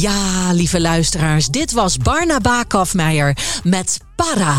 Ja, 0.00 0.52
lieve 0.52 0.80
luisteraars, 0.80 1.46
dit 1.46 1.72
was 1.72 1.96
Barnaba 1.96 2.62
Kafmeijer 2.62 3.36
met 3.62 3.98
Para. 4.16 4.56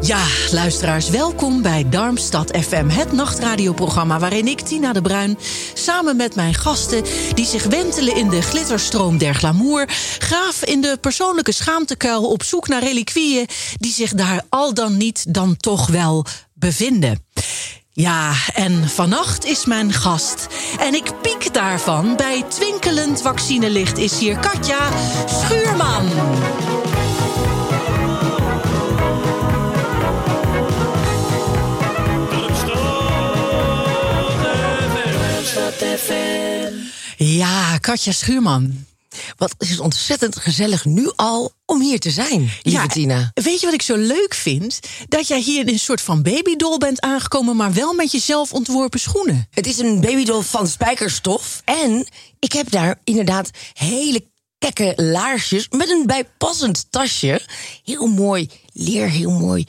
Ja, 0.00 0.24
luisteraars, 0.50 1.10
welkom 1.10 1.62
bij 1.62 1.88
Darmstad 1.88 2.56
FM, 2.56 2.88
het 2.88 3.12
nachtradioprogramma 3.12 4.18
waarin 4.18 4.48
ik, 4.48 4.60
Tina 4.60 4.92
de 4.92 5.02
Bruin, 5.02 5.38
samen 5.74 6.16
met 6.16 6.34
mijn 6.34 6.54
gasten 6.54 7.04
die 7.34 7.46
zich 7.46 7.64
wentelen 7.64 8.16
in 8.16 8.28
de 8.28 8.42
glitterstroom 8.42 9.18
der 9.18 9.34
glamour, 9.34 9.88
graaf 10.18 10.64
in 10.64 10.80
de 10.80 10.98
persoonlijke 11.00 11.52
schaamtekuil 11.52 12.30
op 12.30 12.42
zoek 12.42 12.68
naar 12.68 12.82
reliquieën 12.82 13.46
die 13.76 13.92
zich 13.92 14.12
daar 14.14 14.42
al 14.48 14.74
dan 14.74 14.96
niet 14.96 15.34
dan 15.34 15.56
toch 15.56 15.86
wel 15.86 16.24
bevinden. 16.54 17.25
Ja, 17.98 18.32
en 18.54 18.88
vannacht 18.88 19.44
is 19.44 19.64
mijn 19.64 19.92
gast. 19.92 20.46
En 20.78 20.94
ik 20.94 21.12
piek 21.22 21.54
daarvan. 21.54 22.16
Bij 22.16 22.44
twinkelend 22.48 23.22
vaccinelicht 23.22 23.98
is 23.98 24.18
hier 24.18 24.38
Katja 24.38 24.88
Schuurman. 25.26 26.08
Ja, 37.16 37.78
Katja 37.78 38.12
Schuurman. 38.12 38.86
Wat 39.36 39.54
is 39.58 39.70
het 39.70 39.80
ontzettend 39.80 40.36
gezellig 40.36 40.84
nu 40.84 41.12
al 41.16 41.52
om 41.64 41.80
hier 41.80 42.00
te 42.00 42.10
zijn, 42.10 42.40
lieve 42.40 42.80
Ja, 42.80 42.86
Tina. 42.86 43.30
Weet 43.34 43.60
je 43.60 43.66
wat 43.66 43.74
ik 43.74 43.82
zo 43.82 43.96
leuk 43.96 44.34
vind? 44.34 44.80
Dat 45.08 45.28
jij 45.28 45.40
hier 45.40 45.60
in 45.60 45.68
een 45.68 45.78
soort 45.78 46.00
van 46.00 46.22
babydol 46.22 46.78
bent 46.78 47.00
aangekomen, 47.00 47.56
maar 47.56 47.72
wel 47.72 47.94
met 47.94 48.12
je 48.12 48.18
zelf 48.18 48.52
ontworpen 48.52 49.00
schoenen. 49.00 49.46
Het 49.50 49.66
is 49.66 49.78
een 49.78 50.00
babydoll 50.00 50.42
van 50.42 50.66
spijkerstof. 50.66 51.62
En 51.64 52.06
ik 52.38 52.52
heb 52.52 52.70
daar 52.70 53.00
inderdaad 53.04 53.50
hele 53.72 54.24
kekke 54.58 54.92
laarsjes 54.96 55.66
met 55.70 55.90
een 55.90 56.06
bijpassend 56.06 56.86
tasje. 56.90 57.40
Heel 57.84 58.06
mooi 58.06 58.50
leer, 58.72 59.08
heel 59.08 59.30
mooi 59.30 59.66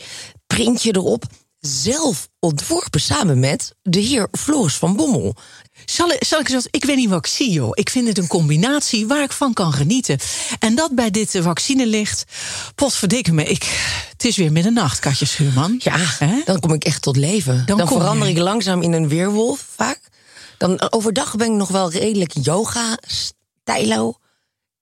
printje 0.48 0.96
erop. 0.96 1.24
Zelf 1.60 2.30
ontworpen 2.40 3.02
samen 3.02 3.40
met 3.40 3.76
de 3.82 4.00
heer 4.00 4.28
Floris 4.32 4.76
van 4.76 4.96
Bommel. 4.96 5.36
Zal, 5.90 6.10
ik- 6.12 6.24
zal 6.24 6.40
ik 6.40 6.48
wat- 6.48 6.68
Ik 6.72 6.84
weet 6.86 6.96
niet 6.96 7.10
wat 7.10 7.18
ik 7.26 7.32
zie, 7.32 7.52
joh. 7.52 7.70
Ik 7.74 7.90
vind 7.90 8.08
het 8.08 8.18
een 8.18 8.28
combinatie 8.28 9.08
waar 9.08 9.24
ik 9.24 9.32
van 9.32 9.54
kan 9.54 9.74
genieten. 9.74 10.20
En 10.60 10.76
dat 10.76 10.96
bij 10.96 11.12
dit 11.12 11.38
vaccinelicht. 11.42 12.24
Potverdikke 12.76 13.32
me, 13.34 13.44
ik, 13.44 13.64
het 14.12 14.26
is 14.26 14.38
weer 14.38 14.52
middernacht, 14.52 15.00
Katje 15.00 15.26
Schuurman. 15.26 15.76
Ja, 15.80 15.98
dan 16.46 16.60
kom 16.60 16.74
ik 16.74 16.84
echt 16.84 17.02
tot 17.02 17.16
leven. 17.18 17.66
Dan 17.66 17.88
verander 17.88 18.28
je. 18.28 18.34
ik 18.34 18.40
langzaam 18.40 18.82
in 18.82 18.94
een 18.94 19.08
weerwolf 19.08 19.66
vaak. 19.76 20.00
Dan 20.58 20.92
overdag 20.92 21.36
ben 21.36 21.48
ik 21.48 21.54
nog 21.58 21.70
wel 21.70 21.92
redelijk 21.92 22.34
yoga, 22.42 22.98
stijlo. 23.08 24.14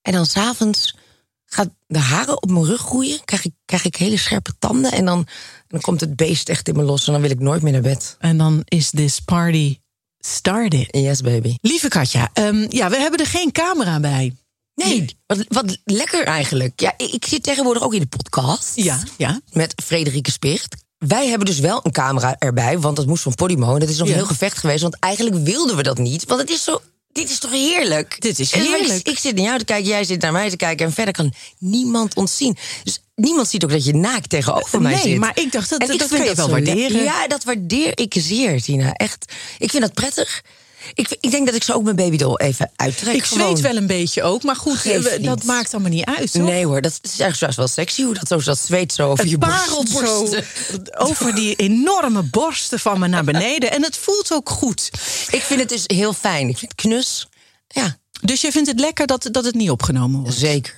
En 0.02 0.12
dan 0.14 0.26
s'avonds 0.26 0.96
gaat 1.46 1.70
de 1.88 2.00
haren 2.00 2.42
op 2.44 2.50
mijn 2.52 2.66
rug 2.66 2.82
groeien. 2.82 3.26
Krijg 3.26 3.46
ik, 3.46 3.52
krijg 3.66 3.86
ik 3.86 3.96
hele 3.96 4.18
scherpe 4.18 4.54
tanden. 4.60 4.92
En 4.92 5.06
dan, 5.06 5.28
dan 5.68 5.82
komt 5.82 6.00
het 6.02 6.16
beest 6.16 6.50
echt 6.50 6.68
in 6.68 6.76
me 6.76 6.84
los. 6.84 7.06
En 7.08 7.12
dan 7.14 7.22
wil 7.22 7.32
ik 7.32 7.40
nooit 7.40 7.62
meer 7.62 7.72
naar 7.74 7.82
bed. 7.82 8.16
En 8.20 8.38
dan 8.38 8.62
is 8.66 8.90
this 8.90 9.20
party 9.20 9.78
started. 10.26 10.88
Yes, 10.92 11.22
baby. 11.22 11.56
Lieve 11.62 11.88
Katja, 11.88 12.30
ehm, 12.34 12.66
ja, 12.70 12.90
we 12.90 12.98
hebben 12.98 13.20
er 13.20 13.26
geen 13.28 13.52
camera 13.52 14.00
bij. 14.00 14.36
Nee, 14.76 15.18
wat, 15.26 15.46
wat 15.48 15.78
lekker 15.84 16.24
eigenlijk. 16.26 16.80
Ja, 16.80 16.94
ik, 16.98 17.26
zit 17.26 17.44
tegenwoordig 17.44 17.84
ook 17.84 17.94
in 17.94 18.00
de 18.00 18.08
podcast. 18.08 18.72
Ja, 18.76 19.04
ja. 19.18 19.42
met 19.52 19.74
Frederike 19.86 20.32
Spicht. 20.32 20.76
Wij 20.98 21.28
hebben 21.28 21.46
dus 21.48 21.60
wel 21.60 21.80
een 21.84 21.92
camera 21.92 22.36
erbij, 22.38 22.80
want 22.80 22.96
dat 22.96 23.06
moest 23.06 23.24
van 23.24 23.36
Podimo. 23.36 23.74
En 23.74 23.80
dat 23.80 23.90
is 23.90 23.98
nog 23.98 24.08
Ja. 24.08 24.14
een 24.14 24.20
heel 24.20 24.28
gevecht 24.28 24.58
geweest, 24.58 24.82
want 24.82 25.00
eigenlijk 25.00 25.36
wilden 25.46 25.76
we 25.76 25.84
dat 25.84 25.98
niet. 25.98 26.26
Want 26.26 26.42
het 26.42 26.50
is 26.50 26.64
zo, 26.64 26.82
dit 27.12 27.30
is 27.30 27.40
toch 27.40 27.52
heerlijk? 27.52 28.22
Dit 28.22 28.40
is 28.40 28.52
En 28.52 28.62
ik- 28.62 28.68
heerlijk. 28.68 29.08
Ik, 29.08 29.18
zit 29.20 29.36
naar 29.36 29.46
jou 29.46 29.58
te 29.60 29.66
kijken, 29.66 29.88
jij 29.88 30.04
zit 30.04 30.22
naar 30.22 30.32
mij 30.32 30.50
te 30.50 30.56
kijken... 30.56 30.86
en 30.86 30.94
verder 30.94 31.14
kan 31.14 31.34
niemand 31.60 32.16
ons 32.16 32.38
zien. 32.38 32.58
Dus 32.84 33.00
niemand 33.16 33.48
ziet 33.50 33.64
ook 33.64 33.70
dat 33.70 33.86
je 33.86 33.94
naakt 33.96 34.30
tegenover 34.30 34.82
mij 34.82 34.94
Nee, 34.94 35.02
zit. 35.02 35.18
maar 35.20 35.32
ik 35.40 35.52
dacht, 35.52 35.70
dat- 35.70 35.82
En 35.82 35.98
dat 35.98 36.08
kan 36.08 36.24
je 36.26 36.36
wel 36.36 36.50
waarderen. 36.50 37.04
Ja, 37.04 37.28
dat 37.28 37.44
waardeer 37.44 37.92
ik 38.00 38.14
zeer, 38.18 38.62
Tina. 38.62 38.94
Echt. 38.94 39.34
Ik 39.58 39.70
vind 39.70 39.84
dat 39.84 39.94
prettig. 39.94 40.42
Ik, 40.94 41.18
ik 41.20 41.32
denk 41.32 41.46
dat 41.46 41.56
ik 41.56 41.64
zo 41.64 41.72
ook 41.74 41.84
mijn 41.84 41.96
babydoll 41.96 42.36
even 42.36 42.72
uittrek. 42.76 43.16
Ik 43.16 43.26
zweet 43.26 43.60
wel 43.62 43.76
een 43.76 43.88
beetje 43.88 44.24
ook, 44.24 44.44
maar 44.44 44.56
goed, 44.56 44.84
dat 45.24 45.44
maakt 45.44 45.74
allemaal 45.74 45.92
niet 45.92 46.06
uit. 46.06 46.32
Toch? 46.32 46.44
Nee 46.44 46.66
hoor, 46.66 46.82
dat 46.82 47.00
is 47.02 47.20
eigenlijk 47.20 47.56
wel 47.56 47.68
sexy 47.68 48.04
hoe 48.04 48.14
dat 48.14 48.28
zo 48.28 48.42
dat 48.42 48.58
zweet 48.60 48.94
zo 48.94 49.10
over 49.10 49.26
je 49.26 49.32
Het 49.32 49.40
borst- 49.40 49.90
zo 49.92 50.36
over 51.08 51.36
die 51.36 51.56
enorme 51.56 52.24
borsten 52.24 52.80
van 52.80 53.00
me 53.00 53.08
naar 53.08 53.24
beneden. 53.24 53.72
En 53.72 53.84
het 53.84 53.98
voelt 53.98 54.32
ook 54.34 54.50
goed. 54.50 54.90
Ik 55.32 55.42
vind 55.42 55.60
het 55.60 55.70
dus 55.70 55.84
heel 55.86 56.14
fijn. 56.14 56.50
Ik 56.50 56.58
vind 56.58 56.72
het 56.72 56.82
knus. 56.82 57.28
Ja, 57.68 57.98
Dus 58.22 58.42
je 58.42 58.52
vindt 58.52 58.70
het 58.70 58.80
lekker 58.80 59.08
dat, 59.08 59.28
dat 59.32 59.46
het 59.46 59.56
niet 59.56 59.70
opgenomen 59.70 60.22
wordt? 60.22 60.38
zeker. 60.38 60.76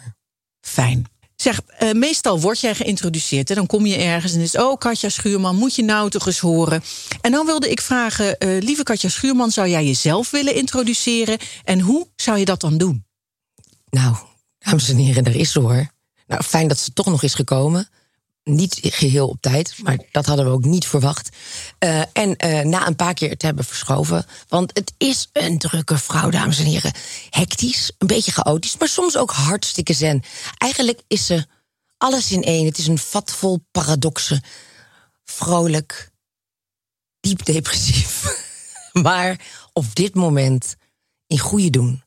Fijn. 0.61 1.05
Zeg, 1.37 1.61
eh, 1.77 1.91
meestal 1.91 2.39
word 2.39 2.59
jij 2.59 2.75
geïntroduceerd. 2.75 3.49
Hè? 3.49 3.55
Dan 3.55 3.65
kom 3.65 3.85
je 3.85 3.95
ergens 3.95 4.33
en 4.33 4.39
is 4.39 4.57
oh, 4.57 4.77
Katja 4.77 5.09
Schuurman, 5.09 5.55
moet 5.55 5.75
je 5.75 5.83
nou 5.83 6.09
toch 6.09 6.25
eens 6.25 6.39
horen. 6.39 6.83
En 7.21 7.31
dan 7.31 7.45
wilde 7.45 7.69
ik 7.69 7.81
vragen, 7.81 8.37
eh, 8.37 8.61
lieve 8.61 8.83
Katja 8.83 9.09
Schuurman... 9.09 9.51
zou 9.51 9.67
jij 9.67 9.85
jezelf 9.85 10.29
willen 10.29 10.55
introduceren? 10.55 11.37
En 11.63 11.79
hoe 11.79 12.07
zou 12.15 12.37
je 12.37 12.45
dat 12.45 12.61
dan 12.61 12.77
doen? 12.77 13.05
Nou, 13.89 14.15
dames 14.59 14.89
en 14.89 14.97
heren, 14.97 15.23
daar 15.23 15.35
is 15.35 15.51
ze 15.51 15.59
hoor. 15.59 15.87
Nou, 16.27 16.43
fijn 16.43 16.67
dat 16.67 16.77
ze 16.77 16.93
toch 16.93 17.05
nog 17.05 17.23
is 17.23 17.33
gekomen. 17.33 17.89
Niet 18.47 18.79
geheel 18.81 19.27
op 19.27 19.41
tijd, 19.41 19.75
maar 19.83 19.97
dat 20.11 20.25
hadden 20.25 20.45
we 20.45 20.51
ook 20.51 20.65
niet 20.65 20.87
verwacht. 20.87 21.29
Eh, 21.79 22.01
en 22.13 22.35
eh, 22.35 22.65
na 22.65 22.87
een 22.87 22.95
paar 22.95 23.13
keer 23.13 23.37
te 23.37 23.45
hebben 23.45 23.65
verschoven. 23.65 24.25
Want 24.47 24.71
het 24.73 24.93
is 24.97 25.29
een 25.33 25.57
drukke 25.57 25.97
vrouw, 25.97 26.29
dames 26.29 26.59
en 26.59 26.65
heren. 26.65 26.93
Hectisch, 27.29 27.91
een 27.97 28.07
beetje 28.07 28.31
chaotisch, 28.31 28.77
maar 28.77 28.87
soms 28.87 29.17
ook 29.17 29.31
hartstikke 29.31 29.93
zen. 29.93 30.23
Eigenlijk 30.57 31.01
is 31.07 31.25
ze 31.25 31.45
alles 31.97 32.31
in 32.31 32.43
één. 32.43 32.65
Het 32.65 32.77
is 32.77 32.87
een 32.87 32.97
vat 32.97 33.31
vol 33.31 33.65
paradoxen. 33.71 34.41
Vrolijk, 35.23 36.11
diep 37.19 37.45
depressief. 37.45 38.23
maar 39.07 39.45
op 39.73 39.95
dit 39.95 40.15
moment 40.15 40.75
in 41.27 41.39
goede 41.39 41.69
doen. 41.69 42.03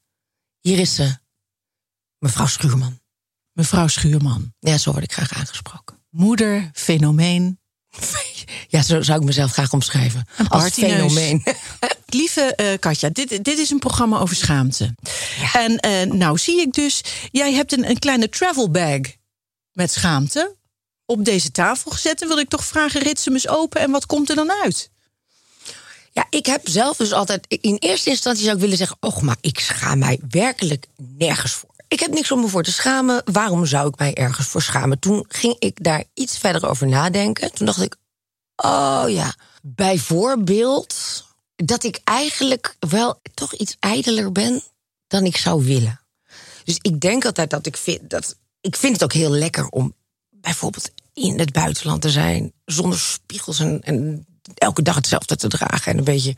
Hier 0.60 0.78
is 0.78 0.94
ze, 0.94 1.18
mevrouw 2.18 2.46
Schuurman. 2.46 3.00
Mevrouw 3.52 3.86
Schuurman, 3.86 4.54
Ja, 4.58 4.78
zo 4.78 4.92
word 4.92 5.04
ik 5.04 5.12
graag 5.12 5.32
aangesproken. 5.32 5.99
Moeder, 6.10 6.70
fenomeen. 6.72 7.58
Ja, 8.68 8.82
zo 8.82 9.02
zou 9.02 9.20
ik 9.20 9.26
mezelf 9.26 9.52
graag 9.52 9.72
omschrijven. 9.72 10.26
Een 10.36 10.48
Als 10.48 10.68
fenomeen. 10.72 11.42
Lieve 12.06 12.54
eh, 12.54 12.78
Katja, 12.78 13.08
dit, 13.08 13.44
dit 13.44 13.58
is 13.58 13.70
een 13.70 13.78
programma 13.78 14.18
over 14.18 14.36
schaamte. 14.36 14.94
En 15.52 15.78
eh, 15.78 16.12
nou 16.12 16.38
zie 16.38 16.60
ik 16.60 16.72
dus, 16.72 17.00
jij 17.30 17.52
hebt 17.52 17.72
een, 17.72 17.88
een 17.90 17.98
kleine 17.98 18.28
travel 18.28 18.70
bag 18.70 19.00
met 19.72 19.90
schaamte 19.90 20.56
op 21.04 21.24
deze 21.24 21.50
tafel 21.50 21.90
gezet. 21.90 22.22
En 22.22 22.28
wil 22.28 22.38
ik 22.38 22.48
toch 22.48 22.64
vragen, 22.64 23.00
rits 23.00 23.24
hem 23.24 23.34
eens 23.34 23.48
open 23.48 23.80
en 23.80 23.90
wat 23.90 24.06
komt 24.06 24.28
er 24.28 24.36
dan 24.36 24.52
uit? 24.62 24.90
Ja, 26.12 26.26
ik 26.30 26.46
heb 26.46 26.68
zelf 26.68 26.96
dus 26.96 27.12
altijd... 27.12 27.46
In 27.48 27.76
eerste 27.78 28.10
instantie 28.10 28.42
zou 28.42 28.54
ik 28.54 28.62
willen 28.62 28.76
zeggen... 28.76 28.96
Och, 29.00 29.22
maar 29.22 29.36
ik 29.40 29.58
schaam 29.58 29.98
mij 29.98 30.20
werkelijk 30.30 30.86
nergens 30.96 31.52
voor. 31.52 31.69
Ik 31.90 32.00
heb 32.00 32.10
niks 32.12 32.32
om 32.32 32.40
me 32.40 32.48
voor 32.48 32.62
te 32.62 32.72
schamen. 32.72 33.22
Waarom 33.24 33.66
zou 33.66 33.88
ik 33.88 33.98
mij 33.98 34.14
ergens 34.14 34.46
voor 34.46 34.62
schamen? 34.62 34.98
Toen 34.98 35.24
ging 35.28 35.56
ik 35.58 35.84
daar 35.84 36.04
iets 36.14 36.38
verder 36.38 36.68
over 36.68 36.86
nadenken. 36.88 37.52
Toen 37.52 37.66
dacht 37.66 37.82
ik... 37.82 37.96
Oh 38.56 39.04
ja, 39.08 39.34
bijvoorbeeld... 39.62 41.24
dat 41.56 41.84
ik 41.84 42.00
eigenlijk 42.04 42.76
wel 42.78 43.20
toch 43.34 43.54
iets 43.54 43.76
ijdeler 43.80 44.32
ben... 44.32 44.62
dan 45.06 45.24
ik 45.24 45.36
zou 45.36 45.64
willen. 45.64 46.00
Dus 46.64 46.78
ik 46.80 47.00
denk 47.00 47.24
altijd 47.24 47.50
dat 47.50 47.66
ik 47.66 47.76
vind 47.76 48.10
dat. 48.10 48.36
Ik 48.60 48.76
vind 48.76 48.92
het 48.92 49.02
ook 49.02 49.12
heel 49.12 49.30
lekker 49.30 49.68
om 49.68 49.94
bijvoorbeeld 50.30 50.90
in 51.14 51.38
het 51.38 51.52
buitenland 51.52 52.02
te 52.02 52.10
zijn. 52.10 52.52
zonder 52.64 52.98
spiegels 52.98 53.58
en, 53.58 53.80
en 53.80 54.26
elke 54.54 54.82
dag 54.82 54.94
hetzelfde 54.94 55.36
te 55.36 55.48
dragen. 55.48 55.92
En 55.92 55.98
een 55.98 56.04
beetje 56.04 56.36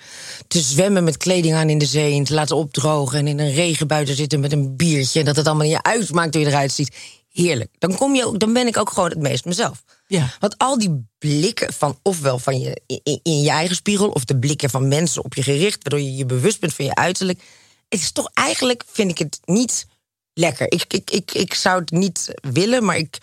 te 0.49 0.61
zwemmen 0.61 1.05
met 1.05 1.17
kleding 1.17 1.55
aan 1.55 1.69
in 1.69 1.79
de 1.79 1.87
zee. 1.87 2.15
En 2.15 2.25
te 2.25 2.35
laten 2.35 2.57
opdrogen. 2.57 3.19
En 3.19 3.27
in 3.27 3.39
een 3.39 3.53
regen 3.53 3.87
buiten 3.87 4.15
zitten 4.15 4.41
met 4.41 4.53
een 4.53 4.77
biertje. 4.77 5.19
En 5.19 5.25
dat 5.25 5.37
het 5.37 5.47
allemaal 5.47 5.67
niet 5.67 5.83
uitmaakt 5.83 6.35
hoe 6.35 6.43
je 6.43 6.49
eruit 6.49 6.73
ziet. 6.73 6.97
Heerlijk. 7.33 7.71
Dan, 7.79 7.97
kom 7.97 8.15
je 8.15 8.27
ook, 8.27 8.39
dan 8.41 8.53
ben 8.53 8.67
ik 8.67 8.77
ook 8.77 8.91
gewoon 8.91 9.09
het 9.09 9.19
meest 9.19 9.45
mezelf. 9.45 9.83
Ja. 10.07 10.31
Want 10.39 10.59
al 10.59 10.79
die 10.79 11.07
blikken 11.19 11.73
van 11.73 11.99
ofwel 12.03 12.39
van 12.39 12.61
je 12.61 12.81
in, 12.87 13.21
in 13.23 13.43
je 13.43 13.51
eigen 13.51 13.77
spiegel. 13.77 14.09
of 14.09 14.25
de 14.25 14.39
blikken 14.39 14.71
van 14.71 14.89
mensen 14.89 15.25
op 15.25 15.35
je 15.35 15.43
gericht. 15.43 15.83
waardoor 15.83 16.09
je 16.09 16.17
je 16.17 16.27
bewust 16.27 16.61
bent 16.61 16.75
van 16.75 16.85
je 16.85 16.95
uiterlijk. 16.95 17.43
Het 17.89 18.01
is 18.01 18.13
toch 18.13 18.31
eigenlijk, 18.35 18.85
vind 18.87 19.11
ik 19.11 19.19
het 19.19 19.41
niet 19.45 19.87
lekker. 20.35 20.73
Ik, 20.73 20.85
ik, 20.89 21.11
ik, 21.11 21.33
ik 21.33 21.55
zou 21.55 21.81
het 21.81 21.91
niet 21.91 22.35
willen, 22.53 22.85
maar 22.85 22.97
ik 22.97 23.19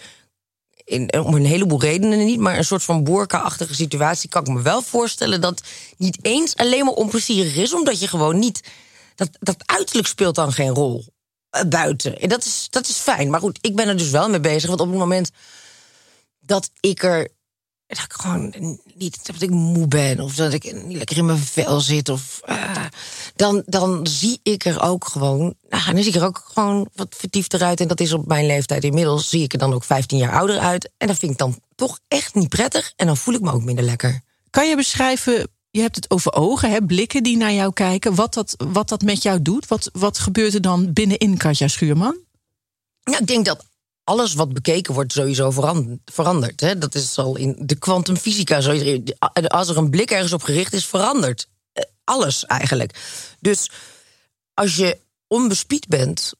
in, 0.90 1.20
om 1.20 1.36
een 1.36 1.46
heleboel 1.46 1.82
redenen 1.82 2.26
niet, 2.26 2.40
maar 2.40 2.58
een 2.58 2.66
soort 2.66 2.84
van 2.84 3.04
boerka-achtige 3.04 3.76
situatie 3.76 4.30
kan 4.30 4.42
ik 4.42 4.54
me 4.54 4.62
wel 4.62 4.82
voorstellen 4.82 5.42
dat 5.42 5.64
niet 5.98 6.18
eens 6.22 6.56
alleen 6.56 6.86
maar 6.86 6.94
onplezierig 6.94 7.56
is, 7.56 7.74
omdat 7.74 8.00
je 8.00 8.08
gewoon 8.08 8.40
niet. 8.40 8.64
Dat, 9.16 9.30
dat 9.40 9.64
uiterlijk 9.66 10.08
speelt 10.08 10.36
dan 10.36 10.52
geen 10.52 10.74
rol 10.74 11.06
eh, 11.50 11.64
buiten. 11.64 12.20
En 12.20 12.30
dat 12.30 12.46
is, 12.46 12.68
dat 12.70 12.88
is 12.88 12.98
fijn. 12.98 13.30
Maar 13.30 13.40
goed, 13.40 13.58
ik 13.62 13.76
ben 13.76 13.88
er 13.88 13.98
dus 13.98 14.10
wel 14.10 14.30
mee 14.30 14.40
bezig. 14.40 14.70
Want 14.70 14.82
op 14.82 14.90
het 14.90 14.98
moment 14.98 15.32
dat 16.40 16.72
ik 16.80 17.04
er 17.04 17.28
dat 17.96 18.06
ik 18.06 18.14
gewoon 18.14 18.54
niet 18.94 19.26
dat 19.26 19.42
ik 19.42 19.50
moe 19.50 19.88
ben 19.88 20.20
of 20.20 20.36
dat 20.36 20.54
ik 20.54 20.84
niet 20.86 20.98
lekker 20.98 21.18
in 21.18 21.26
mijn 21.26 21.38
vel 21.38 21.80
zit 21.80 22.10
of 22.10 22.40
uh, 22.50 22.86
dan, 23.36 23.64
dan 23.66 24.08
zie 24.08 24.40
ik 24.44 24.66
er 24.66 24.82
ook 24.82 25.06
gewoon 25.06 25.54
nou, 25.70 25.94
dan 25.94 26.04
zie 26.04 26.14
ik 26.14 26.16
er 26.16 26.26
ook 26.26 26.44
gewoon 26.54 26.90
wat 26.96 27.16
vertiefd 27.18 27.54
eruit 27.54 27.80
en 27.80 27.88
dat 27.88 28.00
is 28.00 28.14
op 28.14 28.28
mijn 28.28 28.46
leeftijd 28.46 28.84
inmiddels 28.84 29.30
zie 29.30 29.44
ik 29.44 29.54
er 29.54 29.60
dan 29.60 29.74
ook 29.74 29.84
15 29.84 30.18
jaar 30.18 30.34
ouder 30.34 30.60
uit 30.60 30.90
en 30.98 31.08
dat 31.08 31.18
vind 31.18 31.32
ik 31.32 31.38
dan 31.38 31.60
toch 31.76 32.00
echt 32.08 32.36
niet 32.36 32.50
prettig 32.50 32.94
en 32.96 33.06
dan 33.06 33.18
voel 33.18 33.34
ik 33.34 33.42
me 33.42 33.52
ook 33.52 33.64
minder 33.64 33.86
lekker. 33.86 34.22
Kan 34.50 34.70
je 34.70 34.76
beschrijven 34.76 35.48
je 35.72 35.82
hebt 35.82 35.96
het 35.96 36.10
over 36.10 36.34
ogen, 36.34 36.72
hè, 36.72 36.86
blikken 36.86 37.24
die 37.24 37.38
naar 37.38 37.54
jou 37.54 37.74
kijken. 37.74 38.16
Wat 38.16 38.34
dat, 38.34 38.56
wat 38.58 38.90
dat 38.90 39.02
met 39.02 39.24
jou 39.24 39.42
doet? 39.42 39.68
Wat, 39.68 39.90
wat 39.94 40.20
gebeurt 40.20 40.54
er 40.54 40.62
dan 40.62 40.94
binnenin 40.94 41.38
Katja 41.38 41.68
Schuurman? 41.68 42.18
Nou, 43.04 43.22
ik 43.22 43.28
denk 43.28 43.46
dat 43.46 43.66
alles 44.10 44.34
wat 44.34 44.54
bekeken 44.54 44.94
wordt 44.94 45.14
sowieso 45.14 45.52
verandert. 46.06 46.60
Hè? 46.60 46.78
Dat 46.78 46.96
is 46.96 47.18
al 47.18 47.36
in 47.36 47.56
de 47.60 47.76
kwantumfysica. 47.76 48.56
Als 49.48 49.70
er 49.70 49.78
een 49.78 49.90
blik 49.90 50.12
ergens 50.12 50.34
op 50.34 50.44
gericht 50.44 50.74
is, 50.74 50.86
verandert 50.86 51.50
eh, 51.74 51.84
alles 52.04 52.46
eigenlijk. 52.46 53.00
Dus 53.40 53.72
als 54.54 54.76
je 54.76 54.98
onbespied 55.28 55.88
bent, 55.88 56.34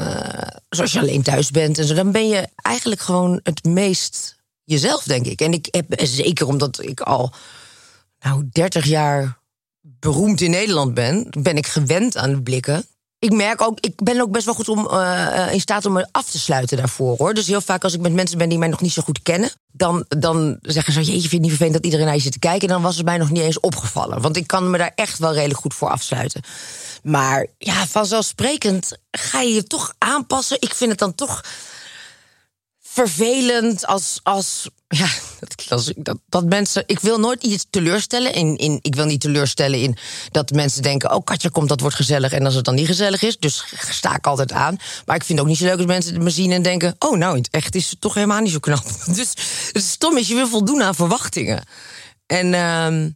uh, 0.00 0.28
zoals 0.68 0.92
je 0.92 1.00
alleen 1.00 1.22
thuis 1.22 1.50
bent 1.50 1.78
en 1.78 1.84
zo, 1.84 1.94
dan 1.94 2.12
ben 2.12 2.28
je 2.28 2.48
eigenlijk 2.54 3.00
gewoon 3.00 3.40
het 3.42 3.64
meest 3.64 4.36
jezelf, 4.64 5.02
denk 5.02 5.26
ik. 5.26 5.40
En 5.40 5.52
ik 5.52 5.68
heb 5.70 5.86
zeker 6.02 6.46
omdat 6.46 6.82
ik 6.82 7.00
al 7.00 7.32
nou 8.18 8.48
30 8.52 8.84
jaar 8.84 9.38
beroemd 9.80 10.40
in 10.40 10.50
Nederland 10.50 10.94
ben, 10.94 11.26
ben 11.42 11.56
ik 11.56 11.66
gewend 11.66 12.16
aan 12.16 12.30
de 12.30 12.42
blikken 12.42 12.84
ik 13.20 13.32
merk 13.32 13.62
ook, 13.62 13.80
ik 13.80 13.94
ben 13.96 14.20
ook 14.20 14.30
best 14.30 14.44
wel 14.44 14.54
goed 14.54 14.68
om 14.68 14.88
uh, 14.90 15.52
in 15.52 15.60
staat 15.60 15.84
om 15.84 15.92
me 15.92 16.06
af 16.12 16.30
te 16.30 16.38
sluiten 16.38 16.76
daarvoor 16.76 17.16
hoor. 17.16 17.34
Dus 17.34 17.46
heel 17.46 17.60
vaak 17.60 17.84
als 17.84 17.94
ik 17.94 18.00
met 18.00 18.12
mensen 18.12 18.38
ben 18.38 18.48
die 18.48 18.58
mij 18.58 18.68
nog 18.68 18.80
niet 18.80 18.92
zo 18.92 19.02
goed 19.02 19.22
kennen, 19.22 19.50
dan, 19.72 20.04
dan 20.08 20.58
zeggen 20.62 20.92
ze: 20.92 21.00
Jeetje, 21.00 21.20
vind 21.20 21.30
je 21.30 21.38
niet 21.38 21.48
vervelend 21.48 21.74
dat 21.74 21.84
iedereen 21.84 22.06
naar 22.06 22.14
je 22.14 22.20
zit 22.20 22.32
te 22.32 22.38
kijken? 22.38 22.68
En 22.68 22.74
dan 22.74 22.82
was 22.82 22.96
het 22.96 23.04
mij 23.04 23.18
nog 23.18 23.30
niet 23.30 23.42
eens 23.42 23.60
opgevallen. 23.60 24.20
Want 24.20 24.36
ik 24.36 24.46
kan 24.46 24.70
me 24.70 24.78
daar 24.78 24.92
echt 24.94 25.18
wel 25.18 25.32
redelijk 25.32 25.60
goed 25.60 25.74
voor 25.74 25.90
afsluiten. 25.90 26.42
Maar 27.02 27.46
ja, 27.58 27.86
vanzelfsprekend 27.86 28.98
ga 29.10 29.40
je 29.40 29.54
je 29.54 29.62
toch 29.62 29.94
aanpassen. 29.98 30.56
Ik 30.60 30.74
vind 30.74 30.90
het 30.90 30.98
dan 30.98 31.14
toch 31.14 31.44
vervelend 32.80 33.86
als, 33.86 34.20
als 34.22 34.68
ja, 34.88 35.08
dat, 35.40 35.59
dat, 35.96 36.18
dat, 36.28 36.44
mensen. 36.44 36.82
Ik 36.86 37.00
wil 37.00 37.18
nooit 37.18 37.42
iets 37.42 37.66
teleurstellen. 37.70 38.32
In, 38.34 38.56
in, 38.56 38.78
ik 38.82 38.94
wil 38.94 39.04
niet 39.04 39.20
teleurstellen 39.20 39.80
in 39.80 39.96
dat 40.30 40.50
mensen 40.50 40.82
denken: 40.82 41.14
Oh, 41.14 41.24
Katja 41.24 41.48
komt, 41.48 41.68
dat 41.68 41.80
wordt 41.80 41.96
gezellig. 41.96 42.32
En 42.32 42.44
als 42.44 42.54
het 42.54 42.64
dan 42.64 42.74
niet 42.74 42.86
gezellig 42.86 43.22
is, 43.22 43.38
dus 43.38 43.64
sta 43.90 44.16
ik 44.16 44.26
altijd 44.26 44.52
aan. 44.52 44.76
Maar 45.06 45.16
ik 45.16 45.24
vind 45.24 45.38
het 45.38 45.40
ook 45.40 45.46
niet 45.46 45.58
zo 45.58 45.64
leuk 45.64 45.76
als 45.76 45.86
mensen 45.86 46.22
me 46.22 46.30
zien 46.30 46.52
en 46.52 46.62
denken: 46.62 46.94
Oh, 46.98 47.16
nou, 47.16 47.36
het 47.36 47.48
echt 47.50 47.74
is 47.74 47.90
het 47.90 48.00
toch 48.00 48.14
helemaal 48.14 48.40
niet 48.40 48.52
zo 48.52 48.58
knap. 48.58 48.84
Dus 49.20 49.32
het 49.72 49.82
stom 49.82 50.16
is, 50.16 50.28
je 50.28 50.34
wil 50.34 50.48
voldoen 50.48 50.82
aan 50.82 50.94
verwachtingen. 50.94 51.62
En, 52.26 52.46
uh, 52.46 53.08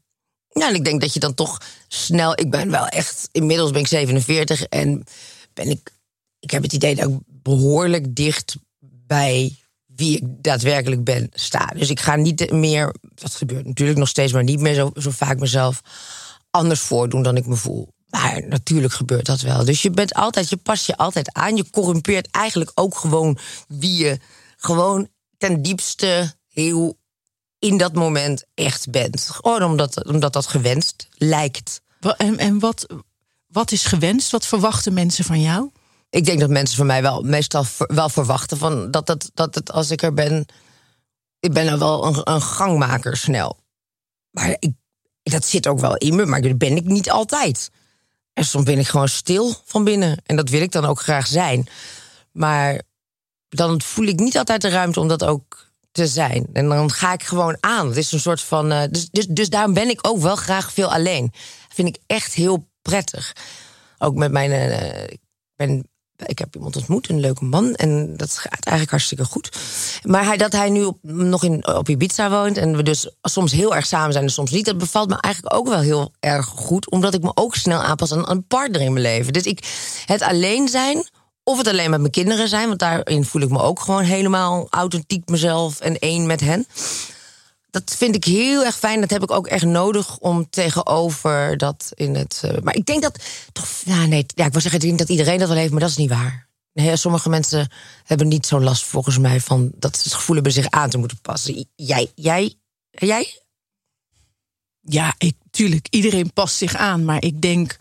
ja, 0.49 0.71
ik 0.71 0.85
denk 0.85 1.01
dat 1.01 1.15
je 1.15 1.21
dan 1.21 1.35
toch 1.35 1.61
snel. 1.89 2.33
Ik 2.41 2.51
ben 2.51 2.71
wel 2.71 2.87
echt. 2.87 3.29
Inmiddels 3.33 3.71
ben 3.71 3.81
ik 3.81 3.87
47 3.87 4.63
en 4.63 5.05
ben 5.55 5.71
ik. 5.71 5.93
Ik 6.41 6.51
heb 6.51 6.63
het 6.63 6.73
idee 6.73 6.95
dat 6.95 7.09
ik 7.09 7.17
behoorlijk 7.27 8.15
dicht 8.17 8.57
bij 9.07 9.64
wie 9.97 10.17
ik 10.17 10.23
daadwerkelijk 10.27 11.05
ben 11.05 11.29
sta. 11.33 11.67
Dus 11.67 11.91
ik 11.91 12.01
ga 12.01 12.17
niet 12.17 12.53
meer, 12.53 12.95
dat 13.15 13.35
gebeurt 13.35 13.67
natuurlijk 13.67 13.99
nog 13.99 14.09
steeds, 14.09 14.33
maar 14.33 14.45
niet 14.45 14.61
meer 14.61 14.75
zo, 14.75 14.91
zo 14.95 15.11
vaak 15.11 15.39
mezelf 15.39 15.81
anders 16.51 16.81
voordoen 16.81 17.23
dan 17.23 17.37
ik 17.37 17.47
me 17.47 17.57
voel. 17.57 17.93
Maar 18.09 18.43
natuurlijk 18.49 18.93
gebeurt 18.93 19.27
dat 19.27 19.41
wel. 19.41 19.65
Dus 19.65 19.83
je 19.83 19.91
bent 19.91 20.15
altijd, 20.15 20.49
je 20.49 20.57
past 20.57 20.87
je 20.87 20.97
altijd 20.97 21.33
aan. 21.33 21.57
Je 21.57 21.71
corrumpeert 21.71 22.31
eigenlijk 22.31 22.71
ook 22.75 22.97
gewoon 22.97 23.39
wie 23.69 24.05
je 24.05 24.19
gewoon 24.57 25.09
ten 25.39 25.63
diepste 25.63 26.35
heel 26.49 26.99
in 27.59 27.77
dat 27.77 27.95
moment 27.95 28.45
echt 28.55 28.91
bent. 28.91 29.21
Gewoon 29.21 29.63
omdat, 29.63 30.07
omdat 30.07 30.33
dat 30.33 30.47
gewenst 30.47 31.09
lijkt. 31.15 31.81
En, 32.17 32.39
en 32.39 32.59
wat, 32.59 32.87
wat 33.47 33.73
is 33.73 33.85
gewenst? 33.85 34.31
Wat 34.31 34.47
verwachten 34.47 34.93
mensen 34.93 35.25
van 35.25 35.41
jou? 35.41 35.71
Ik 36.15 36.25
denk 36.25 36.41
dat 36.41 36.51
mensen 36.51 36.77
van 36.77 36.87
mij 36.87 37.03
wel 37.03 37.23
meestal 37.23 37.65
wel 37.79 38.09
verwachten 38.09 38.59
van 38.59 38.91
dat, 38.91 39.07
dat, 39.07 39.31
dat 39.35 39.73
als 39.73 39.91
ik 39.91 40.03
er 40.03 40.15
ben. 40.15 40.47
Ik 41.41 41.53
ben 41.53 41.67
er 41.67 41.79
wel 41.79 42.07
een, 42.07 42.21
een 42.33 42.43
gangmaker 42.43 43.17
snel. 43.17 43.59
Maar 44.31 44.57
ik, 44.59 44.73
dat 45.23 45.45
zit 45.45 45.67
ook 45.67 45.81
wel 45.81 45.97
in 45.97 46.17
me, 46.17 46.27
maar 46.27 46.41
dat 46.41 46.59
ben 46.59 46.77
ik 46.77 46.85
niet 46.85 47.11
altijd. 47.11 47.71
En 48.33 48.45
soms 48.45 48.65
ben 48.65 48.79
ik 48.79 48.87
gewoon 48.87 49.09
stil 49.09 49.55
van 49.65 49.85
binnen. 49.85 50.23
En 50.27 50.37
dat 50.37 50.49
wil 50.49 50.61
ik 50.61 50.73
dan 50.73 50.85
ook 50.85 51.01
graag 51.01 51.27
zijn. 51.27 51.67
Maar 52.33 52.83
dan 53.49 53.83
voel 53.83 54.07
ik 54.07 54.19
niet 54.19 54.39
altijd 54.39 54.61
de 54.63 54.69
ruimte 54.69 55.01
om 55.01 55.09
dat 55.09 55.25
ook 55.25 55.71
te 55.93 56.07
zijn. 56.07 56.47
En 56.53 56.69
dan 56.69 56.91
ga 56.91 57.13
ik 57.13 57.23
gewoon 57.23 57.57
aan. 57.61 57.87
Het 57.89 57.97
is 57.97 58.13
een 58.13 58.21
soort 58.21 58.41
van. 58.41 58.73
Uh, 58.73 58.83
dus, 58.91 59.11
dus, 59.11 59.27
dus 59.27 59.49
daarom 59.49 59.75
ben 59.75 59.89
ik 59.89 60.07
ook 60.07 60.19
wel 60.19 60.37
graag 60.37 60.73
veel 60.73 60.93
alleen. 60.93 61.29
Dat 61.33 61.75
vind 61.75 61.89
ik 61.89 62.03
echt 62.07 62.35
heel 62.35 62.69
prettig. 62.83 63.33
Ook 63.99 64.15
met 64.15 64.33
mijn. 64.33 64.51
Uh, 64.51 65.03
ik 65.03 65.21
ben 65.57 65.89
ik 66.17 66.39
heb 66.39 66.55
iemand 66.55 66.77
ontmoet, 66.77 67.09
een 67.09 67.21
leuke 67.21 67.45
man. 67.45 67.75
En 67.75 68.17
dat 68.17 68.39
gaat 68.39 68.65
eigenlijk 68.65 68.91
hartstikke 68.91 69.25
goed. 69.25 69.51
Maar 70.03 70.25
hij, 70.25 70.37
dat 70.37 70.53
hij 70.53 70.71
nu 70.71 70.91
nog 71.03 71.45
in, 71.45 71.67
op 71.67 71.89
Ibiza 71.89 72.31
woont. 72.31 72.57
En 72.57 72.77
we 72.77 72.83
dus 72.83 73.11
soms 73.23 73.53
heel 73.53 73.75
erg 73.75 73.87
samen 73.87 74.13
zijn 74.13 74.25
en 74.25 74.31
soms 74.31 74.51
niet. 74.51 74.65
Dat 74.65 74.79
bevalt 74.79 75.09
me 75.09 75.21
eigenlijk 75.21 75.55
ook 75.55 75.69
wel 75.69 75.81
heel 75.81 76.13
erg 76.21 76.47
goed. 76.47 76.91
Omdat 76.91 77.15
ik 77.15 77.23
me 77.23 77.31
ook 77.35 77.55
snel 77.55 77.83
aanpas 77.83 78.13
aan 78.13 78.31
een 78.31 78.47
partner 78.47 78.81
in 78.81 78.93
mijn 78.93 79.05
leven. 79.05 79.33
Dus 79.33 79.43
ik, 79.43 79.65
het 80.07 80.23
alleen 80.23 80.69
zijn. 80.69 81.09
Of 81.43 81.59
het 81.59 81.69
alleen 81.69 81.91
met 81.91 82.01
mijn 82.01 82.13
kinderen 82.13 82.49
zijn. 82.49 82.67
Want 82.67 82.79
daarin 82.79 83.25
voel 83.25 83.43
ik 83.43 83.51
me 83.51 83.61
ook 83.61 83.81
gewoon 83.81 84.05
helemaal 84.05 84.67
authentiek 84.71 85.29
mezelf 85.29 85.81
en 85.81 85.99
één 85.99 86.27
met 86.27 86.41
hen 86.41 86.67
dat 87.75 87.95
vind 87.97 88.15
ik 88.15 88.25
heel 88.25 88.65
erg 88.65 88.79
fijn. 88.79 89.01
Dat 89.01 89.11
heb 89.11 89.23
ik 89.23 89.31
ook 89.31 89.47
echt 89.47 89.65
nodig 89.65 90.19
om 90.19 90.51
tegenover 90.51 91.57
dat 91.57 91.93
in 91.95 92.15
het. 92.15 92.43
Uh, 92.45 92.59
maar 92.63 92.75
ik 92.75 92.87
denk 92.87 93.03
dat 93.03 93.19
toch. 93.53 93.69
Nee, 93.85 94.27
ja, 94.35 94.45
ik 94.45 94.53
wil 94.53 94.61
zeggen, 94.61 94.81
ik 94.81 94.87
denk 94.87 94.99
dat 94.99 95.09
iedereen 95.09 95.39
dat 95.39 95.49
wel 95.49 95.57
heeft, 95.57 95.71
maar 95.71 95.81
dat 95.81 95.91
is 95.91 95.97
niet 95.97 96.11
waar. 96.11 96.49
Nee, 96.73 96.97
sommige 96.97 97.29
mensen 97.29 97.71
hebben 98.05 98.29
niet 98.29 98.47
zo 98.47 98.61
last 98.61 98.85
volgens 98.85 99.19
mij 99.19 99.41
van 99.41 99.71
dat 99.75 99.97
ze 99.97 100.11
gevoel 100.11 100.35
hebben 100.35 100.53
zich 100.53 100.71
aan 100.71 100.91
te 100.91 100.99
moeten 100.99 101.21
passen. 101.21 101.67
Jij, 101.75 102.11
jij, 102.15 102.55
jij? 102.91 103.41
Ja, 104.81 105.15
ik, 105.19 105.37
tuurlijk, 105.51 105.87
iedereen 105.91 106.33
past 106.33 106.57
zich 106.57 106.77
aan. 106.77 107.05
Maar 107.05 107.23
ik 107.23 107.41
denk 107.41 107.77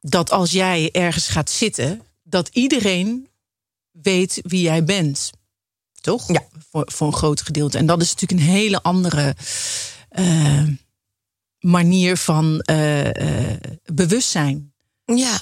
dat 0.00 0.30
als 0.30 0.50
jij 0.50 0.90
ergens 0.92 1.28
gaat 1.28 1.50
zitten, 1.50 2.02
dat 2.22 2.48
iedereen 2.52 3.28
weet 3.90 4.40
wie 4.42 4.62
jij 4.62 4.84
bent 4.84 5.30
toch? 6.06 6.32
Ja. 6.32 6.42
Voor, 6.70 6.84
voor 6.92 7.06
een 7.06 7.12
groot 7.12 7.40
gedeelte. 7.40 7.78
En 7.78 7.86
dat 7.86 8.02
is 8.02 8.14
natuurlijk 8.14 8.40
een 8.40 8.54
hele 8.54 8.82
andere 8.82 9.34
uh, 10.18 10.62
manier 11.58 12.16
van 12.16 12.64
uh, 12.70 13.08
bewustzijn. 13.84 14.72
Ja. 15.04 15.40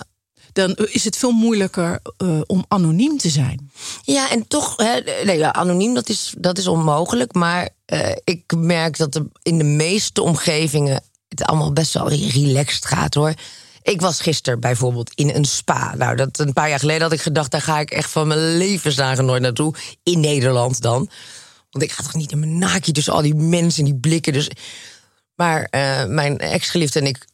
Dan 0.53 0.75
is 0.75 1.05
het 1.05 1.17
veel 1.17 1.31
moeilijker 1.31 2.01
om 2.47 2.65
anoniem 2.69 3.19
te 3.19 3.29
zijn. 3.29 3.71
Ja, 4.03 4.31
en 4.31 4.49
toch, 4.49 4.77
hè, 4.77 5.01
nee, 5.25 5.39
ja, 5.39 5.53
anoniem 5.53 5.95
dat 5.95 6.09
is, 6.09 6.35
dat 6.39 6.59
is 6.59 6.67
onmogelijk. 6.67 7.35
Maar 7.35 7.69
ik 8.25 8.53
merk 8.57 8.97
dat 8.97 9.15
er 9.15 9.27
in 9.43 9.59
de 9.59 9.65
meeste 9.65 10.23
omgevingen 10.23 11.03
het 11.29 11.43
allemaal 11.43 11.73
best 11.73 11.93
wel 11.93 12.09
relaxed 12.09 12.85
gaat 12.85 13.15
hoor. 13.15 13.35
Ik 13.85 14.01
was 14.01 14.21
gisteren 14.21 14.61
bijvoorbeeld 14.61 15.13
in 15.15 15.31
een 15.35 15.45
spa. 15.45 15.95
Nou, 15.95 16.17
dat 16.17 16.39
een 16.39 16.53
paar 16.53 16.69
jaar 16.69 16.79
geleden 16.79 17.03
had 17.03 17.13
ik 17.13 17.21
gedacht, 17.21 17.51
daar 17.51 17.61
ga 17.61 17.81
ik 17.81 17.91
echt 17.91 18.11
van 18.11 18.27
mijn 18.27 18.57
levensdagen 18.57 19.25
nooit 19.25 19.43
naartoe. 19.43 19.75
In 20.03 20.21
Nederland 20.21 20.81
dan. 20.81 21.09
Want 21.71 21.85
ik 21.85 21.93
ga 21.93 22.03
toch 22.03 22.15
niet 22.15 22.33
in 22.33 22.39
mijn 22.39 22.59
naakje 22.59 22.93
tussen 22.93 23.13
al 23.13 23.23
die 23.23 23.35
mensen 23.35 23.85
en 23.85 23.91
die 23.91 24.01
blikken. 24.01 24.33
Dus... 24.33 24.51
Maar 25.35 25.69
uh, 25.71 26.05
mijn 26.05 26.39
ex-geliefde 26.39 27.01
en 27.01 27.07
ik 27.07 27.25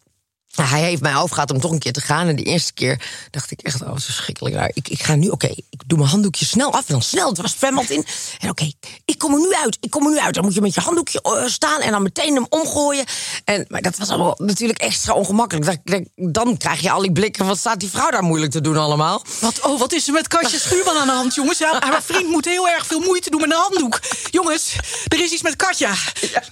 hij 0.54 0.80
heeft 0.80 1.02
mij 1.02 1.16
overgehaald 1.16 1.50
om 1.50 1.60
toch 1.60 1.70
een 1.70 1.78
keer 1.78 1.92
te 1.92 2.00
gaan. 2.00 2.28
En 2.28 2.36
de 2.36 2.42
eerste 2.42 2.72
keer 2.72 3.02
dacht 3.30 3.50
ik 3.50 3.60
echt, 3.60 3.82
oh, 3.82 3.92
verschrikkelijk. 3.94 4.54
Nou, 4.54 4.70
ik, 4.74 4.88
ik 4.88 5.02
ga 5.02 5.14
nu, 5.14 5.28
oké, 5.28 5.46
ik 5.46 5.82
doe 5.86 5.98
mijn 5.98 6.10
handdoekje 6.10 6.44
snel 6.44 6.72
af. 6.72 6.86
En 6.86 6.92
dan 6.92 7.02
snel, 7.02 7.28
het 7.28 7.40
was 7.40 7.54
zwembad 7.58 7.90
in. 7.90 8.04
En 8.38 8.50
oké, 8.50 8.72
ik 9.04 9.18
kom 9.18 9.32
er 9.32 9.40
nu 9.40 9.54
uit, 9.54 9.76
ik 9.80 9.90
kom 9.90 10.04
er 10.04 10.10
nu 10.10 10.18
uit. 10.18 10.34
Dan 10.34 10.44
moet 10.44 10.54
je 10.54 10.60
met 10.60 10.74
je 10.74 10.80
handdoekje 10.80 11.20
uh, 11.22 11.46
staan 11.46 11.80
en 11.80 11.90
dan 11.90 12.02
meteen 12.02 12.34
hem 12.34 12.46
omgooien. 12.48 13.04
En, 13.44 13.64
maar 13.68 13.82
dat 13.82 13.96
was 13.96 14.08
allemaal 14.08 14.34
natuurlijk 14.38 14.78
extra 14.78 15.12
ongemakkelijk. 15.14 15.78
Dan, 15.84 16.08
dan 16.14 16.56
krijg 16.56 16.80
je 16.80 16.90
al 16.90 17.00
die 17.02 17.12
blikken, 17.12 17.46
wat 17.46 17.58
staat 17.58 17.80
die 17.80 17.90
vrouw 17.90 18.10
daar 18.10 18.22
moeilijk 18.22 18.52
te 18.52 18.60
doen 18.60 18.76
allemaal? 18.76 19.22
Wat, 19.40 19.60
oh, 19.60 19.78
wat 19.78 19.92
is 19.92 20.06
er 20.06 20.12
met 20.12 20.28
Katja 20.28 20.58
Schuurman 20.68 20.96
aan 20.96 21.06
de 21.06 21.12
hand, 21.12 21.34
jongens? 21.34 21.58
Ja, 21.58 21.76
haar 21.80 22.02
vriend 22.02 22.28
moet 22.28 22.44
heel 22.44 22.68
erg 22.68 22.86
veel 22.86 23.00
moeite 23.00 23.30
doen 23.30 23.40
met 23.40 23.50
een 23.50 23.56
handdoek. 23.56 24.00
Jongens, 24.30 24.76
er 25.08 25.22
is 25.22 25.30
iets 25.30 25.42
met 25.42 25.56
Katja. 25.56 25.94
Ja, 26.32 26.42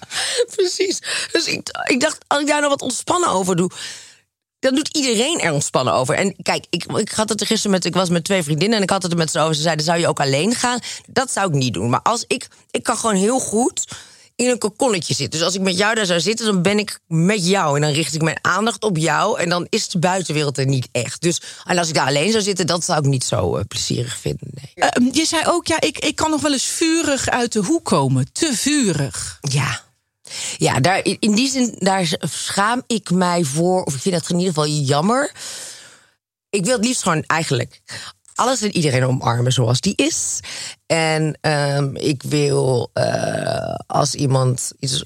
precies. 0.56 0.98
Dus 1.32 1.44
ik, 1.46 1.68
ik 1.84 2.00
dacht, 2.00 2.18
als 2.26 2.40
ik 2.40 2.46
daar 2.46 2.58
nou 2.58 2.70
wat 2.70 2.82
ontspannen 2.82 3.28
over 3.28 3.56
doe 3.56 3.70
dan 4.60 4.74
doet 4.74 4.96
iedereen 4.96 5.40
er 5.40 5.52
ontspannen 5.52 5.94
over. 5.94 6.14
En 6.14 6.34
kijk, 6.42 6.66
ik, 6.70 6.84
ik 6.84 7.10
had 7.10 7.28
het 7.28 7.40
er 7.40 7.46
gisteren 7.46 7.70
met. 7.70 7.84
Ik 7.84 7.94
was 7.94 8.08
met 8.08 8.24
twee 8.24 8.42
vriendinnen 8.42 8.76
en 8.76 8.82
ik 8.82 8.90
had 8.90 9.02
het 9.02 9.12
er 9.12 9.18
met 9.18 9.30
ze 9.30 9.40
over. 9.40 9.54
Ze 9.54 9.62
zeiden: 9.62 9.84
zou 9.84 9.98
je 9.98 10.08
ook 10.08 10.20
alleen 10.20 10.54
gaan? 10.54 10.78
Dat 11.06 11.30
zou 11.30 11.48
ik 11.48 11.54
niet 11.54 11.74
doen. 11.74 11.90
Maar 11.90 12.02
als 12.02 12.24
ik. 12.26 12.48
Ik 12.70 12.82
kan 12.82 12.96
gewoon 12.96 13.16
heel 13.16 13.38
goed 13.38 13.86
in 14.38 14.48
een 14.48 14.58
kokonnetje 14.58 15.14
zitten. 15.14 15.38
Dus 15.38 15.48
als 15.48 15.54
ik 15.54 15.60
met 15.60 15.78
jou 15.78 15.94
daar 15.94 16.06
zou 16.06 16.20
zitten, 16.20 16.46
dan 16.46 16.62
ben 16.62 16.78
ik 16.78 17.00
met 17.06 17.46
jou. 17.46 17.76
En 17.76 17.82
dan 17.82 17.90
richt 17.90 18.14
ik 18.14 18.22
mijn 18.22 18.38
aandacht 18.40 18.84
op 18.84 18.96
jou. 18.96 19.40
En 19.40 19.48
dan 19.48 19.66
is 19.70 19.88
de 19.88 19.98
buitenwereld 19.98 20.58
er 20.58 20.66
niet 20.66 20.88
echt. 20.92 21.20
Dus 21.22 21.42
en 21.64 21.78
als 21.78 21.88
ik 21.88 21.94
daar 21.94 22.06
alleen 22.06 22.30
zou 22.30 22.42
zitten, 22.42 22.66
dat 22.66 22.84
zou 22.84 22.98
ik 22.98 23.04
niet 23.04 23.24
zo 23.24 23.56
uh, 23.56 23.62
plezierig 23.68 24.18
vinden. 24.18 24.50
Nee. 24.50 24.90
Uh, 24.98 25.12
je 25.12 25.24
zei 25.24 25.42
ook, 25.46 25.66
ja, 25.66 25.80
ik, 25.80 25.98
ik 25.98 26.16
kan 26.16 26.30
nog 26.30 26.40
wel 26.40 26.52
eens 26.52 26.64
vurig 26.64 27.28
uit 27.28 27.52
de 27.52 27.60
hoek 27.60 27.84
komen. 27.84 28.32
Te 28.32 28.50
vurig. 28.54 29.38
Ja. 29.40 29.86
Ja, 30.56 30.80
daar, 30.80 31.00
in 31.18 31.34
die 31.34 31.48
zin, 31.50 31.74
daar 31.78 32.16
schaam 32.20 32.82
ik 32.86 33.10
mij 33.10 33.44
voor. 33.44 33.82
Of 33.82 33.94
ik 33.94 34.00
vind 34.00 34.14
het 34.14 34.30
in 34.30 34.38
ieder 34.38 34.54
geval 34.54 34.68
jammer. 34.68 35.32
Ik 36.50 36.64
wil 36.64 36.76
het 36.76 36.84
liefst 36.84 37.02
gewoon 37.02 37.24
eigenlijk 37.26 37.80
alles 38.38 38.62
en 38.62 38.76
iedereen 38.76 39.04
omarmen 39.04 39.52
zoals 39.52 39.80
die 39.80 39.94
is. 39.96 40.40
En 40.86 41.38
um, 41.40 41.96
ik 41.96 42.22
wil 42.22 42.90
uh, 42.94 43.74
als 43.86 44.14
iemand 44.14 44.72
iets 44.78 45.02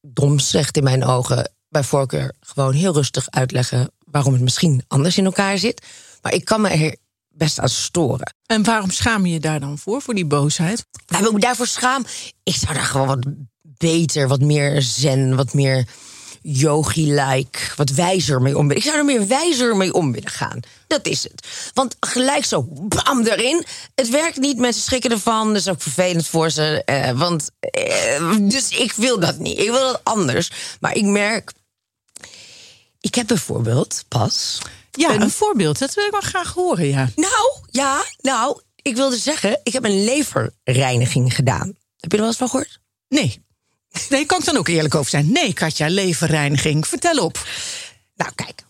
doms 0.00 0.50
zegt 0.50 0.76
in 0.76 0.82
mijn 0.82 1.04
ogen, 1.04 1.52
bij 1.68 1.84
voorkeur 1.84 2.34
gewoon 2.40 2.72
heel 2.72 2.92
rustig 2.92 3.30
uitleggen 3.30 3.90
waarom 3.98 4.32
het 4.32 4.42
misschien 4.42 4.84
anders 4.88 5.18
in 5.18 5.24
elkaar 5.24 5.58
zit. 5.58 5.86
Maar 6.22 6.34
ik 6.34 6.44
kan 6.44 6.60
me 6.60 6.68
er 6.68 6.96
best 7.28 7.58
aan 7.58 7.68
storen. 7.68 8.34
En 8.46 8.64
waarom 8.64 8.90
schaam 8.90 9.26
je 9.26 9.32
je 9.32 9.40
daar 9.40 9.60
dan 9.60 9.78
voor, 9.78 10.02
voor 10.02 10.14
die 10.14 10.26
boosheid? 10.26 10.86
Nou, 11.06 11.26
ik 11.26 11.32
me 11.32 11.40
daarvoor 11.40 11.66
schaam. 11.66 12.04
Ik 12.42 12.54
zou 12.54 12.74
daar 12.74 12.84
gewoon 12.84 13.06
wat 13.06 13.24
beter, 13.78 14.28
wat 14.28 14.40
meer 14.40 14.82
zen, 14.82 15.36
wat 15.36 15.54
meer 15.54 15.86
yogi-like, 16.46 17.58
wat 17.76 17.90
wijzer 17.90 18.42
mee 18.42 18.58
om. 18.58 18.70
Ik 18.70 18.82
zou 18.82 18.96
er 18.96 19.04
meer 19.04 19.26
wijzer 19.26 19.76
mee 19.76 19.92
om 19.92 20.12
willen 20.12 20.30
gaan. 20.30 20.60
Dat 20.86 21.06
is 21.06 21.22
het. 21.22 21.46
Want 21.74 21.96
gelijk 22.00 22.44
zo, 22.44 22.62
bam, 22.68 23.26
erin. 23.26 23.64
Het 23.94 24.08
werkt 24.08 24.36
niet, 24.36 24.58
mensen 24.58 24.82
schrikken 24.82 25.10
ervan. 25.10 25.48
Dat 25.48 25.56
is 25.56 25.68
ook 25.68 25.82
vervelend 25.82 26.26
voor 26.26 26.50
ze. 26.50 26.82
Eh, 26.84 27.10
want, 27.10 27.50
eh, 27.60 28.36
dus 28.38 28.68
ik 28.68 28.92
wil 28.92 29.20
dat 29.20 29.38
niet. 29.38 29.58
Ik 29.58 29.70
wil 29.70 29.92
dat 29.92 30.00
anders. 30.02 30.50
Maar 30.80 30.96
ik 30.96 31.04
merk... 31.04 31.52
Ik 33.00 33.14
heb 33.14 33.26
bijvoorbeeld 33.26 34.04
pas... 34.08 34.58
Ja, 34.90 35.14
een, 35.14 35.22
een 35.22 35.30
voorbeeld. 35.30 35.78
Dat 35.78 35.94
wil 35.94 36.04
ik 36.04 36.10
wel 36.10 36.20
graag 36.20 36.52
horen, 36.52 36.86
ja. 36.86 37.08
Nou, 37.16 37.56
ja, 37.70 38.04
nou, 38.20 38.60
ik 38.82 38.96
wilde 38.96 39.16
zeggen... 39.16 39.60
ik 39.62 39.72
heb 39.72 39.84
een 39.84 40.04
leverreiniging 40.04 41.34
gedaan. 41.34 41.66
Heb 41.96 42.10
je 42.10 42.16
er 42.16 42.18
wel 42.18 42.26
eens 42.26 42.36
van 42.36 42.48
gehoord? 42.48 42.80
Nee. 43.08 43.43
Nee, 44.08 44.26
kan 44.26 44.38
ik 44.38 44.44
dan 44.44 44.56
ook 44.56 44.68
eerlijk 44.68 44.94
over 44.94 45.10
zijn? 45.10 45.32
Nee, 45.32 45.52
Katja, 45.52 45.88
leverreiniging. 45.88 46.86
Vertel 46.86 47.24
op. 47.24 47.46
Nou, 48.14 48.30
kijk. 48.34 48.62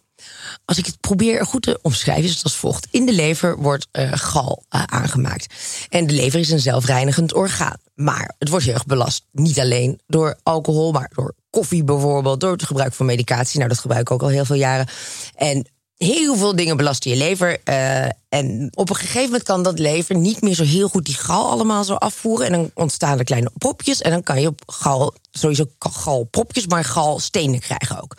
Als 0.64 0.78
ik 0.78 0.86
het 0.86 1.00
probeer 1.00 1.46
goed 1.46 1.62
te 1.62 1.78
omschrijven, 1.82 2.24
is 2.24 2.34
het 2.34 2.44
als 2.44 2.56
volgt. 2.56 2.86
In 2.90 3.06
de 3.06 3.12
lever 3.12 3.56
wordt 3.56 3.88
uh, 3.92 4.12
gal 4.12 4.64
uh, 4.70 4.82
aangemaakt. 4.82 5.54
En 5.88 6.06
de 6.06 6.12
lever 6.12 6.40
is 6.40 6.50
een 6.50 6.60
zelfreinigend 6.60 7.34
orgaan. 7.34 7.76
Maar 7.94 8.34
het 8.38 8.48
wordt 8.48 8.64
heel 8.64 8.74
erg 8.74 8.86
belast. 8.86 9.26
Niet 9.32 9.60
alleen 9.60 10.00
door 10.06 10.38
alcohol, 10.42 10.92
maar 10.92 11.10
door 11.14 11.34
koffie 11.50 11.84
bijvoorbeeld. 11.84 12.40
Door 12.40 12.52
het 12.52 12.64
gebruik 12.64 12.94
van 12.94 13.06
medicatie. 13.06 13.58
Nou, 13.58 13.70
dat 13.70 13.78
gebruik 13.78 14.00
ik 14.00 14.10
ook 14.10 14.22
al 14.22 14.28
heel 14.28 14.44
veel 14.44 14.56
jaren. 14.56 14.88
En 15.34 15.66
heel 16.04 16.36
veel 16.36 16.56
dingen 16.56 16.76
belasten 16.76 17.10
je 17.10 17.16
lever. 17.16 17.60
Uh, 17.64 18.04
en 18.28 18.70
op 18.74 18.90
een 18.90 18.96
gegeven 18.96 19.22
moment 19.22 19.42
kan 19.42 19.62
dat 19.62 19.78
lever 19.78 20.16
niet 20.16 20.40
meer 20.40 20.54
zo 20.54 20.64
heel 20.64 20.88
goed 20.88 21.04
die 21.04 21.14
gal 21.14 21.50
allemaal 21.50 21.84
zo 21.84 21.94
afvoeren. 21.94 22.46
En 22.46 22.52
dan 22.52 22.70
ontstaan 22.74 23.18
er 23.18 23.24
kleine 23.24 23.50
propjes. 23.58 24.02
En 24.02 24.10
dan 24.10 24.22
kan 24.22 24.40
je 24.40 24.46
op 24.46 24.62
gal, 24.66 25.14
sowieso 25.30 25.64
galpropjes, 25.78 26.66
maar 26.66 26.84
galstenen 26.84 27.60
krijgen 27.60 28.02
ook. 28.02 28.16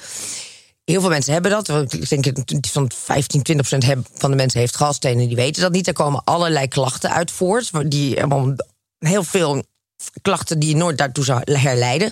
Heel 0.83 1.01
veel 1.01 1.09
mensen 1.09 1.33
hebben 1.33 1.51
dat. 1.51 1.69
Ik 1.93 2.09
denk 2.09 2.35
dat 2.35 2.67
van 2.67 2.91
15, 2.95 3.41
20 3.41 3.67
procent 3.67 4.07
van 4.13 4.29
de 4.29 4.35
mensen 4.35 4.59
heeft 4.59 4.75
galstenen. 4.75 5.27
Die 5.27 5.35
weten 5.35 5.61
dat 5.61 5.71
niet. 5.71 5.87
Er 5.87 5.93
komen 5.93 6.23
allerlei 6.23 6.67
klachten 6.67 7.11
uit 7.11 7.31
voort. 7.31 7.91
Die 7.91 8.19
heel 8.99 9.23
veel 9.23 9.63
klachten 10.21 10.59
die 10.59 10.69
je 10.69 10.75
nooit 10.75 10.97
daartoe 10.97 11.23
zou 11.23 11.41
herleiden. 11.43 12.11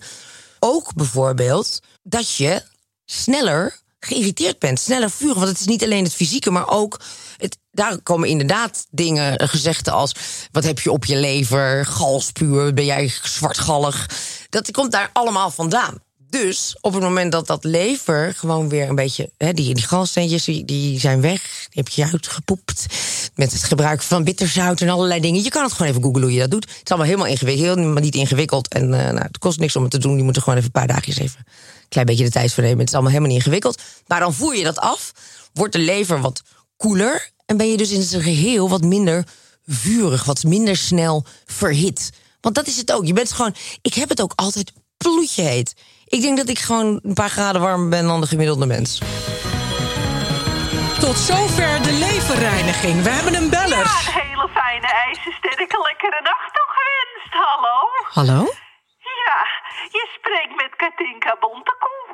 Ook 0.60 0.94
bijvoorbeeld 0.94 1.80
dat 2.04 2.36
je 2.36 2.62
sneller 3.06 3.82
geïrriteerd 4.06 4.60
bent, 4.60 4.80
sneller 4.80 5.12
vuren. 5.12 5.36
Want 5.36 5.48
het 5.48 5.60
is 5.60 5.66
niet 5.66 5.84
alleen 5.84 6.04
het 6.04 6.14
fysieke, 6.14 6.52
maar 6.52 6.70
ook. 6.70 7.00
Het, 7.38 7.58
daar 7.72 8.02
komen 8.02 8.30
inderdaad 8.30 8.88
dingen, 8.92 9.50
gezegden 9.50 9.94
als: 9.94 10.16
wat 10.52 10.64
heb 10.64 10.80
je 10.80 10.92
op 10.92 11.06
je 11.06 11.16
lever? 11.16 11.86
Galspuur, 11.86 12.74
ben 12.74 12.86
jij 12.86 13.12
zwartgallig? 13.24 14.10
Dat 14.50 14.72
komt 14.72 14.92
daar 14.92 15.10
allemaal 15.14 15.52
vandaan. 15.52 15.98
Dus 16.42 16.78
op 16.82 16.94
het 16.94 17.04
moment 17.04 17.32
dat 17.32 17.48
dat 17.48 17.64
lever 17.64 18.34
gewoon 18.36 18.70
weer 18.70 18.90
een 18.90 18.96
beetje. 18.96 19.30
Hè, 19.38 19.54
die, 19.54 19.74
die 19.74 19.84
galsteentjes 19.84 20.44
die, 20.44 21.00
zijn 21.00 21.22
weg. 21.22 21.42
Die 21.42 21.84
heb 21.84 21.88
je 21.88 22.04
uitgepoept. 22.12 22.86
Met 23.36 23.52
het 23.52 23.64
gebruik 23.64 24.02
van 24.02 24.24
bitterzout 24.24 24.82
en 24.82 24.90
allerlei 24.90 25.20
dingen. 25.22 25.44
Je 25.44 25.50
kan 25.50 25.64
het 25.64 25.72
gewoon 25.72 25.92
even 25.92 26.04
googlen 26.04 26.22
hoe 26.22 26.34
je 26.34 26.40
dat 26.40 26.52
doet. 26.52 26.64
Het 26.64 26.82
is 26.84 26.90
allemaal 26.90 27.08
helemaal 27.08 27.28
ingewikkeld. 27.28 27.78
maar 27.78 28.02
niet 28.02 28.16
ingewikkeld. 28.16 28.68
En 28.68 28.84
uh, 28.84 28.90
nou, 28.90 29.18
het 29.18 29.38
kost 29.38 29.60
niks 29.60 29.76
om 29.76 29.82
het 29.82 29.92
te 29.92 29.98
doen. 29.98 30.18
Je 30.18 30.24
moet 30.24 30.36
er 30.36 30.42
gewoon 30.42 30.58
even 30.58 30.72
een 30.74 30.80
paar 30.82 30.96
dagjes 30.96 31.18
even 31.18 31.40
een 31.40 31.90
klein 31.90 32.06
beetje 32.06 32.24
de 32.24 32.30
tijd 32.30 32.54
voor 32.54 32.64
nemen. 32.64 32.80
Het 32.80 32.88
is 32.88 32.94
allemaal 32.94 33.12
helemaal 33.12 33.34
niet 33.34 33.44
ingewikkeld. 33.44 33.82
Maar 34.08 34.20
dan 34.20 34.34
voer 34.34 34.56
je 34.56 34.64
dat 34.64 34.80
af. 34.80 35.12
Wordt 35.54 35.74
de 35.74 35.80
lever 35.80 36.22
wat 36.22 36.42
koeler. 36.78 37.32
En 37.46 37.58
ben 37.58 37.70
je 37.70 37.78
dus 37.78 37.92
in 37.92 38.04
zijn 38.04 38.24
geheel 38.24 38.70
wat 38.70 38.84
minder 38.84 39.26
vurig. 39.68 40.24
Wat 40.24 40.44
minder 40.44 40.78
snel 40.78 41.26
verhit. 41.46 42.10
Want 42.42 42.56
dat 42.56 42.68
is 42.68 42.78
het 42.78 42.92
ook. 42.92 43.06
Je 43.06 43.14
bent 43.14 43.32
gewoon. 43.32 43.56
Ik 43.82 43.94
heb 43.94 44.10
het 44.10 44.22
ook 44.22 44.34
altijd 44.36 44.72
bloedje 44.98 45.42
heet. 45.42 45.74
Ik 46.16 46.22
denk 46.22 46.38
dat 46.38 46.50
ik 46.50 46.60
gewoon 46.60 47.00
een 47.04 47.18
paar 47.22 47.34
graden 47.38 47.62
warmer 47.62 47.90
ben 47.90 48.06
dan 48.08 48.22
de 48.22 48.28
gemiddelde 48.28 48.66
mens. 48.66 48.90
Tot 51.06 51.18
zover 51.30 51.74
de 51.88 51.96
leverreiniging. 52.06 52.96
We 53.08 53.10
hebben 53.18 53.36
een 53.42 53.50
beller. 53.50 53.86
Ja, 53.90 53.98
een 54.08 54.20
hele 54.24 54.48
fijne 54.60 54.90
ijzersterke 55.08 55.78
lekkere 55.88 56.22
nacht 56.32 56.50
toegewenst. 56.58 57.32
Hallo? 57.46 57.78
Hallo? 58.20 58.40
Ja, 59.24 59.38
je 59.98 60.04
spreekt 60.18 60.56
met 60.62 60.72
Katinka 60.82 61.34
Bontekoe. 61.40 62.06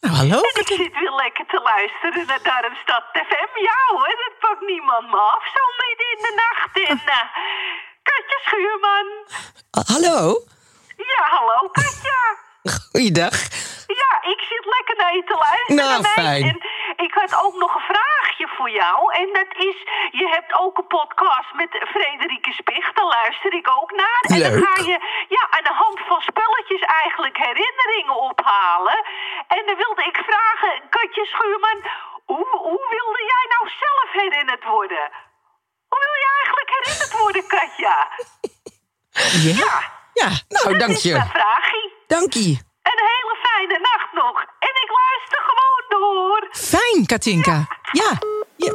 Nou, 0.00 0.14
hallo. 0.20 0.38
En 0.48 0.60
ik 0.64 0.70
zit 0.80 0.94
weer 1.00 1.16
lekker 1.24 1.46
te 1.52 1.60
luisteren 1.70 2.26
naar 2.26 2.42
Darmstad 2.48 3.04
FM. 3.28 3.52
Ja 3.68 3.80
hoor, 3.92 4.14
dat 4.24 4.34
pakt 4.44 4.62
niemand 4.72 5.06
me 5.12 5.20
af 5.36 5.44
zo 5.56 5.62
midden 5.82 6.08
in 6.14 6.20
de 6.26 6.32
nacht. 6.44 6.72
En 6.90 7.00
uh, 7.16 7.24
Katja 8.08 8.38
Schuurman. 8.46 9.08
Uh, 9.76 9.84
hallo? 9.92 10.18
Ja, 11.12 11.22
hallo 11.34 11.58
Katja. 11.78 12.45
Goeiedag. 12.92 13.36
Ja, 14.02 14.12
ik 14.32 14.40
zit 14.50 14.64
lekker 14.76 14.96
naar 15.02 15.14
je 15.18 15.24
te 15.30 15.36
luisteren. 15.46 15.76
Nou, 15.90 16.04
fijn. 16.04 16.44
En 16.52 16.58
ik 17.06 17.12
had 17.20 17.32
ook 17.44 17.56
nog 17.64 17.74
een 17.74 17.88
vraagje 17.92 18.46
voor 18.56 18.70
jou. 18.70 18.98
En 19.20 19.28
dat 19.40 19.50
is, 19.68 19.76
je 20.20 20.26
hebt 20.36 20.52
ook 20.62 20.78
een 20.78 20.90
podcast 20.98 21.50
met 21.62 21.70
Frederike 21.94 22.52
Spicht. 22.52 22.96
Daar 22.96 23.10
luister 23.18 23.52
ik 23.60 23.68
ook 23.78 23.90
naar. 24.02 24.20
Leuk. 24.22 24.42
En 24.42 24.50
dan 24.50 24.66
ga 24.66 24.76
je 24.90 24.98
ja, 25.36 25.42
aan 25.56 25.66
de 25.70 25.76
hand 25.82 25.98
van 26.10 26.20
spelletjes 26.30 26.82
eigenlijk 27.02 27.36
herinneringen 27.36 28.18
ophalen. 28.30 28.98
En 29.56 29.62
dan 29.66 29.76
wilde 29.84 30.04
ik 30.10 30.16
vragen, 30.30 30.72
Katje 30.94 31.24
Schuurman, 31.32 31.80
hoe, 32.24 32.48
hoe 32.68 32.84
wilde 32.96 33.22
jij 33.32 33.44
nou 33.54 33.64
zelf 33.84 34.08
herinnerd 34.22 34.64
worden? 34.64 35.04
Hoe 35.90 36.00
wil 36.04 36.16
je 36.24 36.30
eigenlijk 36.40 36.70
herinnerd 36.76 37.12
worden, 37.22 37.46
Katja? 37.54 37.96
Ja? 39.48 39.64
Ja. 39.64 39.94
Ja. 40.20 40.28
Nou, 40.48 40.70
dat 40.70 40.78
dank 40.78 40.90
is 40.90 41.02
je. 41.02 41.12
mijn 41.12 41.28
vraagje. 41.28 41.85
Dank 42.06 42.32
je. 42.32 42.40
Een 42.82 43.02
hele 43.12 43.36
fijne 43.42 43.78
nacht 43.78 44.12
nog. 44.12 44.40
En 44.58 44.74
ik 44.82 44.90
luister 45.00 45.40
gewoon 45.48 46.00
door. 46.00 46.48
Fijn, 46.52 47.06
Katinka. 47.06 47.66
Ja. 47.92 48.18
ja. 48.56 48.72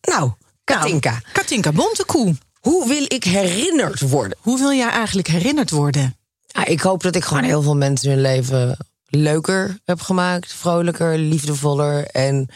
Nou, 0.00 0.30
Katinka. 0.64 1.10
Nou, 1.10 1.22
Katinka 1.32 1.72
Bontekoe. 1.72 2.34
Hoe 2.60 2.88
wil 2.88 3.04
ik 3.08 3.24
herinnerd 3.24 4.00
worden? 4.10 4.38
Hoe 4.40 4.58
wil 4.58 4.72
jij 4.72 4.88
eigenlijk 4.88 5.28
herinnerd 5.28 5.70
worden? 5.70 6.16
Ja, 6.46 6.64
ik 6.64 6.80
hoop 6.80 7.02
dat 7.02 7.14
ik 7.16 7.24
gewoon 7.24 7.42
heel 7.42 7.62
veel 7.62 7.76
mensen 7.76 8.10
hun 8.10 8.20
leven 8.20 8.76
leuker 9.06 9.78
heb 9.84 10.00
gemaakt. 10.00 10.52
Vrolijker, 10.52 11.18
liefdevoller. 11.18 12.06
En 12.06 12.48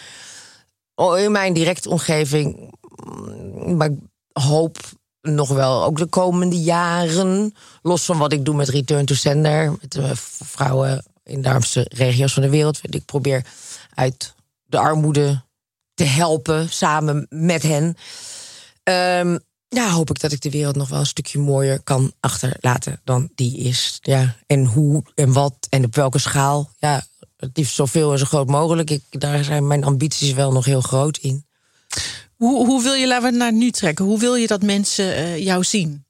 in 1.17 1.33
mijn 1.33 1.53
directe 1.53 1.89
omgeving. 1.89 2.75
mm, 3.05 3.77
Maar 3.77 3.89
ik 3.91 3.99
hoop 4.33 4.77
nog 5.23 5.49
wel 5.49 5.85
ook 5.85 5.99
de 5.99 6.07
komende 6.07 6.61
jaren. 6.61 7.55
Los 7.83 8.05
van 8.05 8.19
wat 8.19 8.33
ik 8.33 8.45
doe 8.45 8.55
met 8.55 8.69
Return 8.69 9.05
to 9.05 9.15
Sender. 9.15 9.71
Met 9.81 9.93
de 9.93 10.11
vrouwen 10.45 11.05
in 11.25 11.43
de 11.43 11.49
armste 11.49 11.87
regio's 11.89 12.33
van 12.33 12.43
de 12.43 12.51
wereld. 12.51 12.81
Ik 12.83 13.05
probeer 13.05 13.45
uit 13.95 14.35
de 14.65 14.79
armoede 14.79 15.43
te 15.95 16.05
helpen 16.05 16.69
samen 16.69 17.27
met 17.31 17.63
hen. 17.63 17.97
Ehm, 18.83 19.39
ja, 19.69 19.91
hoop 19.91 20.11
ik 20.11 20.21
dat 20.21 20.33
ik 20.33 20.41
de 20.41 20.51
wereld 20.51 20.77
nog 20.77 20.89
wel 20.89 20.99
een 20.99 21.07
stukje 21.07 21.39
mooier 21.39 21.81
kan 21.81 22.13
achterlaten 22.21 23.01
dan 23.05 23.31
die 23.35 23.59
is. 23.59 23.99
Ja, 24.01 24.37
en 24.47 24.65
hoe 24.65 25.03
en 25.15 25.33
wat 25.33 25.55
en 25.69 25.85
op 25.85 25.95
welke 25.95 26.19
schaal. 26.19 26.71
Ja, 26.79 27.07
het 27.37 27.51
liefst 27.57 27.75
zoveel 27.75 28.13
en 28.13 28.19
zo 28.19 28.25
groot 28.25 28.49
mogelijk. 28.49 28.91
Ik, 28.91 29.03
daar 29.11 29.45
zijn 29.45 29.67
mijn 29.67 29.85
ambities 29.85 30.33
wel 30.33 30.53
nog 30.53 30.65
heel 30.65 30.81
groot 30.81 31.17
in. 31.17 31.47
Hoe, 32.43 32.67
hoe 32.67 32.83
wil 32.83 32.95
je, 32.95 33.07
laten 33.07 33.23
we 33.23 33.29
het 33.29 33.39
naar 33.39 33.53
nu 33.53 33.71
trekken, 33.71 34.05
hoe 34.05 34.19
wil 34.19 34.35
je 34.35 34.47
dat 34.47 34.63
mensen 34.63 35.15
eh, 35.15 35.39
jou 35.39 35.65
zien? 35.65 36.05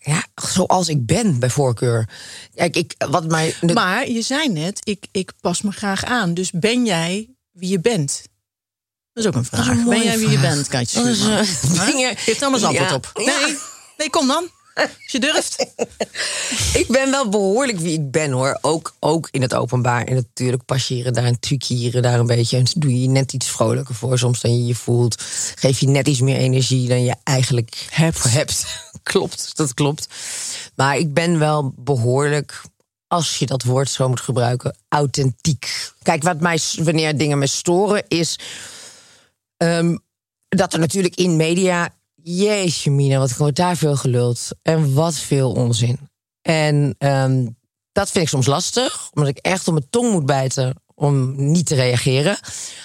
Ja, 0.00 0.26
zoals 0.34 0.88
ik 0.88 1.06
ben, 1.06 1.38
bij 1.38 1.50
voorkeur. 1.50 2.08
Kijk, 2.54 2.76
ik, 2.76 2.94
wat 3.10 3.28
mij... 3.28 3.54
Maar 3.74 4.08
je 4.08 4.22
zei 4.22 4.48
net, 4.48 4.80
ik, 4.82 5.06
ik 5.10 5.32
pas 5.40 5.62
me 5.62 5.70
graag 5.70 6.04
aan. 6.04 6.34
Dus 6.34 6.50
ben 6.50 6.86
jij 6.86 7.28
wie 7.52 7.68
je 7.68 7.80
bent? 7.80 8.22
Dat 9.12 9.24
is 9.24 9.30
ook 9.30 9.36
een 9.36 9.44
vraag. 9.44 9.84
ben 9.84 10.02
jij 10.02 10.18
wie 10.18 10.30
je 10.30 10.38
bent, 10.38 10.68
Katje? 10.68 10.98
Dat 10.98 11.06
is, 11.06 11.20
uh, 11.20 11.38
eens 12.52 12.64
antwoord 12.64 12.92
op. 12.92 13.10
Nee, 13.14 13.56
nee, 13.96 14.10
kom 14.10 14.26
dan. 14.26 14.50
Als 14.78 14.88
je 15.06 15.18
durft. 15.18 15.66
ik 16.82 16.86
ben 16.88 17.10
wel 17.10 17.28
behoorlijk 17.28 17.78
wie 17.78 17.92
ik 17.92 18.10
ben 18.10 18.30
hoor. 18.30 18.58
Ook, 18.60 18.94
ook 19.00 19.28
in 19.30 19.42
het 19.42 19.54
openbaar. 19.54 20.04
En 20.04 20.14
natuurlijk 20.14 20.64
pas 20.64 20.88
je 20.88 21.10
daar 21.10 21.24
een 21.24 21.40
trucje 21.40 21.74
hier 21.74 22.02
daar 22.02 22.18
een 22.18 22.26
beetje. 22.26 22.56
En 22.56 22.66
doe 22.76 23.00
je 23.00 23.08
net 23.08 23.32
iets 23.32 23.50
vrolijker 23.50 23.94
voor 23.94 24.18
soms 24.18 24.40
dan 24.40 24.58
je 24.58 24.66
je 24.66 24.74
voelt. 24.74 25.22
Geef 25.54 25.80
je 25.80 25.88
net 25.88 26.08
iets 26.08 26.20
meer 26.20 26.36
energie 26.36 26.88
dan 26.88 27.04
je 27.04 27.14
eigenlijk 27.24 27.86
hebt. 27.90 28.22
hebt. 28.22 28.66
klopt, 29.02 29.56
dat 29.56 29.74
klopt. 29.74 30.08
Maar 30.74 30.96
ik 30.96 31.14
ben 31.14 31.38
wel 31.38 31.72
behoorlijk 31.76 32.62
als 33.06 33.38
je 33.38 33.46
dat 33.46 33.62
woord 33.62 33.90
zo 33.90 34.08
moet 34.08 34.20
gebruiken, 34.20 34.76
authentiek. 34.88 35.90
Kijk, 36.02 36.22
wat 36.22 36.40
mij, 36.40 36.60
wanneer 36.78 37.16
dingen 37.16 37.38
me 37.38 37.46
storen, 37.46 38.04
is 38.08 38.38
ehm, 39.56 39.96
dat 40.48 40.72
er 40.72 40.78
natuurlijk 40.78 41.14
in 41.16 41.36
media 41.36 41.94
Jeetje, 42.22 42.90
Mina, 42.90 43.18
wat 43.18 43.36
wordt 43.36 43.56
daar 43.56 43.76
veel 43.76 43.96
geluld. 43.96 44.48
En 44.62 44.94
wat 44.94 45.14
veel 45.14 45.52
onzin. 45.52 45.98
En 46.42 46.94
ehm, 46.98 47.46
dat 47.92 48.10
vind 48.10 48.24
ik 48.24 48.30
soms 48.30 48.46
lastig, 48.46 49.10
omdat 49.14 49.30
ik 49.30 49.38
echt 49.38 49.68
op 49.68 49.74
mijn 49.74 49.86
tong 49.90 50.12
moet 50.12 50.26
bijten 50.26 50.82
om 50.94 51.34
niet 51.50 51.66
te 51.66 51.74
reageren. 51.74 52.38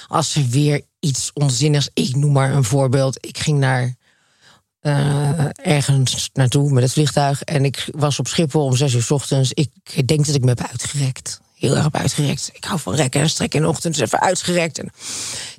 Als 0.08 0.36
er 0.36 0.48
weer 0.50 0.82
iets 1.00 1.32
onzinnigs, 1.34 1.90
ik 1.94 2.16
noem 2.16 2.32
maar 2.32 2.54
een 2.54 2.64
voorbeeld. 2.64 3.26
Ik 3.26 3.38
ging 3.38 3.60
naar 3.60 3.96
uh, 4.82 5.46
ergens 5.54 6.30
naartoe 6.34 6.72
met 6.72 6.84
het 6.84 6.92
vliegtuig 6.92 7.44
en 7.44 7.66
ik 7.66 7.88
was 7.92 8.20
op 8.20 8.28
Schiphol 8.28 8.66
om 8.66 8.76
zes 8.76 8.94
uur 8.94 9.04
s 9.04 9.12
ochtends. 9.12 9.54
Ik 9.54 10.08
denk 10.08 10.26
dat 10.26 10.36
ik 10.36 10.42
me 10.42 10.50
heb 10.50 10.68
uitgerekt. 10.70 11.42
Heel 11.56 11.76
erg 11.76 11.92
uitgerekt. 11.92 12.50
Ik 12.54 12.64
hou 12.64 12.80
van 12.80 12.96
rekken 12.96 13.22
en 13.22 13.30
strekken 13.30 13.60
in 13.60 13.66
de 13.66 13.72
ochtend, 13.72 13.94
dus 13.94 14.04
even 14.04 14.22
uitgerekt. 14.22 14.80
En 14.80 14.92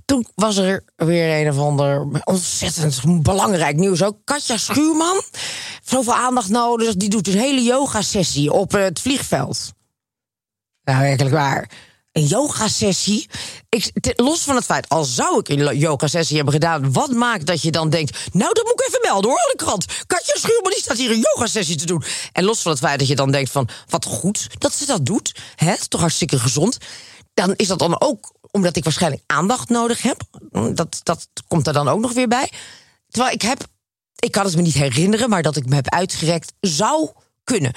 toen 0.04 0.26
was 0.34 0.56
er 0.56 0.84
weer 0.96 1.40
een 1.40 1.52
of 1.52 1.58
ander 1.58 2.06
ontzettend 2.24 3.22
belangrijk 3.22 3.76
nieuws 3.76 4.02
ook. 4.02 4.16
Katja 4.24 4.56
Schuurman, 4.56 5.22
zoveel 5.82 6.14
aandacht 6.14 6.48
nodig. 6.48 6.94
Die 6.94 7.08
doet 7.08 7.28
een 7.28 7.38
hele 7.38 7.62
yoga-sessie 7.62 8.52
op 8.52 8.72
het 8.72 9.00
vliegveld. 9.00 9.72
Nou, 10.84 11.00
werkelijk 11.00 11.34
waar. 11.34 11.70
Een 12.12 12.26
yoga-sessie. 12.26 13.28
los 14.16 14.40
van 14.40 14.54
het 14.54 14.64
feit, 14.64 14.88
al 14.88 15.04
zou 15.04 15.38
ik 15.38 15.48
een 15.48 15.78
yoga-sessie 15.78 16.36
hebben 16.36 16.54
gedaan, 16.54 16.92
wat 16.92 17.10
maakt 17.10 17.46
dat 17.46 17.62
je 17.62 17.70
dan 17.70 17.90
denkt. 17.90 18.18
Nou, 18.32 18.52
dat 18.52 18.64
moet 18.64 18.80
ik 18.80 18.86
even 18.88 19.00
melden 19.02 19.30
hoor, 19.30 19.52
de 19.52 19.64
krant. 19.64 19.86
Katja 20.06 20.34
Schuurman 20.36 20.70
die 20.70 20.80
staat 20.80 20.96
hier 20.96 21.10
een 21.10 21.24
yoga-sessie 21.34 21.76
te 21.76 21.86
doen. 21.86 22.04
En 22.32 22.44
los 22.44 22.62
van 22.62 22.70
het 22.70 22.80
feit 22.80 22.98
dat 22.98 23.08
je 23.08 23.14
dan 23.14 23.30
denkt 23.30 23.50
van. 23.50 23.68
Wat 23.88 24.04
goed 24.04 24.48
dat 24.58 24.72
ze 24.72 24.86
dat 24.86 25.06
doet. 25.06 25.34
Hè? 25.54 25.74
Toch 25.88 26.00
hartstikke 26.00 26.38
gezond. 26.38 26.78
Dan 27.34 27.54
is 27.56 27.66
dat 27.66 27.78
dan 27.78 28.00
ook 28.00 28.33
omdat 28.54 28.76
ik 28.76 28.84
waarschijnlijk 28.84 29.22
aandacht 29.26 29.68
nodig 29.68 30.02
heb. 30.02 30.20
Dat, 30.74 31.00
dat 31.02 31.28
komt 31.48 31.66
er 31.66 31.72
dan 31.72 31.88
ook 31.88 32.00
nog 32.00 32.12
weer 32.12 32.28
bij. 32.28 32.50
Terwijl 33.08 33.34
ik 33.34 33.42
heb, 33.42 33.66
ik 34.18 34.32
kan 34.32 34.44
het 34.44 34.56
me 34.56 34.62
niet 34.62 34.74
herinneren, 34.74 35.28
maar 35.28 35.42
dat 35.42 35.56
ik 35.56 35.66
me 35.66 35.74
heb 35.74 35.88
uitgerekt, 35.88 36.52
zou 36.60 37.10
kunnen. 37.44 37.72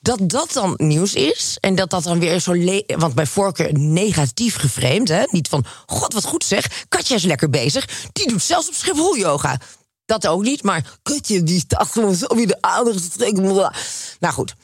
Dat 0.00 0.18
dat 0.22 0.52
dan 0.52 0.74
nieuws 0.76 1.14
is 1.14 1.56
en 1.60 1.74
dat 1.74 1.90
dat 1.90 2.02
dan 2.02 2.18
weer 2.18 2.40
zo. 2.40 2.82
Want 2.86 3.14
bij 3.14 3.26
voorkeur 3.26 3.78
negatief 3.78 4.56
geframed, 4.56 5.08
hè? 5.08 5.22
Niet 5.30 5.48
van, 5.48 5.64
god 5.86 6.12
wat 6.12 6.24
goed 6.24 6.44
zeg, 6.44 6.84
Katja 6.88 7.14
is 7.14 7.24
lekker 7.24 7.50
bezig. 7.50 8.08
Die 8.12 8.28
doet 8.28 8.42
zelfs 8.42 8.68
op 8.68 8.74
Schiphol 8.74 9.16
yoga. 9.16 9.60
Dat 10.04 10.26
ook 10.26 10.42
niet, 10.42 10.62
maar 10.62 10.98
Katja 11.02 11.40
die 11.40 11.60
staat 11.60 11.92
gewoon 11.92 12.14
zo 12.14 12.34
weer 12.34 12.46
de 12.46 12.60
aandacht 12.60 13.10
te 13.10 13.18
trekken. 13.18 13.42
Nou 14.20 14.34
goed. 14.34 14.54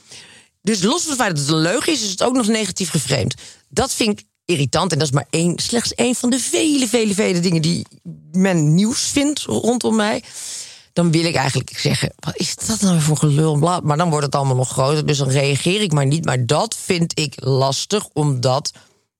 Dus 0.62 0.82
los 0.82 1.00
van 1.02 1.10
het 1.10 1.20
feit 1.20 1.36
dat 1.36 1.44
het 1.44 1.54
een 1.54 1.60
leugen 1.60 1.92
is, 1.92 2.02
is 2.02 2.10
het 2.10 2.22
ook 2.22 2.34
nog 2.34 2.46
negatief 2.46 2.90
geframed. 2.90 3.34
Dat 3.68 3.92
vind 3.92 4.20
ik 4.20 4.26
irritant. 4.44 4.92
En 4.92 4.98
dat 4.98 5.07
is 5.07 5.14
maar 5.14 5.26
één, 5.30 5.59
slechts 5.59 5.94
één 5.94 6.14
van 6.14 6.30
de 6.30 6.38
vele, 6.38 6.88
vele, 6.88 7.14
vele 7.14 7.40
dingen 7.40 7.62
die 7.62 7.87
men 8.33 8.74
nieuws 8.74 9.00
vindt 9.00 9.40
rondom 9.40 9.96
mij. 9.96 10.22
Dan 10.92 11.11
wil 11.11 11.24
ik 11.24 11.35
eigenlijk 11.35 11.78
zeggen: 11.78 12.12
wat 12.16 12.37
is 12.37 12.57
dat 12.57 12.80
nou 12.80 13.00
voor 13.00 13.16
gelul? 13.16 13.57
Maar 13.57 13.96
dan 13.96 14.11
wordt 14.11 14.26
het 14.26 14.35
allemaal 14.35 14.57
nog 14.57 14.70
groter. 14.70 15.07
Dus 15.07 15.18
dan 15.18 15.28
reageer 15.28 15.80
ik 15.80 15.92
maar 15.92 16.07
niet. 16.07 16.24
Maar 16.24 16.46
dat 16.46 16.76
vind 16.76 17.18
ik 17.18 17.35
lastig, 17.37 18.09
omdat 18.12 18.72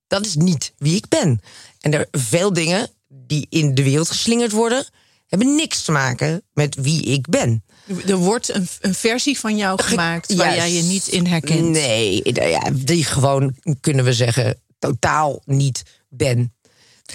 dat 0.07 0.27
is 0.27 0.35
niet 0.35 0.73
wie 0.79 0.97
ik 0.97 1.09
ben. 1.09 1.41
En 1.81 1.93
er 1.93 2.09
veel 2.11 2.53
dingen 2.53 2.91
die 3.09 3.47
in 3.51 3.75
de 3.75 3.83
wereld 3.83 4.09
geslingerd 4.09 4.53
worden, 4.53 4.87
hebben 5.27 5.55
niks 5.55 5.83
te 5.83 5.93
maken 5.93 6.43
met 6.53 6.75
wie 6.75 7.03
ik 7.03 7.29
ben. 7.29 7.65
Er 8.07 8.17
wordt 8.17 8.55
een, 8.55 8.69
een 8.81 8.95
versie 8.95 9.39
van 9.39 9.57
jou 9.57 9.83
gemaakt 9.83 10.35
waar 10.35 10.55
jij 10.55 10.73
je 10.73 10.83
niet 10.83 11.07
in 11.07 11.27
herkent. 11.27 11.69
Nee, 11.69 12.21
ja, 12.33 12.71
die 12.73 13.05
gewoon 13.05 13.55
kunnen 13.81 14.05
we 14.05 14.13
zeggen 14.13 14.63
totaal 14.87 15.43
niet 15.45 15.83
ben. 16.09 16.55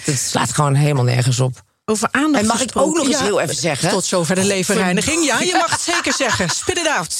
Het 0.04 0.18
slaat 0.18 0.52
gewoon 0.52 0.74
helemaal 0.74 1.04
nergens 1.04 1.40
op. 1.40 1.62
Over 1.84 2.08
aandacht 2.10 2.42
En 2.42 2.48
mag 2.48 2.62
ik 2.62 2.70
ook 2.74 2.96
nog 2.96 3.06
eens 3.06 3.20
heel 3.20 3.40
even 3.40 3.54
zeggen? 3.54 3.88
Tot 3.90 4.04
zover 4.04 4.34
de 4.34 4.44
levenreiniging. 4.44 5.24
Ja, 5.24 5.40
je 5.40 5.52
mag 5.52 5.70
het 5.70 5.80
zeker 5.80 6.12
zeggen. 6.12 6.48
Spit 6.60 6.78
it 6.78 6.88
out. 6.88 7.16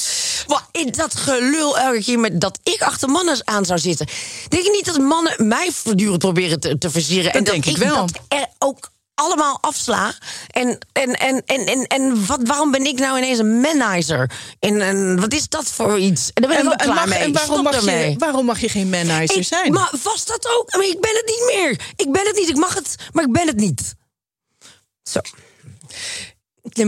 Wat 0.47 0.63
in 0.71 0.91
dat 0.91 1.15
gelul 1.15 1.77
elke 1.77 2.03
keer 2.03 2.19
met 2.19 2.41
dat 2.41 2.59
ik 2.63 2.81
achter 2.81 3.09
mannen 3.09 3.47
aan 3.47 3.65
zou 3.65 3.79
zitten. 3.79 4.07
Denk 4.47 4.63
je 4.63 4.71
niet 4.71 4.85
dat 4.85 4.97
mannen 4.97 5.47
mij 5.47 5.71
voortdurend 5.71 6.19
proberen 6.19 6.59
te, 6.59 6.77
te 6.77 6.89
versieren? 6.89 7.33
en 7.33 7.43
denk 7.43 7.65
ik 7.65 7.77
wel. 7.77 7.95
Dat 7.95 8.21
er 8.27 8.47
ook 8.59 8.91
allemaal 9.21 9.57
afsla. 9.61 10.13
En, 10.47 10.77
en, 10.91 11.13
en, 11.13 11.43
en, 11.45 11.65
en, 11.65 11.87
en 11.87 12.25
wat, 12.25 12.39
waarom 12.43 12.71
ben 12.71 12.85
ik 12.85 12.99
nou 12.99 13.17
ineens 13.17 13.39
een 13.39 13.61
manizer? 13.61 14.31
En, 14.59 14.81
en 14.81 15.19
wat 15.19 15.33
is 15.33 15.49
dat 15.49 15.65
voor 15.65 15.99
iets? 15.99 16.31
En 16.33 16.41
daar 16.41 16.51
ben 16.51 16.71
ik 16.71 16.81
en, 16.81 16.91
klaar 16.91 17.07
mee. 17.07 17.19
En 17.19 17.33
waarom, 17.33 17.63
mag 17.63 17.85
je, 17.85 18.15
waarom 18.17 18.45
mag 18.45 18.59
je 18.59 18.69
geen 18.69 18.89
manizer 18.89 19.43
zijn? 19.43 19.73
Maar 19.73 19.91
was 20.03 20.25
dat 20.25 20.47
ook? 20.59 20.75
Maar 20.75 20.85
ik 20.85 21.01
ben 21.01 21.15
het 21.15 21.25
niet 21.25 21.55
meer. 21.55 21.79
Ik 21.95 22.11
ben 22.11 22.27
het 22.27 22.35
niet. 22.35 22.49
Ik 22.49 22.57
mag 22.57 22.73
het, 22.73 22.95
maar 23.11 23.23
ik 23.23 23.31
ben 23.31 23.47
het 23.47 23.57
niet. 23.57 23.93
Zo. 25.03 25.19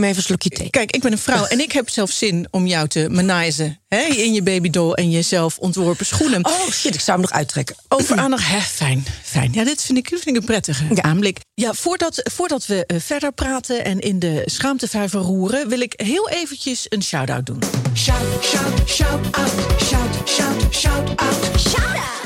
Even 0.02 0.16
een 0.16 0.22
slokje 0.22 0.48
thee. 0.48 0.70
Kijk, 0.70 0.90
ik 0.90 1.02
ben 1.02 1.12
een 1.12 1.18
vrouw 1.18 1.44
en 1.44 1.60
ik 1.60 1.72
heb 1.72 1.88
zelf 1.88 2.10
zin 2.10 2.46
om 2.50 2.66
jou 2.66 2.88
te 2.88 3.08
manizen. 3.10 3.80
Hè, 3.88 4.02
in 4.02 4.32
je 4.32 4.42
babydoll 4.42 4.92
en 4.92 5.10
jezelf 5.10 5.58
ontworpen 5.58 6.06
schoenen. 6.06 6.44
Oh 6.46 6.70
shit, 6.70 6.94
ik 6.94 7.00
zou 7.00 7.18
hem 7.18 7.20
nog 7.20 7.38
uittrekken. 7.38 7.76
Over 7.88 8.16
aandacht, 8.16 8.48
hè, 8.48 8.60
fijn, 8.60 9.06
fijn. 9.22 9.52
Ja, 9.52 9.64
dit 9.64 9.82
vind 9.82 9.98
ik, 9.98 10.08
vind 10.08 10.26
ik 10.26 10.36
een 10.36 10.44
prettige 10.44 10.84
ja. 10.94 11.02
aanblik. 11.02 11.38
Ja, 11.54 11.72
voordat, 11.72 12.20
voordat 12.32 12.66
we 12.66 12.84
uh, 12.86 13.00
verder 13.00 13.32
praten 13.32 13.84
en 13.84 14.00
in 14.00 14.18
de 14.18 14.42
schaamtevijver 14.44 15.20
roeren... 15.20 15.68
wil 15.68 15.80
ik 15.80 15.92
heel 15.96 16.28
eventjes 16.28 16.86
een 16.88 17.02
shout-out 17.02 17.46
doen. 17.46 17.58
Shout, 17.94 18.18
shout, 18.42 18.88
shout-out, 18.88 19.50
shout, 19.82 20.28
shout, 20.28 20.74
shout-out. 20.74 21.60
Shout-out. 21.60 22.23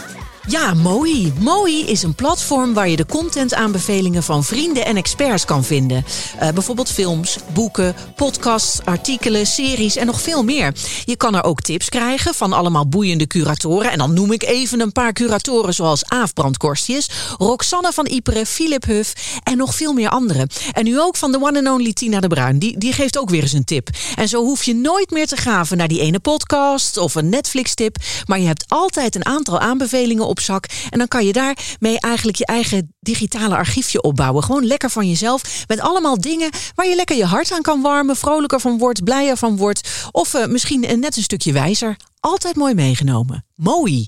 Ja, 0.48 0.74
Mooi. 0.74 1.32
Mooi 1.38 1.86
is 1.86 2.02
een 2.02 2.14
platform 2.14 2.74
waar 2.74 2.88
je 2.88 2.96
de 2.96 3.06
contentaanbevelingen 3.06 4.22
van 4.22 4.44
vrienden 4.44 4.84
en 4.84 4.96
experts 4.96 5.44
kan 5.44 5.64
vinden. 5.64 6.04
Uh, 6.42 6.48
bijvoorbeeld 6.48 6.90
films, 6.90 7.38
boeken, 7.52 7.94
podcasts, 8.16 8.80
artikelen, 8.84 9.46
series 9.46 9.96
en 9.96 10.06
nog 10.06 10.20
veel 10.20 10.44
meer. 10.44 10.74
Je 11.04 11.16
kan 11.16 11.34
er 11.34 11.44
ook 11.44 11.60
tips 11.60 11.88
krijgen 11.88 12.34
van 12.34 12.52
allemaal 12.52 12.88
boeiende 12.88 13.26
curatoren. 13.26 13.90
En 13.90 13.98
dan 13.98 14.12
noem 14.12 14.32
ik 14.32 14.42
even 14.42 14.80
een 14.80 14.92
paar 14.92 15.12
curatoren 15.12 15.74
zoals 15.74 16.04
Aaf 16.04 16.32
Brandkorstjes, 16.32 17.10
Roxanne 17.38 17.92
van 17.92 18.06
Iperen, 18.06 18.46
Philip 18.46 18.84
Huff 18.84 19.38
en 19.42 19.56
nog 19.56 19.74
veel 19.74 19.92
meer 19.92 20.08
anderen. 20.08 20.48
En 20.72 20.84
nu 20.84 21.00
ook 21.00 21.16
van 21.16 21.32
de 21.32 21.40
one 21.40 21.58
and 21.58 21.68
only 21.68 21.92
Tina 21.92 22.20
de 22.20 22.28
Bruin. 22.28 22.58
Die, 22.58 22.78
die 22.78 22.92
geeft 22.92 23.18
ook 23.18 23.30
weer 23.30 23.42
eens 23.42 23.52
een 23.52 23.64
tip. 23.64 23.88
En 24.14 24.28
zo 24.28 24.44
hoef 24.44 24.64
je 24.64 24.74
nooit 24.74 25.10
meer 25.10 25.26
te 25.26 25.36
graven 25.36 25.76
naar 25.76 25.88
die 25.88 26.00
ene 26.00 26.20
podcast 26.20 26.96
of 26.96 27.14
een 27.14 27.28
Netflix-tip. 27.28 27.96
Maar 28.26 28.38
je 28.40 28.46
hebt 28.46 28.64
altijd 28.68 29.14
een 29.14 29.26
aantal 29.26 29.58
aanbevelingen 29.58 30.26
op 30.26 30.37
zak. 30.40 30.66
En 30.90 30.98
dan 30.98 31.08
kan 31.08 31.26
je 31.26 31.32
daarmee 31.32 32.00
eigenlijk 32.00 32.36
je 32.36 32.46
eigen 32.46 32.94
digitale 33.00 33.56
archiefje 33.56 34.02
opbouwen. 34.02 34.42
Gewoon 34.42 34.66
lekker 34.66 34.90
van 34.90 35.08
jezelf. 35.08 35.64
Met 35.66 35.80
allemaal 35.80 36.20
dingen 36.20 36.50
waar 36.74 36.86
je 36.86 36.94
lekker 36.94 37.16
je 37.16 37.24
hart 37.24 37.52
aan 37.52 37.62
kan 37.62 37.82
warmen. 37.82 38.16
Vrolijker 38.16 38.60
van 38.60 38.78
wordt, 38.78 39.04
blijer 39.04 39.36
van 39.36 39.56
wordt. 39.56 39.88
Of 40.10 40.34
uh, 40.34 40.46
misschien 40.46 41.00
net 41.00 41.16
een 41.16 41.22
stukje 41.22 41.52
wijzer. 41.52 41.96
Altijd 42.20 42.56
mooi 42.56 42.74
meegenomen. 42.74 43.44
Mooi. 43.54 44.06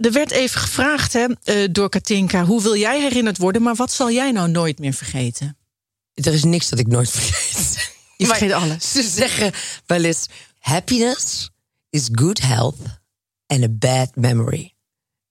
Er 0.00 0.12
werd 0.12 0.30
even 0.30 0.60
gevraagd 0.60 1.12
hè, 1.12 1.26
uh, 1.44 1.68
door 1.70 1.88
Katinka: 1.88 2.44
hoe 2.44 2.62
wil 2.62 2.76
jij 2.76 3.00
herinnerd 3.00 3.38
worden? 3.38 3.62
Maar 3.62 3.74
wat 3.74 3.92
zal 3.92 4.10
jij 4.10 4.30
nou 4.30 4.48
nooit 4.48 4.78
meer 4.78 4.92
vergeten? 4.92 5.56
Er 6.14 6.32
is 6.32 6.44
niks 6.44 6.68
dat 6.68 6.78
ik 6.78 6.86
nooit 6.86 7.10
vergeet. 7.10 7.92
Je 8.16 8.26
vergeet 8.26 8.52
alles. 8.52 8.92
Ze 8.92 9.02
zeggen 9.02 9.52
wel 9.86 10.04
eens: 10.04 10.26
happiness 10.58 11.50
is 11.90 12.08
good 12.12 12.40
health 12.40 12.76
and 13.46 13.62
a 13.62 13.68
bad 13.68 14.16
memory. 14.16 14.74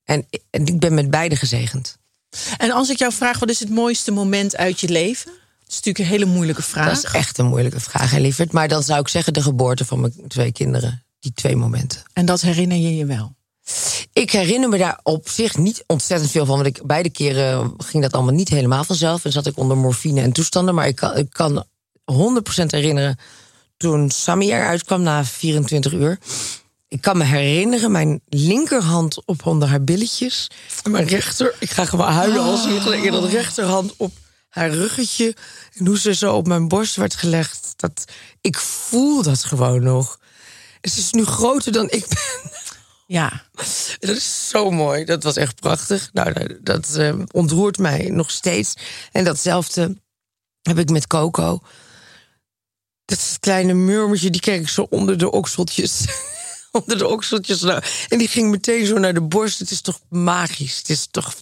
En, 0.04 0.26
en 0.50 0.66
ik 0.66 0.78
ben 0.78 0.94
met 0.94 1.10
beide 1.10 1.36
gezegend. 1.36 1.98
En 2.56 2.70
als 2.70 2.90
ik 2.90 2.98
jou 2.98 3.12
vraag, 3.12 3.38
wat 3.38 3.50
is 3.50 3.60
het 3.60 3.70
mooiste 3.70 4.10
moment 4.10 4.56
uit 4.56 4.80
je 4.80 4.88
leven? 4.88 5.32
Dat 5.60 5.68
is 5.68 5.74
natuurlijk 5.74 5.98
een 5.98 6.10
hele 6.10 6.24
moeilijke 6.24 6.62
vraag. 6.62 7.02
Dat 7.02 7.04
is 7.04 7.18
echt 7.18 7.38
een 7.38 7.46
moeilijke 7.46 7.80
vraag, 7.80 8.10
hè, 8.10 8.18
lieverd. 8.18 8.52
Maar 8.52 8.68
dan 8.68 8.82
zou 8.82 9.00
ik 9.00 9.08
zeggen 9.08 9.32
de 9.32 9.42
geboorte 9.42 9.84
van 9.84 10.00
mijn 10.00 10.12
twee 10.28 10.52
kinderen. 10.52 11.02
Die 11.18 11.32
twee 11.32 11.56
momenten. 11.56 12.02
En 12.12 12.26
dat 12.26 12.40
herinner 12.40 12.76
je 12.76 12.96
je 12.96 13.06
wel? 13.06 13.34
Ik 14.12 14.30
herinner 14.30 14.68
me 14.68 14.78
daar 14.78 15.00
op 15.02 15.28
zich 15.28 15.56
niet 15.56 15.84
ontzettend 15.86 16.30
veel 16.30 16.46
van. 16.46 16.62
Want 16.62 16.76
ik, 16.76 16.86
beide 16.86 17.10
keren 17.10 17.74
ging 17.76 18.02
dat 18.02 18.12
allemaal 18.12 18.34
niet 18.34 18.48
helemaal 18.48 18.84
vanzelf. 18.84 19.24
En 19.24 19.32
zat 19.32 19.46
ik 19.46 19.58
onder 19.58 19.76
morfine 19.76 20.20
en 20.20 20.32
toestanden. 20.32 20.74
Maar 20.74 20.86
ik 20.86 20.96
kan, 20.96 21.16
ik 21.16 21.30
kan 21.30 21.64
100% 22.12 22.14
herinneren 22.66 23.18
toen 23.76 24.10
Sammy 24.10 24.50
eruit 24.50 24.84
kwam 24.84 25.02
na 25.02 25.24
24 25.24 25.92
uur. 25.92 26.18
Ik 26.94 27.00
kan 27.00 27.16
me 27.16 27.24
herinneren 27.24 27.92
mijn 27.92 28.20
linkerhand 28.28 29.24
op 29.24 29.46
onder 29.46 29.68
haar 29.68 29.84
billetjes. 29.84 30.50
En 30.82 30.90
mijn 30.90 31.06
rechter, 31.06 31.54
ik 31.58 31.70
ga 31.70 31.84
gewoon 31.84 32.12
huilen 32.12 32.40
als 32.40 32.66
ik 32.66 32.86
oh. 32.86 33.12
dat 33.12 33.30
rechterhand 33.30 33.94
op 33.96 34.12
haar 34.48 34.70
ruggetje. 34.70 35.36
En 35.72 35.86
hoe 35.86 35.98
ze 35.98 36.14
zo 36.14 36.34
op 36.34 36.46
mijn 36.46 36.68
borst 36.68 36.96
werd 36.96 37.14
gelegd. 37.14 37.72
Dat, 37.76 38.04
ik 38.40 38.58
voel 38.58 39.22
dat 39.22 39.44
gewoon 39.44 39.82
nog. 39.82 40.18
Het 40.80 40.96
is 40.96 41.12
nu 41.12 41.24
groter 41.24 41.72
dan 41.72 41.90
ik 41.90 42.06
ben. 42.08 42.50
Ja. 43.06 43.46
Dat 44.00 44.16
is 44.16 44.48
zo 44.48 44.70
mooi. 44.70 45.04
Dat 45.04 45.22
was 45.22 45.36
echt 45.36 45.60
prachtig. 45.60 46.10
Nou, 46.12 46.58
dat 46.62 46.94
uh, 46.96 47.14
ontroert 47.30 47.78
mij 47.78 48.08
nog 48.10 48.30
steeds. 48.30 48.74
En 49.12 49.24
datzelfde 49.24 49.96
heb 50.62 50.78
ik 50.78 50.90
met 50.90 51.06
Coco. 51.06 51.60
Dat 53.04 53.18
is 53.18 53.28
het 53.28 53.40
kleine 53.40 53.72
murmertje, 53.72 54.30
die 54.30 54.40
kreeg 54.40 54.60
ik 54.60 54.68
zo 54.68 54.86
onder 54.90 55.18
de 55.18 55.30
okseltjes. 55.30 56.04
onder 56.80 56.98
de 56.98 57.08
okseltjes. 57.08 57.60
Nou, 57.60 57.82
en 58.08 58.18
die 58.18 58.28
ging 58.28 58.50
meteen 58.50 58.86
zo 58.86 58.98
naar 58.98 59.14
de 59.14 59.22
borst. 59.22 59.58
Het 59.58 59.70
is 59.70 59.80
toch 59.80 60.00
magisch. 60.08 60.78
Het 60.78 60.88
is 60.88 61.08
toch 61.10 61.34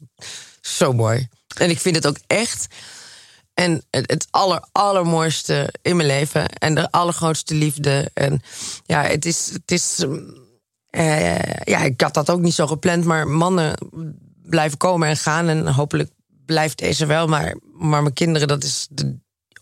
zo 0.60 0.92
mooi. 0.92 1.28
En 1.56 1.70
ik 1.70 1.80
vind 1.80 1.96
het 1.96 2.06
ook 2.06 2.18
echt. 2.26 2.66
En 3.54 3.84
het, 3.90 4.10
het 4.10 4.26
aller, 4.30 4.64
allermooiste 4.72 5.74
in 5.82 5.96
mijn 5.96 6.08
leven. 6.08 6.48
En 6.48 6.74
de 6.74 6.90
allergrootste 6.90 7.54
liefde. 7.54 8.10
En 8.14 8.42
ja, 8.84 9.02
het 9.02 9.26
is. 9.26 9.50
Het 9.52 9.70
is 9.70 10.04
uh, 10.90 11.38
ja, 11.64 11.78
ik 11.78 12.00
had 12.00 12.14
dat 12.14 12.30
ook 12.30 12.40
niet 12.40 12.54
zo 12.54 12.66
gepland. 12.66 13.04
Maar 13.04 13.28
mannen 13.28 13.78
blijven 14.42 14.78
komen 14.78 15.08
en 15.08 15.16
gaan. 15.16 15.48
En 15.48 15.68
hopelijk 15.68 16.10
blijft 16.46 16.78
deze 16.78 17.06
wel. 17.06 17.26
Maar, 17.26 17.56
maar 17.78 18.02
mijn 18.02 18.14
kinderen, 18.14 18.48
dat 18.48 18.64
is 18.64 18.86
de 18.90 19.20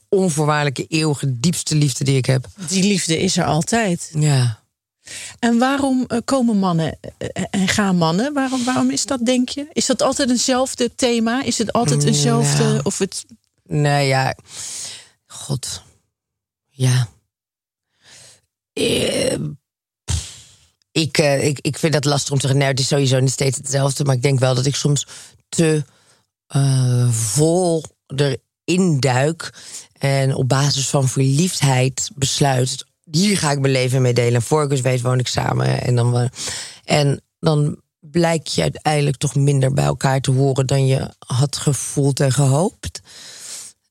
onvoorwaardelijke, 0.09 0.87
eeuwige, 0.87 1.40
diepste 1.40 1.74
liefde 1.74 2.04
die 2.04 2.16
ik 2.16 2.26
heb. 2.26 2.46
Die 2.68 2.83
liefde 2.83 3.18
is 3.18 3.37
er 3.37 3.44
altijd. 3.44 4.11
Ja. 4.14 4.60
En 5.38 5.58
waarom 5.58 6.04
eh, 6.06 6.18
komen 6.24 6.58
mannen 6.58 6.98
eh, 7.18 7.44
en 7.50 7.68
gaan 7.68 7.96
mannen? 7.96 8.32
Waarom, 8.32 8.64
waarom 8.64 8.90
is 8.90 9.06
dat, 9.06 9.26
denk 9.26 9.48
je? 9.48 9.66
Is 9.72 9.86
dat 9.86 10.02
altijd 10.02 10.30
eenzelfde 10.30 10.94
thema? 10.94 11.42
Is 11.42 11.58
het 11.58 11.72
altijd 11.72 12.04
eenzelfde? 12.04 12.80
Of 12.82 12.98
het... 12.98 13.24
Nee, 13.62 14.06
ja. 14.06 14.36
God. 15.26 15.82
Ja. 16.68 17.08
Eh, 18.72 19.38
ik, 20.92 21.18
ik, 21.18 21.58
ik 21.60 21.78
vind 21.78 21.92
dat 21.92 22.04
lastig 22.04 22.32
om 22.32 22.38
te 22.38 22.46
zeggen. 22.46 22.58
Nee, 22.60 22.70
het 22.70 22.80
is 22.80 22.88
sowieso 22.88 23.20
niet 23.20 23.30
steeds 23.30 23.56
hetzelfde. 23.56 24.04
Maar 24.04 24.14
ik 24.14 24.22
denk 24.22 24.38
wel 24.38 24.54
dat 24.54 24.66
ik 24.66 24.76
soms 24.76 25.06
te 25.48 25.84
vol 27.10 27.84
erin 28.06 29.00
duik. 29.00 29.54
En 29.98 30.34
op 30.34 30.48
basis 30.48 30.88
van 30.88 31.08
verliefdheid 31.08 32.10
besluit 32.14 32.84
hier 33.11 33.38
ga 33.38 33.51
ik 33.51 33.61
mijn 33.61 33.73
leven 33.73 34.03
mee 34.03 34.14
delen. 34.14 34.35
En 34.35 34.42
voor 34.42 34.73
ik 34.73 34.83
weet, 34.83 35.01
woon 35.01 35.18
ik 35.18 35.29
samen. 35.29 35.83
En 35.83 35.94
dan, 35.94 36.31
en 36.85 37.23
dan 37.38 37.81
blijk 38.01 38.46
je 38.46 38.62
uiteindelijk 38.62 39.16
toch 39.16 39.35
minder 39.35 39.73
bij 39.73 39.85
elkaar 39.85 40.20
te 40.20 40.31
horen 40.31 40.66
dan 40.66 40.87
je 40.87 41.14
had 41.18 41.57
gevoeld 41.57 42.20
en 42.20 42.33
gehoopt. 42.33 43.01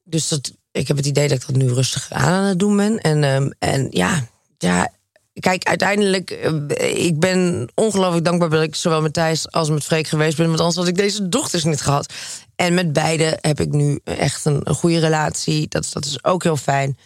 Dus 0.03 0.27
dat, 0.27 0.51
ik 0.71 0.87
heb 0.87 0.97
het 0.97 1.05
idee 1.05 1.27
dat 1.27 1.41
ik 1.41 1.47
dat 1.47 1.55
nu 1.55 1.73
rustig 1.73 2.11
aan 2.11 2.43
het 2.43 2.59
doen 2.59 2.77
ben. 2.77 2.99
En, 2.99 3.23
um, 3.23 3.53
en 3.59 3.87
ja, 3.91 4.27
ja, 4.57 4.91
kijk, 5.33 5.63
uiteindelijk, 5.63 6.31
uh, 6.31 7.05
ik 7.05 7.19
ben 7.19 7.69
ongelooflijk 7.75 8.25
dankbaar 8.25 8.49
dat 8.49 8.63
ik 8.63 8.75
zowel 8.75 9.01
met 9.01 9.13
Thijs 9.13 9.51
als 9.51 9.69
met 9.69 9.83
Freek 9.83 10.07
geweest 10.07 10.37
ben. 10.37 10.47
Want 10.47 10.59
anders 10.59 10.77
had 10.77 10.87
ik 10.87 10.95
deze 10.95 11.29
dochters 11.29 11.63
niet 11.63 11.81
gehad. 11.81 12.13
En 12.55 12.73
met 12.73 12.93
beide 12.93 13.37
heb 13.41 13.59
ik 13.59 13.71
nu 13.71 13.99
echt 14.03 14.45
een, 14.45 14.61
een 14.63 14.75
goede 14.75 14.99
relatie. 14.99 15.67
Dat, 15.67 15.89
dat 15.93 16.05
is 16.05 16.23
ook 16.23 16.43
heel 16.43 16.57
fijn. 16.57 16.97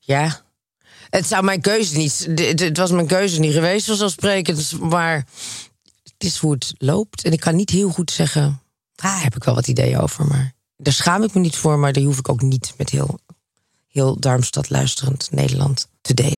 Ja, 0.00 0.42
het 1.16 1.26
zou 1.26 1.44
mijn 1.44 1.60
keuze 1.60 1.96
niet. 1.96 2.28
Het 2.60 2.76
was 2.76 2.90
mijn 2.90 3.06
keuze 3.06 3.40
niet 3.40 3.52
geweest, 3.52 3.86
vanzelfsprekend. 3.86 4.80
Maar 4.80 5.26
het 6.02 6.24
is 6.24 6.36
hoe 6.36 6.52
het 6.52 6.74
loopt. 6.78 7.24
En 7.24 7.32
ik 7.32 7.40
kan 7.40 7.56
niet 7.56 7.70
heel 7.70 7.90
goed 7.90 8.10
zeggen. 8.10 8.62
Ah, 8.96 9.22
heb 9.22 9.36
ik 9.36 9.44
wel 9.44 9.54
wat 9.54 9.68
ideeën 9.68 9.98
over. 9.98 10.26
Maar 10.26 10.52
daar 10.76 10.92
schaam 10.92 11.22
ik 11.22 11.34
me 11.34 11.40
niet 11.40 11.56
voor. 11.56 11.78
Maar 11.78 11.92
daar 11.92 12.02
hoef 12.02 12.18
ik 12.18 12.28
ook 12.28 12.42
niet 12.42 12.74
met 12.76 12.90
heel, 12.90 13.18
heel 13.88 14.20
Darmstad 14.20 14.70
luisterend 14.70 15.28
Nederland 15.30 15.88
te 16.00 16.14
delen. 16.14 16.36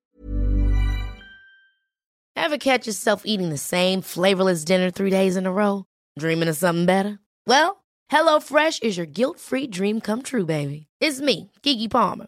Ever 2.33 2.57
catch 2.57 2.83
yourself 2.83 3.23
eating 3.23 3.49
the 3.49 3.75
same 3.75 4.01
flavorless 4.03 4.63
dinner 4.63 4.91
three 4.91 5.09
days 5.09 5.35
in 5.35 5.45
a 5.45 5.51
row? 5.51 5.83
Dreaming 6.13 6.49
of 6.49 6.55
something 6.55 6.85
better? 6.85 7.19
Well, 7.43 7.75
HelloFresh 8.13 8.81
is 8.81 8.95
your 8.95 9.09
guilt-free 9.13 9.67
dream 9.67 10.01
come 10.01 10.21
true, 10.21 10.45
baby. 10.45 10.87
It's 10.99 11.19
me, 11.19 11.49
Kiki 11.61 11.87
Palmer. 11.87 12.27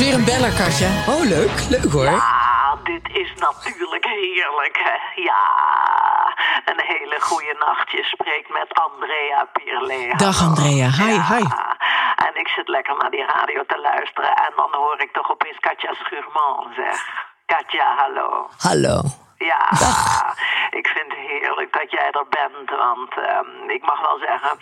weer 0.00 0.14
een 0.14 0.24
beller, 0.24 0.52
Katja. 0.62 0.90
Oh, 1.12 1.22
leuk. 1.36 1.56
Leuk 1.68 1.92
hoor. 1.92 2.04
Ja, 2.04 2.76
dit 2.84 3.06
is 3.22 3.30
natuurlijk 3.46 4.04
heerlijk. 4.04 4.76
Hè? 4.88 5.22
Ja, 5.22 5.44
een 6.64 6.82
hele 6.92 7.16
goede 7.20 7.54
nacht. 7.58 7.90
Je 7.90 8.04
spreekt 8.04 8.50
met 8.58 8.68
Andrea 8.86 9.48
Pierle. 9.52 10.16
Dag 10.16 10.42
Andrea, 10.42 10.88
hi, 11.00 11.12
ja. 11.12 11.26
hi. 11.32 11.44
En 12.26 12.34
ik 12.42 12.48
zit 12.48 12.68
lekker 12.68 12.96
naar 12.96 13.10
die 13.10 13.26
radio 13.26 13.64
te 13.66 13.78
luisteren. 13.80 14.34
En 14.46 14.52
dan 14.56 14.70
hoor 14.72 15.00
ik 15.00 15.12
toch 15.12 15.30
opeens 15.30 15.58
Katja 15.60 15.94
Schuurman 15.94 16.72
zeg. 16.76 16.98
Katja, 17.46 17.94
hallo. 17.96 18.48
Hallo. 18.58 19.29
Ja, 19.48 19.68
ik 20.80 20.86
vind 20.86 21.12
het 21.12 21.26
heerlijk 21.26 21.72
dat 21.72 21.90
jij 21.90 22.10
er 22.10 22.26
bent. 22.28 22.70
Want 22.70 23.16
um, 23.16 23.70
ik 23.70 23.82
mag 23.82 24.00
wel 24.00 24.18
zeggen, 24.18 24.58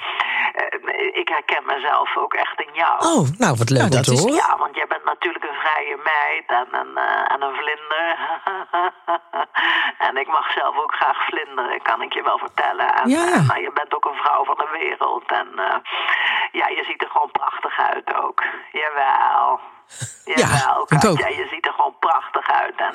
uh, 0.60 1.16
ik 1.20 1.28
herken 1.28 1.64
mezelf 1.66 2.16
ook 2.16 2.34
echt 2.34 2.60
in 2.60 2.72
jou. 2.72 2.96
Oh, 2.98 3.28
nou 3.38 3.56
wat 3.56 3.70
leuk 3.70 3.78
nou, 3.78 3.90
dat 3.90 4.06
is. 4.08 4.24
Ja, 4.24 4.56
want 4.56 4.74
jij 4.76 4.86
bent 4.86 5.04
natuurlijk 5.04 5.44
een 5.44 5.60
vrije 5.64 5.96
meid 5.96 6.46
en 6.46 6.68
een, 6.80 6.92
uh, 6.94 7.32
en 7.32 7.42
een 7.42 7.56
vlinder. 7.60 8.08
en 10.08 10.16
ik 10.16 10.26
mag 10.26 10.52
zelf 10.52 10.76
ook 10.76 10.94
graag 10.94 11.24
vlinderen, 11.26 11.82
kan 11.82 12.02
ik 12.02 12.12
je 12.12 12.22
wel 12.22 12.38
vertellen. 12.38 12.94
En, 12.94 13.08
ja. 13.08 13.26
Uh, 13.26 13.48
maar 13.48 13.60
je 13.60 13.72
bent 13.74 13.94
ook 13.94 14.04
een 14.04 14.22
vrouw 14.22 14.44
van 14.44 14.56
de 14.56 14.68
wereld. 14.80 15.30
En 15.30 15.48
ja, 16.52 16.68
je 16.68 16.84
ziet 16.84 17.02
er 17.02 17.10
gewoon 17.10 17.30
prachtig 17.30 17.78
uit 17.78 18.14
ook. 18.14 18.42
Jawel. 18.72 19.60
Jawel, 20.24 20.86
ja, 20.88 20.98
Katja, 20.98 21.28
je 21.28 21.46
ziet 21.50 21.66
er 21.66 21.72
gewoon 21.72 21.96
prachtig 21.98 22.50
uit. 22.50 22.76
En 22.76 22.94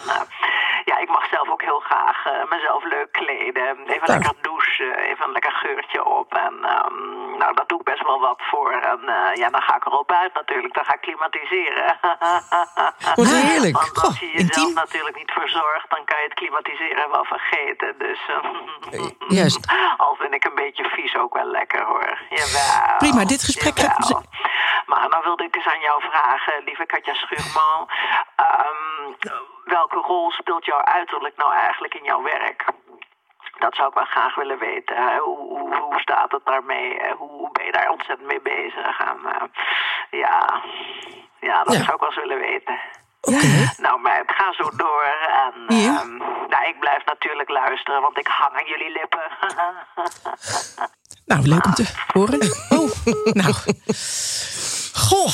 ja, 0.85 0.97
ik 0.99 1.09
mag 1.09 1.25
zelf 1.29 1.49
ook 1.49 1.61
heel 1.61 1.79
graag 1.79 2.25
eh, 2.25 2.49
mezelf 2.49 2.83
leuk 2.83 3.11
kleden. 3.11 3.77
Even 3.87 4.07
lekker 4.07 4.33
douchen, 4.41 4.95
even 4.97 5.25
een 5.25 5.31
lekker 5.31 5.51
geurtje 5.51 6.05
op. 6.05 6.33
En 6.33 6.53
ehm, 6.63 7.37
nou, 7.37 7.55
dat 7.55 7.69
doe 7.69 7.79
ik 7.79 7.85
best 7.85 8.03
wel 8.03 8.19
wat 8.19 8.41
voor. 8.51 8.71
En 8.71 8.99
eh, 9.07 9.35
ja, 9.35 9.49
dan 9.49 9.61
ga 9.61 9.75
ik 9.75 9.85
erop 9.85 10.11
uit 10.11 10.33
natuurlijk. 10.33 10.73
Dan 10.73 10.85
ga 10.85 10.93
ik 10.93 11.01
klimatiseren. 11.01 11.97
Wat 13.15 13.27
heerlijk. 13.27 13.77
Want 13.77 14.03
als 14.03 14.19
je 14.19 14.29
jezelf 14.31 14.73
natuurlijk 14.73 15.17
niet 15.17 15.31
verzorgt, 15.31 15.89
dan 15.89 16.05
kan 16.05 16.17
je 16.17 16.23
het 16.23 16.33
klimatiseren 16.33 17.11
wel 17.11 17.25
vergeten. 17.25 17.95
Dus 17.97 18.19
eh, 18.27 19.09
Juist. 19.27 19.59
al 20.05 20.15
vind 20.19 20.33
ik 20.33 20.43
een 20.43 20.55
beetje 20.55 20.83
vies 20.89 21.15
ook 21.15 21.33
wel 21.33 21.45
lekker 21.45 21.83
hoor. 21.85 22.17
Jawel. 22.29 22.97
Prima, 22.97 23.25
dit 23.25 23.43
gesprek 23.43 23.77
Jawel. 23.77 24.23
Maar 24.85 25.09
dan 25.09 25.21
wilde 25.23 25.43
ik 25.43 25.55
eens 25.55 25.65
aan 25.65 25.79
jou 25.79 26.01
vragen, 26.01 26.63
lieve 26.63 26.82
Katja 26.85 27.13
Schuurman. 27.13 27.89
ehm, 28.35 29.31
welke 29.65 29.97
rol 29.97 30.31
speelt 30.31 30.65
jouw 30.65 30.81
uiterlijk 30.83 31.37
nou 31.37 31.53
eigenlijk 31.53 31.93
in 31.93 32.03
jouw 32.03 32.21
werk? 32.23 32.65
Dat 33.59 33.75
zou 33.75 33.87
ik 33.89 33.93
wel 33.93 34.05
graag 34.05 34.35
willen 34.35 34.59
weten. 34.59 35.17
Hoe, 35.17 35.37
hoe, 35.37 35.75
hoe 35.75 35.99
staat 35.99 36.31
het 36.31 36.45
daarmee? 36.45 36.99
Hoe, 37.17 37.29
hoe 37.29 37.51
ben 37.51 37.65
je 37.65 37.71
daar 37.71 37.89
ontzettend 37.89 38.27
mee 38.27 38.41
bezig? 38.41 38.99
En, 38.99 39.17
eh, 39.33 39.41
ja, 40.19 40.61
ja, 41.39 41.63
dat 41.63 41.73
Ja. 41.73 41.83
zou 41.83 41.93
ik 41.93 41.99
wel 41.99 42.09
eens 42.09 42.17
willen 42.19 42.39
weten. 42.39 42.79
Oké. 43.21 43.71
Nou, 43.77 43.99
maar 43.99 44.17
het 44.17 44.31
gaat 44.35 44.55
zo 44.55 44.69
door. 44.75 45.03
En, 45.43 45.75
Ja. 45.77 45.99
ehm, 46.01 46.17
nou, 46.49 46.67
ik 46.67 46.79
blijf 46.79 47.05
natuurlijk 47.05 47.49
luisteren, 47.49 48.01
want 48.01 48.17
ik 48.17 48.27
hang 48.27 48.53
aan 48.55 48.65
jullie 48.65 48.91
lippen. 48.91 49.21
Nou, 51.25 51.41
leuk 51.47 51.65
om 51.65 51.73
te 51.73 52.03
horen. 52.13 52.39
Oh, 52.69 52.89
nou. 53.33 53.53
Goh, 55.07 55.33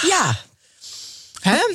Ja. 0.00 0.32
Hè? 1.46 1.74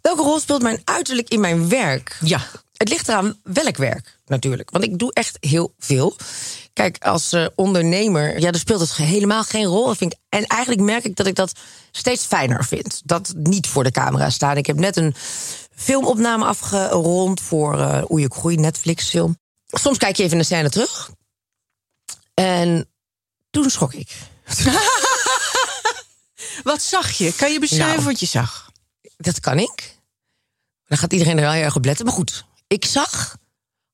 Welke 0.00 0.22
rol 0.22 0.40
speelt 0.40 0.62
mijn 0.62 0.80
uiterlijk 0.84 1.28
in 1.28 1.40
mijn 1.40 1.68
werk? 1.68 2.18
Ja. 2.20 2.40
Het 2.76 2.88
ligt 2.88 3.08
eraan 3.08 3.38
welk 3.42 3.76
werk, 3.76 4.18
natuurlijk. 4.26 4.70
Want 4.70 4.84
ik 4.84 4.98
doe 4.98 5.12
echt 5.12 5.36
heel 5.40 5.74
veel. 5.78 6.16
Kijk, 6.72 7.04
als 7.04 7.32
eh, 7.32 7.46
ondernemer, 7.54 8.40
ja, 8.40 8.50
dan 8.50 8.60
speelt 8.60 8.80
het 8.80 8.94
helemaal 8.94 9.44
geen 9.44 9.64
rol. 9.64 9.94
Vind 9.94 10.12
ik, 10.12 10.18
en 10.28 10.46
eigenlijk 10.46 10.80
merk 10.80 11.04
ik 11.04 11.16
dat 11.16 11.26
ik 11.26 11.34
dat 11.34 11.52
steeds 11.90 12.24
fijner 12.24 12.64
vind. 12.64 13.02
Dat 13.04 13.32
niet 13.36 13.66
voor 13.66 13.84
de 13.84 13.90
camera 13.90 14.30
staan. 14.30 14.56
Ik 14.56 14.66
heb 14.66 14.76
net 14.78 14.96
een 14.96 15.14
filmopname 15.74 16.44
afgerond 16.44 17.40
voor 17.40 17.80
eh 17.80 18.10
Oei, 18.10 18.24
ik 18.24 18.32
groei, 18.32 18.56
Netflix-film. 18.56 19.38
Soms 19.66 19.98
kijk 19.98 20.16
je 20.16 20.22
even 20.22 20.38
een 20.38 20.44
scène 20.44 20.70
terug. 20.70 21.10
En 22.34 22.88
toen 23.50 23.70
schrok 23.70 23.94
ik. 23.94 24.10
Wat 26.62 26.82
zag 26.82 27.10
je? 27.10 27.32
Kan 27.32 27.52
je 27.52 27.58
beschrijven 27.58 27.94
Nou. 27.94 28.04
wat 28.04 28.20
je 28.20 28.26
zag? 28.26 28.65
Dat 29.16 29.40
kan 29.40 29.58
ik. 29.58 29.98
Dan 30.86 30.98
gaat 30.98 31.12
iedereen 31.12 31.36
er 31.36 31.42
wel 31.42 31.52
heel 31.52 31.62
erg 31.62 31.76
op 31.76 31.84
letten. 31.84 32.04
Maar 32.04 32.14
goed, 32.14 32.44
ik 32.66 32.84
zag 32.84 33.36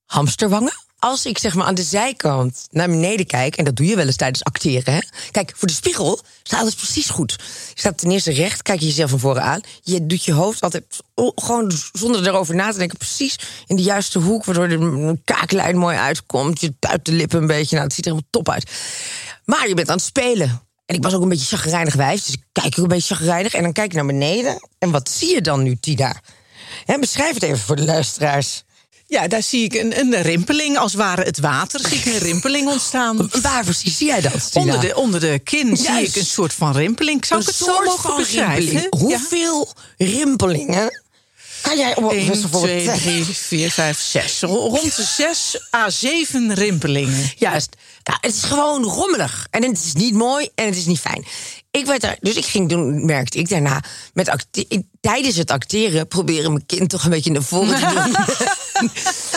hamsterwangen. 0.05 0.73
Als 0.99 1.27
ik 1.27 1.39
zeg 1.39 1.55
maar 1.55 1.67
aan 1.67 1.75
de 1.75 1.83
zijkant 1.83 2.67
naar 2.71 2.89
beneden 2.89 3.27
kijk... 3.27 3.57
en 3.57 3.65
dat 3.65 3.77
doe 3.77 3.87
je 3.87 3.97
wel 3.97 4.07
eens 4.07 4.17
tijdens 4.17 4.45
acteren, 4.45 4.95
hè? 4.95 5.01
Kijk, 5.31 5.53
voor 5.57 5.69
de 5.69 5.75
spiegel 5.75 6.21
staat 6.43 6.61
alles 6.61 6.75
precies 6.75 7.09
goed. 7.09 7.33
Je 7.75 7.81
staat 7.81 7.99
ten 7.99 8.11
eerste 8.11 8.33
recht, 8.33 8.63
kijk 8.63 8.81
je 8.81 8.87
jezelf 8.87 9.11
van 9.11 9.19
voren 9.19 9.43
aan. 9.43 9.61
Je 9.83 10.07
doet 10.07 10.25
je 10.25 10.33
hoofd 10.33 10.63
altijd 10.63 10.85
gewoon 11.35 11.73
zonder 11.93 12.27
erover 12.27 12.55
na 12.55 12.73
te 12.73 12.79
denken... 12.79 12.99
precies 12.99 13.39
in 13.67 13.77
de 13.77 13.83
juiste 13.83 14.19
hoek, 14.19 14.45
waardoor 14.45 14.69
de 14.69 15.19
kaaklijn 15.25 15.77
mooi 15.77 15.97
uitkomt. 15.97 16.61
Je 16.61 16.75
tuit 16.79 17.05
de 17.05 17.13
lippen 17.13 17.41
een 17.41 17.47
beetje, 17.47 17.75
nou, 17.75 17.87
het 17.87 17.95
ziet 17.95 18.07
er 18.07 18.11
helemaal 18.11 18.31
top 18.31 18.49
uit. 18.49 18.71
Maar 19.45 19.69
je 19.69 19.75
bent 19.75 19.89
aan 19.89 19.97
het 19.97 20.05
spelen. 20.05 20.63
En 20.87 20.95
ik 20.95 21.03
was 21.03 21.15
ook 21.15 21.23
een 21.23 21.29
beetje 21.29 21.57
chagrijnig 21.57 21.95
wijs, 21.95 22.25
dus 22.25 22.35
ik 22.35 22.43
kijk 22.53 22.67
ook 22.67 22.85
een 22.85 22.89
beetje 22.89 23.15
chagrijnig. 23.15 23.55
En 23.55 23.63
dan 23.63 23.73
kijk 23.73 23.87
ik 23.87 23.97
naar 23.97 24.07
beneden. 24.07 24.69
En 24.79 24.91
wat 24.91 25.11
zie 25.11 25.35
je 25.35 25.41
dan 25.41 25.63
nu, 25.63 25.77
Tina? 25.81 26.21
Hè, 26.85 26.99
beschrijf 26.99 27.35
het 27.35 27.43
even 27.43 27.59
voor 27.59 27.77
de 27.77 27.85
luisteraars. 27.85 28.63
Ja, 29.07 29.29
daar 29.29 29.43
zie 29.43 29.65
ik 29.65 29.75
een, 29.75 29.99
een 29.99 30.23
rimpeling. 30.23 30.79
Als 30.79 30.95
ware 30.95 31.23
het 31.23 31.39
water 31.39 31.89
zie 31.89 31.99
ik 31.99 32.05
een 32.05 32.19
rimpeling 32.19 32.69
ontstaan. 32.69 33.29
Waar 33.43 33.65
precies 33.65 33.97
zie 33.97 34.07
jij 34.07 34.21
dat, 34.21 34.53
Tina? 34.53 34.65
Onder 34.65 34.81
de, 34.81 34.97
onder 34.97 35.21
de 35.21 35.39
kin 35.39 35.77
zie 35.77 36.03
ik 36.03 36.17
een 36.17 36.27
soort 36.27 36.53
van 36.53 36.73
rimpeling. 36.73 37.25
Zou 37.25 37.41
ik 37.41 37.47
het 37.47 37.57
zo 37.57 37.83
mogen 37.83 38.17
beschrijven? 38.17 38.81
Ja. 38.81 38.87
Hoeveel 38.91 39.73
rimpelingen 39.97 41.02
kan 41.63 41.77
jij 41.77 41.97
op 41.97 42.11
1, 42.13 42.27
bijvoorbeeld 42.27 42.63
2, 42.63 42.85
zeggen? 42.85 43.03
3, 43.03 43.25
4, 43.25 43.71
5, 43.71 44.01
6. 44.01 44.41
Rond 44.41 44.97
de 44.97 45.03
6 45.03 45.69
à 45.75 45.91
7 45.91 46.55
rimpelingen. 46.55 47.31
Juist. 47.37 47.77
Nou, 48.05 48.19
het 48.21 48.35
is 48.35 48.43
gewoon 48.43 48.85
rommelig. 48.85 49.47
En 49.51 49.63
het 49.63 49.85
is 49.85 49.93
niet 49.93 50.15
mooi 50.15 50.49
en 50.55 50.67
het 50.67 50.77
is 50.77 50.87
niet 50.87 51.01
fijn. 51.01 51.25
Ik 51.71 51.87
werd 51.87 52.01
daar, 52.01 52.17
dus 52.21 52.35
ik 52.35 52.45
ging 52.45 52.69
doen, 52.69 53.05
merkte 53.05 53.39
ik 53.39 53.49
daarna, 53.49 53.83
met 54.15 54.29
acte- 54.29 54.83
tijdens 55.01 55.37
het 55.37 55.51
acteren 55.51 56.09
proberen 56.09 56.53
mijn 56.53 56.67
kind 56.67 56.91
toch 56.91 57.05
een 57.05 57.11
beetje 57.11 57.31
naar 57.31 57.43
voren 57.43 57.75
te 57.79 57.87
doen. 57.95 58.15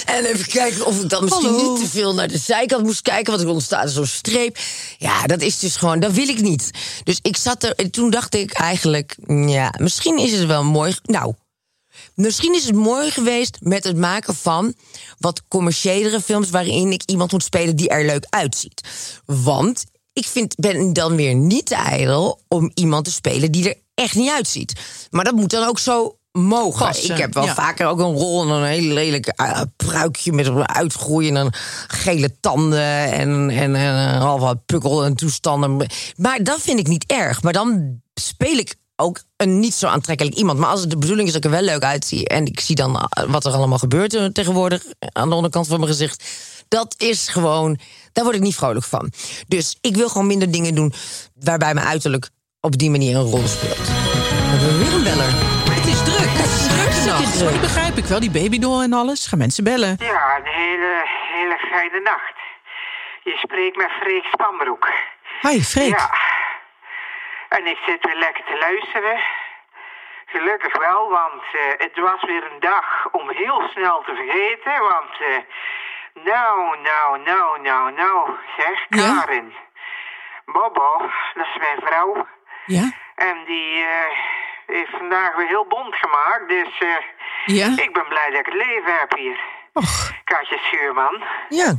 en 0.15 0.25
even 0.25 0.45
kijken 0.47 0.85
of 0.85 1.01
ik 1.01 1.09
dan 1.09 1.23
misschien 1.23 1.45
Hallo. 1.49 1.71
niet 1.71 1.83
te 1.83 1.89
veel 1.89 2.13
naar 2.13 2.27
de 2.27 2.37
zijkant 2.37 2.83
moest 2.83 3.01
kijken, 3.01 3.31
want 3.31 3.43
er 3.43 3.49
ontstaat 3.53 3.91
zo'n 3.91 4.05
streep. 4.05 4.57
Ja, 4.97 5.23
dat 5.23 5.41
is 5.41 5.59
dus 5.59 5.75
gewoon, 5.75 5.99
dat 5.99 6.11
wil 6.11 6.27
ik 6.27 6.41
niet. 6.41 6.71
Dus 7.03 7.19
ik 7.21 7.37
zat 7.37 7.63
er, 7.63 7.75
en 7.75 7.91
toen 7.91 8.09
dacht 8.09 8.35
ik 8.35 8.51
eigenlijk, 8.51 9.15
ja, 9.27 9.73
misschien 9.77 10.17
is 10.17 10.31
het 10.31 10.45
wel 10.45 10.63
mooi. 10.63 10.95
Nou, 11.03 11.33
Misschien 12.15 12.55
is 12.55 12.65
het 12.65 12.75
mooi 12.75 13.11
geweest 13.11 13.57
met 13.61 13.83
het 13.83 13.97
maken 13.97 14.35
van 14.35 14.73
wat 15.19 15.41
commerciëlere 15.47 16.21
films 16.21 16.49
waarin 16.49 16.91
ik 16.91 17.01
iemand 17.05 17.31
moet 17.31 17.43
spelen 17.43 17.75
die 17.75 17.89
er 17.89 18.05
leuk 18.05 18.25
uitziet. 18.29 18.81
Want 19.25 19.83
ik 20.13 20.25
vind, 20.25 20.55
ben 20.55 20.93
dan 20.93 21.15
weer 21.15 21.35
niet 21.35 21.65
te 21.65 21.75
ijdel 21.75 22.41
om 22.47 22.71
iemand 22.73 23.05
te 23.05 23.11
spelen 23.11 23.51
die 23.51 23.69
er 23.69 23.77
echt 23.93 24.15
niet 24.15 24.31
uitziet. 24.31 24.73
Maar 25.09 25.23
dat 25.23 25.35
moet 25.35 25.49
dan 25.49 25.67
ook 25.67 25.79
zo 25.79 26.17
mogen. 26.31 26.85
Passen, 26.85 27.13
ik 27.13 27.19
heb 27.19 27.33
wel 27.33 27.45
ja. 27.45 27.53
vaker 27.53 27.87
ook 27.87 27.99
een 27.99 28.13
rol 28.13 28.41
en 28.41 28.49
een 28.49 28.63
hele 28.63 28.93
lelijke 28.93 29.33
eh, 29.35 29.61
pruikje 29.75 30.31
met 30.31 30.45
een 30.45 30.67
uitgroeien 30.67 31.37
en 31.37 31.53
gele 31.87 32.39
tanden 32.39 33.11
en, 33.11 33.49
en, 33.49 33.75
en 33.75 34.19
al 34.19 34.39
wat 34.39 34.65
pukkel 34.65 35.05
en 35.05 35.15
toestanden. 35.15 35.87
Maar 36.15 36.43
dat 36.43 36.61
vind 36.61 36.79
ik 36.79 36.87
niet 36.87 37.05
erg. 37.05 37.41
Maar 37.41 37.53
dan 37.53 38.01
speel 38.13 38.57
ik 38.57 38.75
ook 38.95 39.23
een 39.37 39.59
niet 39.59 39.73
zo 39.73 39.87
aantrekkelijk 39.87 40.35
iemand. 40.35 40.59
Maar 40.59 40.69
als 40.69 40.81
het 40.81 40.89
de 40.89 40.97
bedoeling 40.97 41.27
is 41.27 41.33
dat 41.33 41.43
ik 41.45 41.51
er 41.51 41.57
wel 41.57 41.65
leuk 41.65 41.83
uitzie... 41.83 42.27
en 42.27 42.45
ik 42.45 42.59
zie 42.59 42.75
dan 42.75 42.95
eh, 42.95 43.23
wat 43.23 43.45
er 43.45 43.51
allemaal 43.53 43.77
gebeurt 43.77 44.13
eh, 44.13 44.25
tegenwoordig... 44.25 44.83
aan 44.99 45.29
de 45.29 45.35
onderkant 45.35 45.67
van 45.67 45.79
mijn 45.79 45.91
gezicht... 45.91 46.23
dat 46.67 46.95
is 46.97 47.27
gewoon... 47.27 47.79
daar 48.13 48.23
word 48.23 48.35
ik 48.35 48.41
niet 48.41 48.55
vrolijk 48.55 48.85
van. 48.85 49.11
Dus 49.47 49.77
ik 49.81 49.95
wil 49.95 50.09
gewoon 50.09 50.27
minder 50.27 50.51
dingen 50.51 50.75
doen... 50.75 50.93
waarbij 51.33 51.73
mijn 51.73 51.87
uiterlijk 51.87 52.29
op 52.61 52.77
die 52.77 52.89
manier 52.89 53.15
een 53.15 53.21
rol 53.29 53.47
speelt. 53.47 53.77
We 53.77 54.61
hebben 54.61 54.79
weer 54.79 54.93
een 54.93 55.03
beller. 55.03 55.31
Het 55.69 55.85
is 55.85 56.03
druk. 56.03 56.29
Het 56.29 56.45
is 56.45 56.67
druk 56.67 56.85
Het 56.85 56.95
is 56.95 57.03
vannacht. 57.03 57.37
druk. 57.37 57.51
Dat 57.51 57.61
begrijp 57.61 57.97
ik 57.97 58.05
wel. 58.05 58.19
Die 58.19 58.31
babydoll 58.31 58.81
en 58.83 58.93
alles. 58.93 59.27
Gaan 59.27 59.39
mensen 59.39 59.63
bellen. 59.63 59.95
Ja, 59.99 60.37
een 60.37 60.51
hele, 60.61 60.91
hele 61.33 61.57
fijne 61.71 61.99
nacht. 62.03 62.33
Je 63.23 63.37
spreekt 63.37 63.77
met 63.77 63.89
Freek 64.01 64.23
Spanbroek. 64.23 64.89
Hi, 65.41 65.63
Freek. 65.63 65.89
Ja. 65.89 66.09
En 67.57 67.65
ik 67.67 67.77
zit 67.85 68.05
weer 68.05 68.15
lekker 68.15 68.43
te 68.45 68.57
luisteren. 68.57 69.19
Gelukkig 70.25 70.77
wel, 70.77 71.09
want 71.09 71.43
eh, 71.53 71.61
het 71.77 71.97
was 71.99 72.23
weer 72.23 72.51
een 72.51 72.59
dag 72.59 73.07
om 73.11 73.29
heel 73.29 73.67
snel 73.73 74.01
te 74.05 74.15
vergeten. 74.15 74.81
Want, 74.81 75.11
eh, 75.19 75.37
nou, 76.23 76.77
nou, 76.81 77.19
nou, 77.19 77.61
nou, 77.61 77.91
nou, 77.91 78.29
zeg, 78.57 78.85
Ja? 78.89 79.19
Karin. 79.19 79.53
Bobo, 80.45 80.97
dat 81.33 81.45
is 81.45 81.57
mijn 81.57 81.79
vrouw. 81.81 82.27
Ja? 82.65 82.91
En 83.15 83.43
die 83.45 83.83
eh, 83.83 84.17
heeft 84.65 84.91
vandaag 84.91 85.35
weer 85.35 85.47
heel 85.47 85.65
bond 85.67 85.95
gemaakt. 85.95 86.47
Dus 86.49 86.77
Ja? 87.45 87.67
ik 87.75 87.93
ben 87.93 88.07
blij 88.07 88.29
dat 88.29 88.39
ik 88.39 88.45
het 88.45 88.55
leven 88.55 88.99
heb 88.99 89.13
hier. 89.17 89.39
Och, 89.73 90.11
Katja 90.23 90.57
Schuurman. 90.57 91.23
Ja, 91.49 91.73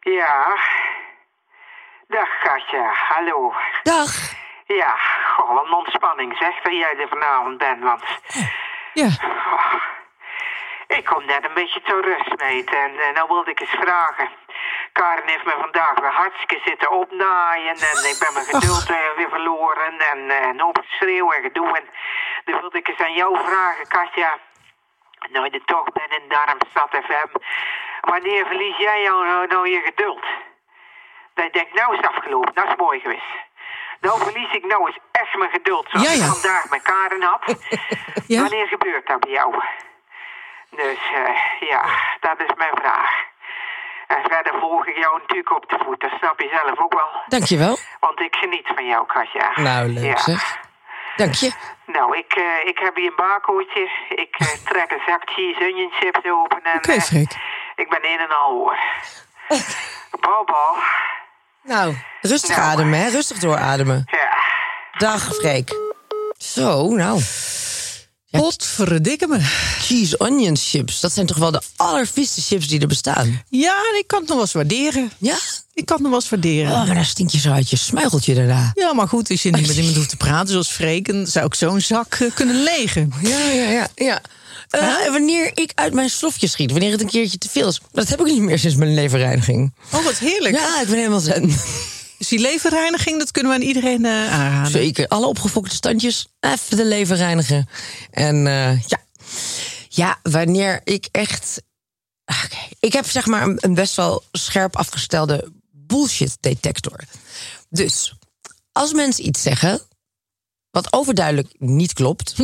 Ja. 0.00 0.56
Dag 2.08 2.38
Katja, 2.42 2.92
hallo. 2.92 3.54
dag. 3.82 4.40
Ja, 4.76 4.96
goh, 5.34 5.54
wat 5.54 5.66
een 5.66 5.72
ontspanning 5.72 6.36
zeg 6.36 6.60
dat 6.60 6.72
jij 6.72 6.96
er 6.98 7.08
vanavond 7.08 7.58
bent, 7.58 7.82
want 7.82 8.04
ja. 8.92 9.06
oh, 9.06 9.74
ik 10.86 11.04
kom 11.04 11.24
net 11.26 11.44
een 11.44 11.54
beetje 11.54 11.82
tot 11.82 12.04
rust, 12.04 12.36
meid. 12.36 12.74
En 12.74 12.98
eh, 12.98 13.14
nou 13.14 13.28
wilde 13.28 13.50
ik 13.50 13.60
eens 13.60 13.70
vragen. 13.70 14.28
Karen 14.92 15.26
heeft 15.26 15.44
me 15.44 15.54
vandaag 15.60 16.00
weer 16.00 16.12
hartstikke 16.12 16.60
zitten 16.64 16.90
opnaaien 16.90 17.74
en 17.74 18.10
ik 18.10 18.16
ben 18.18 18.32
mijn 18.32 18.44
geduld 18.44 18.90
eh, 18.90 19.16
weer 19.16 19.28
verloren 19.28 20.00
en 20.00 20.30
eh, 20.30 20.48
een 20.48 20.60
hoop 20.60 20.84
schreeuw 20.86 21.32
en 21.32 21.42
gedoe. 21.42 21.76
En 21.78 21.84
dan 22.44 22.60
wilde 22.60 22.78
ik 22.78 22.88
eens 22.88 23.00
aan 23.00 23.14
jou 23.14 23.38
vragen, 23.44 23.88
Katja. 23.88 24.38
Nou, 25.30 25.48
je 25.50 25.62
toch 25.64 25.92
bent 25.92 26.12
in 26.12 26.28
Darmstad 26.28 26.90
FM. 26.90 27.38
Wanneer 28.00 28.46
verlies 28.46 28.76
jij 28.76 29.02
jou 29.02 29.26
nou, 29.26 29.46
nou 29.46 29.68
je 29.68 29.80
geduld? 29.80 30.24
Dat 31.34 31.44
je 31.44 31.50
denkt, 31.50 31.74
nou 31.74 31.92
is 31.92 31.96
het 31.96 32.08
afgelopen, 32.08 32.54
dat 32.54 32.66
is 32.68 32.76
mooi 32.76 33.00
geweest. 33.00 33.50
Nou 34.02 34.20
verlies 34.20 34.52
ik 34.52 34.64
nou 34.64 34.86
eens 34.86 34.98
echt 35.12 35.34
mijn 35.36 35.50
geduld, 35.50 35.86
zoals 35.90 36.06
Ja, 36.06 36.12
ja. 36.12 36.24
ik 36.24 36.30
vandaag 36.30 36.70
met 36.70 36.82
Karen 36.82 37.22
had. 37.22 37.44
Ja? 38.26 38.40
Wanneer 38.40 38.66
gebeurt 38.66 39.06
dat 39.06 39.20
bij 39.20 39.30
jou? 39.30 39.54
Dus 40.70 40.98
eh, 41.14 41.68
ja, 41.70 41.82
dat 42.20 42.40
is 42.40 42.54
mijn 42.56 42.74
vraag. 42.74 43.10
En 44.06 44.22
verder 44.22 44.54
volg 44.60 44.86
ik 44.86 44.96
jou 44.96 45.18
natuurlijk 45.20 45.56
op 45.56 45.68
de 45.68 45.78
voet, 45.84 46.00
dat 46.00 46.10
snap 46.18 46.40
je 46.40 46.48
zelf 46.48 46.78
ook 46.78 46.92
wel. 46.92 47.10
Dankjewel. 47.26 47.78
Want 48.00 48.20
ik 48.20 48.36
geniet 48.36 48.66
van 48.74 48.86
jou, 48.86 49.06
Katja. 49.06 49.50
Nou, 49.54 49.88
leuk 49.88 50.04
ja. 50.04 50.16
zeg. 50.16 50.60
Dank 51.16 51.34
je. 51.34 51.52
Nou, 51.86 52.16
ik, 52.16 52.32
eh, 52.34 52.68
ik 52.68 52.78
heb 52.78 52.96
hier 52.96 53.08
een 53.08 53.16
barcodeje. 53.16 53.90
Ik 54.08 54.34
eh, 54.38 54.46
trek 54.70 54.90
een 54.90 55.02
zak 55.06 55.22
cheese 55.24 55.60
onion 55.60 55.90
chips 55.90 56.30
open 56.30 56.62
en... 56.62 56.76
Oké, 56.76 56.92
ik 57.74 57.88
ben 57.88 58.04
een 58.04 58.18
en 58.18 58.30
al 58.30 58.50
hoor. 58.50 58.78
Nou, 61.64 61.94
rustig 62.20 62.56
Nou. 62.56 62.60
ademen, 62.70 62.98
hè? 62.98 63.08
Rustig 63.08 63.38
doorademen. 63.38 64.04
Ja. 64.06 64.30
Dag, 64.98 65.34
Freek. 65.34 65.72
Zo, 66.38 66.88
nou. 66.94 67.20
Ja, 68.26 68.38
Potverdikke 68.38 69.26
me. 69.26 69.38
cheese 69.80 70.18
onion 70.18 70.56
chips. 70.56 71.00
Dat 71.00 71.12
zijn 71.12 71.26
toch 71.26 71.36
wel 71.36 71.50
de 71.50 71.62
allervieste 71.76 72.40
chips 72.40 72.66
die 72.68 72.80
er 72.80 72.86
bestaan? 72.86 73.42
Ja, 73.48 73.74
ik 73.98 74.04
kan 74.06 74.18
het 74.18 74.28
nog 74.28 74.36
wel 74.36 74.46
eens 74.46 74.52
waarderen. 74.52 75.10
Ja? 75.18 75.36
Ik 75.74 75.86
kan 75.86 75.96
het 75.96 76.02
nog 76.06 76.10
wel 76.12 76.20
eens 76.20 76.30
waarderen. 76.30 76.72
Oh, 76.72 76.86
maar 76.86 76.94
dan 76.94 77.04
stink 77.04 77.30
je 77.30 77.38
zo 77.38 77.50
uit 77.52 77.70
je 77.70 77.76
smuigeltje 77.76 78.34
daarna. 78.34 78.70
Ja, 78.74 78.92
maar 78.92 79.08
goed, 79.08 79.30
als 79.30 79.42
je 79.42 79.50
niet 79.50 79.66
met 79.66 79.76
iemand 79.76 79.96
hoeft 79.96 80.08
te 80.08 80.16
praten 80.16 80.48
zoals 80.48 80.68
Freek... 80.68 81.06
dan 81.12 81.26
zou 81.26 81.46
ik 81.46 81.54
zo'n 81.54 81.80
zak 81.80 82.14
eh, 82.14 82.30
kunnen 82.34 82.62
legen. 82.62 83.12
Ja, 83.22 83.38
ja, 83.38 83.68
ja. 83.70 83.88
ja. 83.94 84.20
Eh, 84.68 85.10
wanneer 85.10 85.50
ik 85.54 85.72
uit 85.74 85.92
mijn 85.94 86.10
slofje 86.10 86.48
schiet, 86.48 86.70
wanneer 86.70 86.90
het 86.90 87.00
een 87.00 87.08
keertje 87.08 87.38
te 87.38 87.48
veel 87.48 87.68
is... 87.68 87.80
dat 87.92 88.08
heb 88.08 88.20
ik 88.20 88.26
niet 88.26 88.40
meer 88.40 88.58
sinds 88.58 88.76
mijn 88.76 88.94
leverreiniging. 88.94 89.74
Oh, 89.92 90.04
wat 90.04 90.18
heerlijk. 90.18 90.54
Ja, 90.54 90.80
ik 90.80 90.86
ben 90.86 90.96
helemaal 90.96 91.20
zen. 91.20 91.54
Dus 92.22 92.30
die 92.30 92.40
leverreiniging, 92.40 93.18
dat 93.18 93.30
kunnen 93.30 93.52
we 93.52 93.58
aan 93.58 93.66
iedereen 93.66 94.04
eh, 94.04 94.32
aanraden. 94.32 94.70
Zeker. 94.70 95.08
Alle 95.08 95.26
opgefokte 95.26 95.74
standjes, 95.74 96.28
even 96.40 96.76
de 96.76 96.84
lever 96.84 97.16
reinigen. 97.16 97.68
En 98.10 98.46
eh, 98.46 98.82
ja. 98.82 98.98
ja, 99.88 100.18
wanneer 100.22 100.80
ik 100.84 101.08
echt... 101.10 101.62
Oké, 102.24 102.56
Ik 102.80 102.92
heb 102.92 103.06
zeg 103.06 103.26
maar 103.26 103.42
een, 103.42 103.56
een 103.60 103.74
best 103.74 103.96
wel 103.96 104.22
scherp 104.32 104.76
afgestelde 104.76 105.52
bullshit 105.70 106.36
detector. 106.40 106.98
Dus 107.68 108.14
als 108.72 108.92
mensen 108.92 109.26
iets 109.26 109.42
zeggen 109.42 109.80
wat 110.70 110.92
overduidelijk 110.92 111.48
niet 111.58 111.92
klopt... 111.92 112.34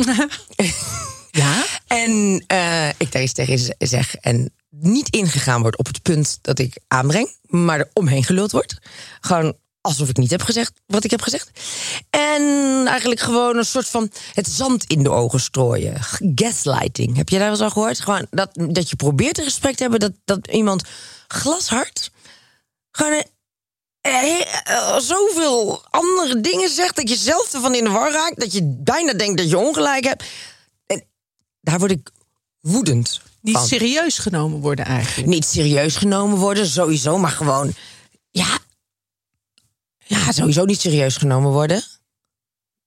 Ja? 1.31 1.65
En 1.87 2.43
eh, 2.47 2.89
ik 2.97 3.11
daar 3.11 3.21
iets 3.21 3.33
tegen 3.33 3.75
zeg 3.77 4.15
en 4.15 4.53
niet 4.69 5.09
ingegaan 5.09 5.61
wordt 5.61 5.77
op 5.77 5.85
het 5.85 6.01
punt 6.01 6.39
dat 6.41 6.59
ik 6.59 6.79
aanbreng, 6.87 7.35
maar 7.41 7.79
er 7.79 7.89
omheen 7.93 8.23
geluld 8.23 8.51
wordt. 8.51 8.77
Gewoon 9.21 9.57
alsof 9.81 10.09
ik 10.09 10.17
niet 10.17 10.31
heb 10.31 10.41
gezegd 10.41 10.73
wat 10.85 11.03
ik 11.03 11.11
heb 11.11 11.21
gezegd. 11.21 11.49
En 12.09 12.41
eigenlijk 12.87 13.19
gewoon 13.19 13.57
een 13.57 13.65
soort 13.65 13.87
van 13.87 14.11
het 14.33 14.47
zand 14.47 14.83
in 14.83 15.03
de 15.03 15.09
ogen 15.09 15.39
strooien. 15.39 15.97
Gaslighting. 16.35 17.15
Heb 17.17 17.29
je 17.29 17.35
daar 17.35 17.43
wel 17.43 17.53
eens 17.53 17.63
al 17.63 17.69
gehoord? 17.69 17.99
Gewoon 17.99 18.27
dat, 18.29 18.49
dat 18.53 18.89
je 18.89 18.95
probeert 18.95 19.37
een 19.37 19.43
gesprek 19.43 19.75
te 19.75 19.81
hebben, 19.81 19.99
dat, 19.99 20.13
dat 20.25 20.47
iemand 20.47 20.83
glashard 21.27 22.11
gewoon 22.91 23.23
eh, 24.01 24.97
zoveel 24.97 25.83
andere 25.89 26.41
dingen 26.41 26.69
zegt 26.69 26.95
dat 26.95 27.09
je 27.09 27.15
zelf 27.15 27.53
ervan 27.53 27.75
in 27.75 27.83
de 27.83 27.89
war 27.89 28.11
raakt, 28.11 28.39
dat 28.39 28.53
je 28.53 28.77
bijna 28.83 29.13
denkt 29.13 29.37
dat 29.37 29.49
je 29.49 29.57
ongelijk 29.57 30.03
hebt. 30.03 30.23
Daar 31.61 31.79
word 31.79 31.91
ik 31.91 32.09
woedend 32.59 33.21
Niet 33.41 33.55
van. 33.55 33.67
serieus 33.67 34.17
genomen 34.17 34.59
worden 34.59 34.85
eigenlijk. 34.85 35.27
Niet 35.27 35.45
serieus 35.45 35.95
genomen 35.95 36.37
worden, 36.37 36.67
sowieso, 36.67 37.17
maar 37.17 37.31
gewoon, 37.31 37.73
ja, 38.29 38.59
ja, 40.05 40.31
sowieso 40.31 40.65
niet 40.65 40.79
serieus 40.79 41.17
genomen 41.17 41.51
worden. 41.51 41.83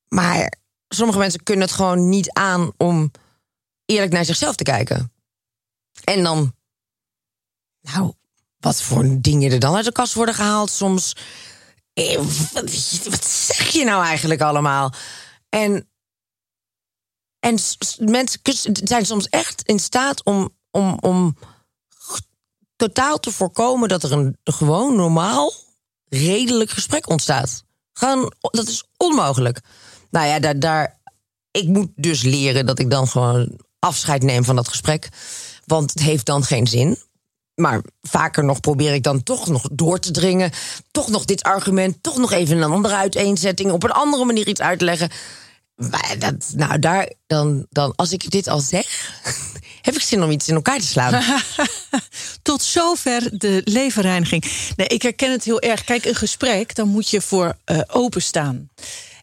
Maar 0.08 0.52
sommige 0.88 1.18
mensen 1.18 1.42
kunnen 1.42 1.66
het 1.66 1.74
gewoon 1.74 2.08
niet 2.08 2.30
aan 2.30 2.72
om 2.76 3.10
eerlijk 3.84 4.12
naar 4.12 4.24
zichzelf 4.24 4.54
te 4.54 4.64
kijken. 4.64 5.12
En 6.04 6.22
dan, 6.22 6.54
nou, 7.80 8.12
wat 8.58 8.82
voor 8.82 9.20
dingen 9.20 9.52
er 9.52 9.58
dan 9.58 9.76
uit 9.76 9.84
de 9.84 9.92
kast 9.92 10.14
worden 10.14 10.34
gehaald 10.34 10.70
soms. 10.70 11.16
Eh, 11.92 12.16
wat 13.10 13.24
zeg 13.24 13.68
je 13.68 13.84
nou 13.84 14.04
eigenlijk 14.04 14.40
allemaal? 14.40 14.92
En, 15.48 15.91
en 17.42 17.58
mensen 17.98 18.40
zijn 18.72 19.06
soms 19.06 19.28
echt 19.28 19.62
in 19.62 19.78
staat 19.78 20.24
om, 20.24 20.50
om, 20.70 20.96
om 21.00 21.36
totaal 22.76 23.18
te 23.18 23.30
voorkomen 23.30 23.88
dat 23.88 24.02
er 24.02 24.12
een 24.12 24.36
gewoon 24.44 24.96
normaal, 24.96 25.52
redelijk 26.08 26.70
gesprek 26.70 27.08
ontstaat. 27.08 27.64
Gewoon, 27.92 28.32
dat 28.40 28.68
is 28.68 28.84
onmogelijk. 28.96 29.60
Nou 30.10 30.26
ja, 30.26 30.38
daar, 30.38 30.58
daar, 30.58 31.00
ik 31.50 31.68
moet 31.68 31.90
dus 31.96 32.22
leren 32.22 32.66
dat 32.66 32.78
ik 32.78 32.90
dan 32.90 33.08
gewoon 33.08 33.60
afscheid 33.78 34.22
neem 34.22 34.44
van 34.44 34.56
dat 34.56 34.68
gesprek. 34.68 35.08
Want 35.64 35.90
het 35.90 36.02
heeft 36.02 36.26
dan 36.26 36.44
geen 36.44 36.66
zin. 36.66 36.98
Maar 37.54 37.82
vaker 38.02 38.44
nog 38.44 38.60
probeer 38.60 38.94
ik 38.94 39.02
dan 39.02 39.22
toch 39.22 39.48
nog 39.48 39.68
door 39.72 39.98
te 39.98 40.10
dringen. 40.10 40.50
Toch 40.90 41.08
nog 41.08 41.24
dit 41.24 41.42
argument, 41.42 42.02
toch 42.02 42.16
nog 42.16 42.32
even 42.32 42.56
een 42.56 42.72
andere 42.72 42.94
uiteenzetting. 42.94 43.72
Op 43.72 43.82
een 43.82 43.90
andere 43.90 44.24
manier 44.24 44.48
iets 44.48 44.60
uitleggen. 44.60 45.10
Dat, 46.18 46.52
nou, 46.54 46.78
daar, 46.78 47.12
dan, 47.26 47.66
dan, 47.70 47.92
als 47.96 48.12
ik 48.12 48.30
dit 48.30 48.48
al 48.48 48.60
zeg, 48.60 48.86
heb 49.82 49.94
ik 49.94 50.02
zin 50.02 50.22
om 50.22 50.30
iets 50.30 50.48
in 50.48 50.54
elkaar 50.54 50.78
te 50.78 50.86
slaan. 50.86 51.22
Tot 52.42 52.62
zover 52.62 53.38
de 53.38 53.60
leverreiniging. 53.64 54.44
Nee, 54.76 54.86
ik 54.86 55.02
herken 55.02 55.30
het 55.30 55.44
heel 55.44 55.60
erg. 55.60 55.84
Kijk, 55.84 56.04
een 56.04 56.14
gesprek, 56.14 56.74
dan 56.74 56.88
moet 56.88 57.08
je 57.08 57.20
voor 57.20 57.56
eh, 57.64 57.80
openstaan. 57.86 58.70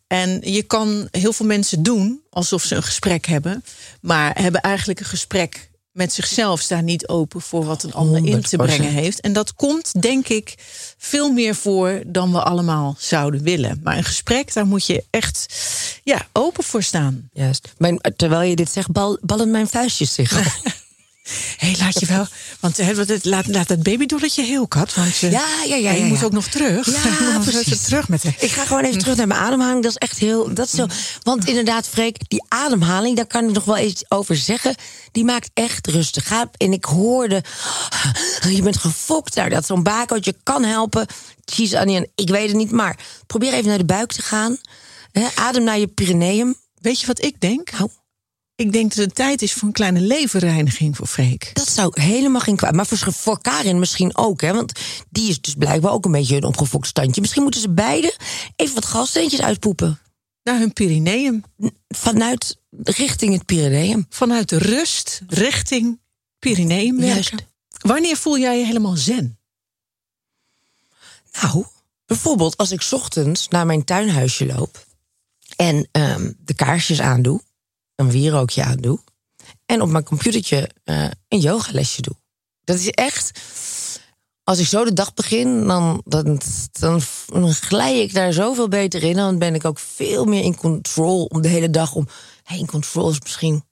En 0.07 0.41
je 0.43 0.63
kan 0.63 1.07
heel 1.11 1.33
veel 1.33 1.45
mensen 1.45 1.83
doen 1.83 2.21
alsof 2.29 2.63
ze 2.63 2.75
een 2.75 2.83
gesprek 2.83 3.25
hebben, 3.25 3.63
maar 4.01 4.41
hebben 4.41 4.61
eigenlijk 4.61 4.99
een 4.99 5.05
gesprek 5.05 5.68
met 5.99 6.13
zichzelf, 6.13 6.59
staan 6.59 6.85
niet 6.85 7.07
open 7.07 7.41
voor 7.41 7.65
wat 7.65 7.83
een 7.83 7.93
ander 7.93 8.25
in 8.25 8.41
te 8.41 8.57
100%. 8.57 8.59
brengen 8.59 8.91
heeft. 8.91 9.19
En 9.19 9.33
dat 9.33 9.53
komt, 9.55 10.01
denk 10.01 10.27
ik, 10.27 10.55
veel 10.97 11.31
meer 11.31 11.55
voor 11.55 12.01
dan 12.07 12.31
we 12.31 12.43
allemaal 12.43 12.95
zouden 12.97 13.43
willen. 13.43 13.79
Maar 13.83 13.97
een 13.97 14.03
gesprek, 14.03 14.53
daar 14.53 14.65
moet 14.65 14.85
je 14.85 15.03
echt 15.09 15.45
ja, 16.03 16.27
open 16.31 16.63
voor 16.63 16.83
staan. 16.83 17.29
Juist. 17.33 17.73
Mijn, 17.77 17.99
terwijl 18.15 18.49
je 18.49 18.55
dit 18.55 18.71
zegt, 18.71 18.91
bal, 18.91 19.17
ballen 19.21 19.51
mijn 19.51 19.67
vuistjes 19.67 20.13
zich. 20.13 20.31
Hé, 21.57 21.67
hey, 21.67 21.75
laat 21.79 21.99
je 21.99 22.05
wel. 22.05 22.27
Want 22.59 22.77
het- 22.77 23.25
laat, 23.25 23.47
laat 23.47 23.67
dat 23.67 23.83
babydolletje 23.83 24.43
heel 24.43 24.67
kat. 24.67 24.93
Want 24.93 25.07
eh, 25.21 25.31
Ja, 25.31 25.47
ja, 25.67 25.75
ja, 25.75 25.91
je 25.91 26.03
moet 26.03 26.23
ook 26.23 26.31
nog 26.31 26.47
terug. 26.47 26.85
Ja, 27.03 27.39
precies. 27.45 27.81
terug 27.81 28.07
met. 28.09 28.23
Ik 28.23 28.51
ga 28.51 28.65
gewoon 28.65 28.83
even 28.83 28.99
terug 28.99 29.15
naar 29.15 29.27
mijn 29.27 29.39
ademhaling. 29.39 29.83
Dat 29.83 29.91
is 29.91 29.97
echt 29.97 30.17
heel. 30.17 30.53
Dat 30.53 30.65
is 30.65 30.71
zo. 30.71 30.85
Want 31.23 31.47
inderdaad, 31.47 31.87
Freek, 31.87 32.29
die 32.29 32.43
ademhaling, 32.47 33.15
daar 33.15 33.27
kan 33.27 33.43
ik 33.47 33.51
nog 33.53 33.63
wel 33.65 33.77
iets 33.77 34.03
over 34.07 34.35
zeggen. 34.35 34.75
Die 35.11 35.23
maakt 35.23 35.49
echt 35.53 35.87
rustig. 35.87 36.27
Ga, 36.27 36.49
en 36.57 36.71
ik 36.73 36.85
hoorde. 36.85 37.43
Je 38.49 38.61
bent 38.61 38.77
gefokt 38.77 39.35
daar. 39.35 39.49
Dat 39.49 39.65
zo'n 39.65 39.83
bakootje 39.83 40.35
kan 40.43 40.63
helpen. 40.63 41.07
Cheese 41.45 41.79
onion, 41.79 42.07
ik 42.15 42.29
weet 42.29 42.47
het 42.47 42.57
niet. 42.57 42.71
Maar 42.71 42.97
probeer 43.27 43.53
even 43.53 43.67
naar 43.67 43.77
de 43.77 43.85
buik 43.85 44.11
te 44.11 44.21
gaan. 44.21 44.57
Adem 45.35 45.63
naar 45.63 45.79
je 45.79 45.87
perineum. 45.87 46.55
Weet 46.81 46.99
je 46.99 47.07
wat 47.07 47.23
ik 47.23 47.41
denk? 47.41 47.71
Nou, 47.71 47.89
Ik 48.59 48.71
denk 48.71 48.95
dat 48.95 49.05
het 49.05 49.15
tijd 49.15 49.41
is 49.41 49.53
voor 49.53 49.67
een 49.67 49.73
kleine 49.73 50.01
leverreiniging 50.01 50.95
voor 50.95 51.07
Freek. 51.07 51.51
dat 51.53 51.67
zou 51.69 52.01
helemaal 52.01 52.41
geen 52.41 52.55
kwaad. 52.55 52.73
Maar 52.73 52.85
voor, 52.85 53.13
voor 53.13 53.41
Karin 53.41 53.79
misschien 53.79 54.17
ook, 54.17 54.41
hè? 54.41 54.53
Want 54.53 54.79
die 55.09 55.29
is 55.29 55.41
dus 55.41 55.53
blijkbaar 55.53 55.91
ook 55.91 56.05
een 56.05 56.11
beetje 56.11 56.35
een 56.35 56.43
opgefokt 56.43 56.87
standje. 56.87 57.21
Misschien 57.21 57.41
moeten 57.41 57.61
ze 57.61 57.69
beide 57.69 58.17
even 58.55 58.75
wat 58.75 58.85
galsteentjes 58.85 59.41
uitpoepen. 59.41 59.99
Naar 60.43 60.59
hun 60.59 60.73
perineum. 60.73 61.43
Vanuit 61.87 62.57
richting 62.83 63.33
het 63.33 63.45
Pyreneeum. 63.45 64.05
Vanuit 64.09 64.49
de 64.49 64.57
rust 64.57 65.21
richting 65.27 65.99
perineum 66.39 66.97
werken. 66.97 67.13
Juist. 67.13 67.33
Wanneer 67.69 68.17
voel 68.17 68.37
jij 68.37 68.59
je 68.59 68.65
helemaal 68.65 68.95
zen? 68.97 69.39
Nou, 71.41 71.65
bijvoorbeeld 72.05 72.57
als 72.57 72.71
ik 72.71 72.81
's 72.81 72.93
ochtends 72.93 73.47
naar 73.47 73.65
mijn 73.65 73.83
tuinhuisje 73.83 74.45
loop 74.45 74.85
en 75.55 75.87
ehm, 75.91 76.31
de 76.37 76.53
kaarsjes 76.53 77.01
aandoe, 77.01 77.41
een 77.99 78.11
wierookje 78.11 78.63
aandoe 78.63 78.99
en 79.65 79.81
op 79.81 79.89
mijn 79.89 80.03
computertje 80.03 80.69
eh, 80.83 81.09
een 81.27 81.39
yogalesje 81.39 82.01
doe. 82.01 82.15
Dat 82.63 82.79
is 82.79 82.89
echt. 82.89 83.39
Als 84.43 84.59
ik 84.59 84.65
zo 84.65 84.83
de 84.83 84.93
dag 84.93 85.13
begin, 85.13 85.67
dan, 85.67 86.01
dan, 86.05 86.41
dan, 86.71 87.01
glij 87.53 88.01
ik 88.01 88.13
daar 88.13 88.33
zoveel 88.33 88.67
beter 88.67 89.03
in. 89.03 89.15
Dan 89.15 89.37
ben 89.37 89.55
ik 89.55 89.65
ook 89.65 89.79
veel 89.79 90.25
meer 90.25 90.43
in 90.43 90.55
control 90.55 91.25
om 91.25 91.41
de 91.41 91.47
hele 91.47 91.69
dag 91.69 91.93
om. 91.93 92.07
Hey, 92.43 92.57
in 92.57 92.65
control 92.65 93.09
is 93.09 93.19
misschien 93.19 93.63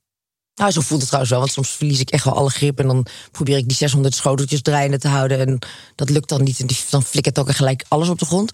nou, 0.56 0.72
zo 0.72 0.82
voelt 0.82 1.00
het 1.00 1.10
trouwens 1.10 1.32
wel, 1.32 1.40
want 1.40 1.52
soms 1.52 1.70
verlies 1.70 2.00
ik 2.00 2.10
echt 2.10 2.24
wel 2.24 2.36
alle 2.36 2.50
grip. 2.50 2.80
En 2.80 2.88
dan 2.88 3.06
probeer 3.32 3.58
ik 3.58 3.68
die 3.68 3.78
600 3.78 4.16
schoteltjes 4.16 4.62
draaiende 4.62 5.00
te 5.00 5.08
houden. 5.08 5.40
En 5.40 5.60
dat 5.96 6.10
lukt 6.10 6.30
dan 6.30 6.44
niet. 6.44 6.60
En 6.60 6.68
dan 6.90 7.04
flikkert 7.04 7.40
ook 7.40 7.56
gelijk 7.56 7.86
alles 7.88 8.10
op 8.10 8.20
de 8.20 8.26
grond. 8.26 8.52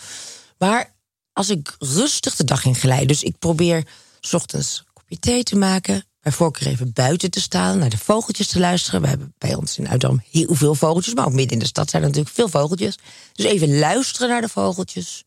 Maar 0.58 0.94
als 1.34 1.50
ik 1.50 1.76
rustig 1.80 2.36
de 2.36 2.44
dag 2.44 2.66
in 2.66 2.76
glijd. 2.76 3.08
Dus 3.08 3.24
ik 3.24 3.40
probeer 3.40 3.88
's 4.20 4.34
ochtends 4.34 4.84
thee 5.19 5.43
te 5.43 5.56
maken. 5.56 6.06
Bij 6.21 6.32
voorkeur 6.32 6.67
even 6.67 6.93
buiten 6.93 7.32
te 7.32 7.41
staan, 7.41 7.78
naar 7.78 7.89
de 7.89 7.97
vogeltjes 7.97 8.47
te 8.47 8.60
luisteren. 8.60 9.02
We 9.02 9.08
hebben 9.08 9.34
bij 9.38 9.56
ons 9.56 9.78
in 9.78 9.89
Uitdam 9.89 10.21
heel 10.32 10.56
veel 10.56 10.76
vogeltjes. 10.76 11.13
Maar 11.13 11.26
ook 11.26 11.34
midden 11.34 11.54
in 11.54 11.60
de 11.60 11.65
stad 11.65 11.89
zijn 11.89 12.02
er 12.02 12.08
natuurlijk 12.08 12.36
veel 12.36 12.49
vogeltjes. 12.49 12.97
Dus 13.34 13.45
even 13.45 13.80
luisteren 13.80 14.30
naar 14.30 14.41
de 14.41 14.49
vogeltjes. 14.49 15.23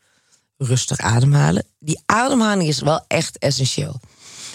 Rustig 0.57 0.99
ademhalen. 0.99 1.65
Die 1.79 2.01
ademhaling 2.07 2.69
is 2.69 2.81
wel 2.81 3.05
echt 3.09 3.39
essentieel. 3.39 4.01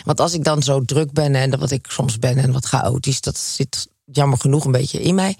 Want 0.03 0.19
als 0.19 0.33
ik 0.33 0.43
dan 0.43 0.63
zo 0.63 0.85
druk 0.85 1.11
ben 1.11 1.35
en 1.35 1.59
wat 1.59 1.71
ik 1.71 1.85
soms 1.89 2.19
ben 2.19 2.37
en 2.37 2.51
wat 2.51 2.65
chaotisch, 2.65 3.21
dat 3.21 3.37
zit 3.37 3.87
jammer 4.05 4.37
genoeg 4.37 4.65
een 4.65 4.71
beetje 4.71 5.01
in 5.01 5.15
mij. 5.15 5.37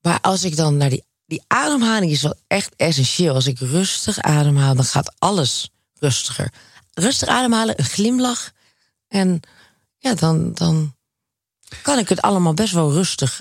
Maar 0.00 0.20
als 0.20 0.44
ik 0.44 0.56
dan 0.56 0.76
naar 0.76 0.90
die, 0.90 1.04
die 1.26 1.42
ademhaling 1.46 2.12
is 2.12 2.22
wel 2.22 2.34
echt 2.46 2.74
essentieel. 2.76 3.34
Als 3.34 3.46
ik 3.46 3.58
rustig 3.58 4.18
ademhaal, 4.18 4.74
dan 4.74 4.84
gaat 4.84 5.14
alles 5.18 5.70
rustiger. 5.98 6.52
rustig 6.92 7.28
ademhalen, 7.28 7.78
een 7.78 7.84
glimlach. 7.84 8.54
En 9.08 9.40
ja, 9.98 10.14
dan, 10.14 10.52
dan 10.54 10.94
kan 11.82 11.98
ik 11.98 12.08
het 12.08 12.20
allemaal 12.20 12.54
best 12.54 12.72
wel 12.72 12.92
rustig 12.92 13.40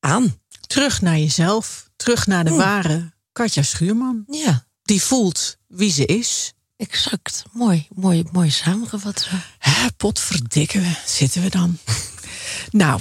aan. 0.00 0.40
Terug 0.66 1.00
naar 1.00 1.18
jezelf. 1.18 1.88
Terug 1.96 2.26
naar 2.26 2.44
de 2.44 2.54
ware 2.54 3.12
Katja 3.32 3.62
Schuurman. 3.62 4.24
Ja, 4.28 4.66
Die 4.82 5.02
voelt 5.02 5.56
wie 5.66 5.90
ze 5.92 6.06
is. 6.06 6.52
exact. 6.76 7.42
Mooi, 7.52 7.86
mooi, 7.94 8.24
mooi 8.32 8.50
samengevat. 8.50 9.28
Hè, 9.58 9.86
potverdikken 9.96 10.80
we, 10.80 10.92
zitten 11.06 11.42
we 11.42 11.50
dan. 11.50 11.78
nou, 12.70 13.00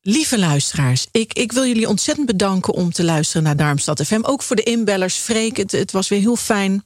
lieve 0.00 0.38
luisteraars, 0.38 1.06
ik, 1.10 1.32
ik 1.32 1.52
wil 1.52 1.66
jullie 1.66 1.88
ontzettend 1.88 2.26
bedanken 2.26 2.74
om 2.74 2.92
te 2.92 3.04
luisteren 3.04 3.42
naar 3.42 3.56
Darmstad 3.56 4.02
FM. 4.02 4.20
Ook 4.22 4.42
voor 4.42 4.56
de 4.56 4.62
inbellers. 4.62 5.14
Freek, 5.16 5.56
het, 5.56 5.72
het 5.72 5.92
was 5.92 6.08
weer 6.08 6.20
heel 6.20 6.36
fijn. 6.36 6.84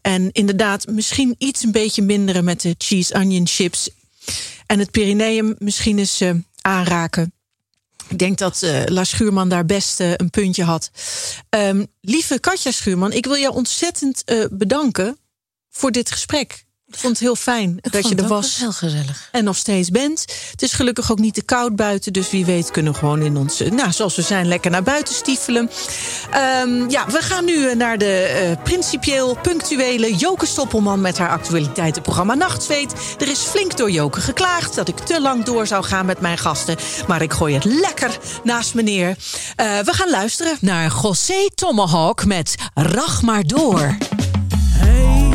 En 0.00 0.32
inderdaad, 0.32 0.86
misschien 0.86 1.34
iets 1.38 1.62
een 1.62 1.72
beetje 1.72 2.02
minderen 2.02 2.44
met 2.44 2.60
de 2.60 2.74
cheese 2.78 3.14
onion 3.14 3.46
chips. 3.46 3.90
En 4.66 4.78
het 4.78 4.90
Pyreneeum 4.90 5.54
misschien 5.58 5.98
eens 5.98 6.20
eh, 6.20 6.30
aanraken. 6.60 7.32
Ik 8.08 8.18
denk 8.18 8.38
dat 8.38 8.62
eh 8.62 8.82
La 8.84 9.04
Schuurman 9.04 9.48
daar 9.48 9.66
best 9.66 10.00
eh, 10.00 10.12
een 10.16 10.30
puntje 10.30 10.64
had. 10.64 10.90
Ehm, 11.48 11.84
lieve 12.00 12.40
Katja 12.40 12.70
Schuurman, 12.70 13.12
ik 13.12 13.26
wil 13.26 13.36
jou 13.36 13.54
ontzettend 13.54 14.24
bedanken 14.50 15.18
voor 15.70 15.90
dit 15.90 16.10
gesprek. 16.10 16.66
Ik 16.92 16.98
vond 16.98 17.12
het 17.12 17.22
heel 17.22 17.36
fijn 17.36 17.78
Ik 17.80 17.92
dat 17.92 18.08
je 18.08 18.14
er 18.14 18.26
was 18.28 18.58
Heel 18.58 18.72
gezellig. 18.72 19.28
en 19.32 19.44
nog 19.44 19.56
steeds 19.56 19.90
bent. 19.90 20.24
Het 20.50 20.62
is 20.62 20.72
gelukkig 20.72 21.10
ook 21.12 21.18
niet 21.18 21.34
te 21.34 21.42
koud 21.42 21.76
buiten. 21.76 22.12
Dus 22.12 22.30
wie 22.30 22.44
weet 22.44 22.70
kunnen 22.70 22.92
we 22.92 22.98
gewoon 22.98 23.22
in 23.22 23.36
ons, 23.36 23.60
nou, 23.60 23.92
zoals 23.92 24.16
we 24.16 24.22
zijn, 24.22 24.46
lekker 24.48 24.70
naar 24.70 24.82
buiten 24.82 25.14
stiefelen. 25.14 25.70
Ehm, 26.30 26.90
ja, 26.90 27.06
we 27.06 27.18
gaan 27.20 27.44
nu 27.44 27.68
eh, 27.68 27.76
naar 27.76 27.98
de 27.98 28.22
eh, 28.22 28.62
principieel 28.62 29.36
punctuele 29.42 30.14
Joke 30.16 30.46
Stoppelman 30.46 31.00
met 31.00 31.18
haar 31.18 31.30
actualiteitenprogramma 31.30 32.34
Nachtzweet. 32.34 32.92
Er 33.18 33.28
is 33.28 33.38
flink 33.38 33.76
door 33.76 33.90
Joke 33.90 34.20
geklaagd 34.20 34.74
dat 34.74 34.88
ik 34.88 34.98
te 34.98 35.20
lang 35.20 35.44
door 35.44 35.66
zou 35.66 35.84
gaan 35.84 36.06
met 36.06 36.20
mijn 36.20 36.38
gasten. 36.38 36.76
Maar 37.06 37.22
ik 37.22 37.32
gooi 37.32 37.54
het 37.54 37.64
lekker 37.64 38.18
naast 38.44 38.74
me 38.74 38.82
neer. 38.82 39.16
Eh, 39.56 39.78
we 39.78 39.92
gaan 39.92 40.10
luisteren 40.10 40.56
naar 40.60 40.92
José 41.02 41.48
Tomahawk 41.54 42.24
met 42.24 42.54
Rach 42.74 43.22
maar 43.22 43.42
door. 43.46 43.96
Hey, 44.70 45.30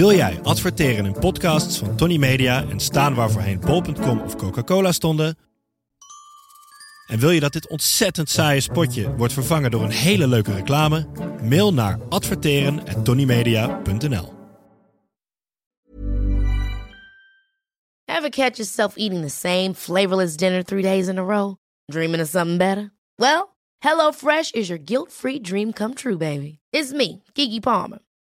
Wil 0.00 0.12
jij 0.12 0.40
adverteren 0.42 1.04
in 1.04 1.12
podcasts 1.12 1.78
van 1.78 1.96
Tony 1.96 2.16
Media 2.16 2.64
en 2.68 2.80
staan 2.80 3.14
waar 3.14 3.30
voorheen 3.30 3.60
bol.com 3.60 4.20
of 4.20 4.36
Coca-Cola 4.36 4.92
stonden? 4.92 5.38
En 7.06 7.18
wil 7.18 7.30
je 7.30 7.40
dat 7.40 7.52
dit 7.52 7.68
ontzettend 7.68 8.28
saaie 8.28 8.60
spotje 8.60 9.16
wordt 9.16 9.32
vervangen 9.32 9.70
door 9.70 9.82
een 9.82 9.90
hele 9.90 10.26
leuke 10.26 10.54
reclame? 10.54 11.06
Mail 11.42 11.74
naar 11.74 11.98
adverteren@tonymedia.nl. 12.08 14.32
Ever 18.04 18.30
catch 18.30 18.56
yourself 18.56 18.96
eating 18.96 19.22
the 19.22 19.28
same 19.28 19.74
flavorless 19.74 20.36
dinner 20.36 20.64
three 20.64 20.82
days 20.82 21.06
in 21.06 21.18
a 21.18 21.22
row? 21.22 21.54
Dreaming 21.84 22.22
of 22.22 22.28
something 22.28 22.58
better? 22.58 22.92
Well, 23.14 23.48
HelloFresh 23.78 24.50
is 24.50 24.66
your 24.66 24.82
guilt 24.84 25.12
free 25.12 25.40
dream 25.40 25.72
come 25.72 25.94
true, 25.94 26.16
baby. 26.16 26.58
It's 26.70 26.92
me, 26.92 27.22
Kiki 27.32 27.60
Palmer. 27.60 27.98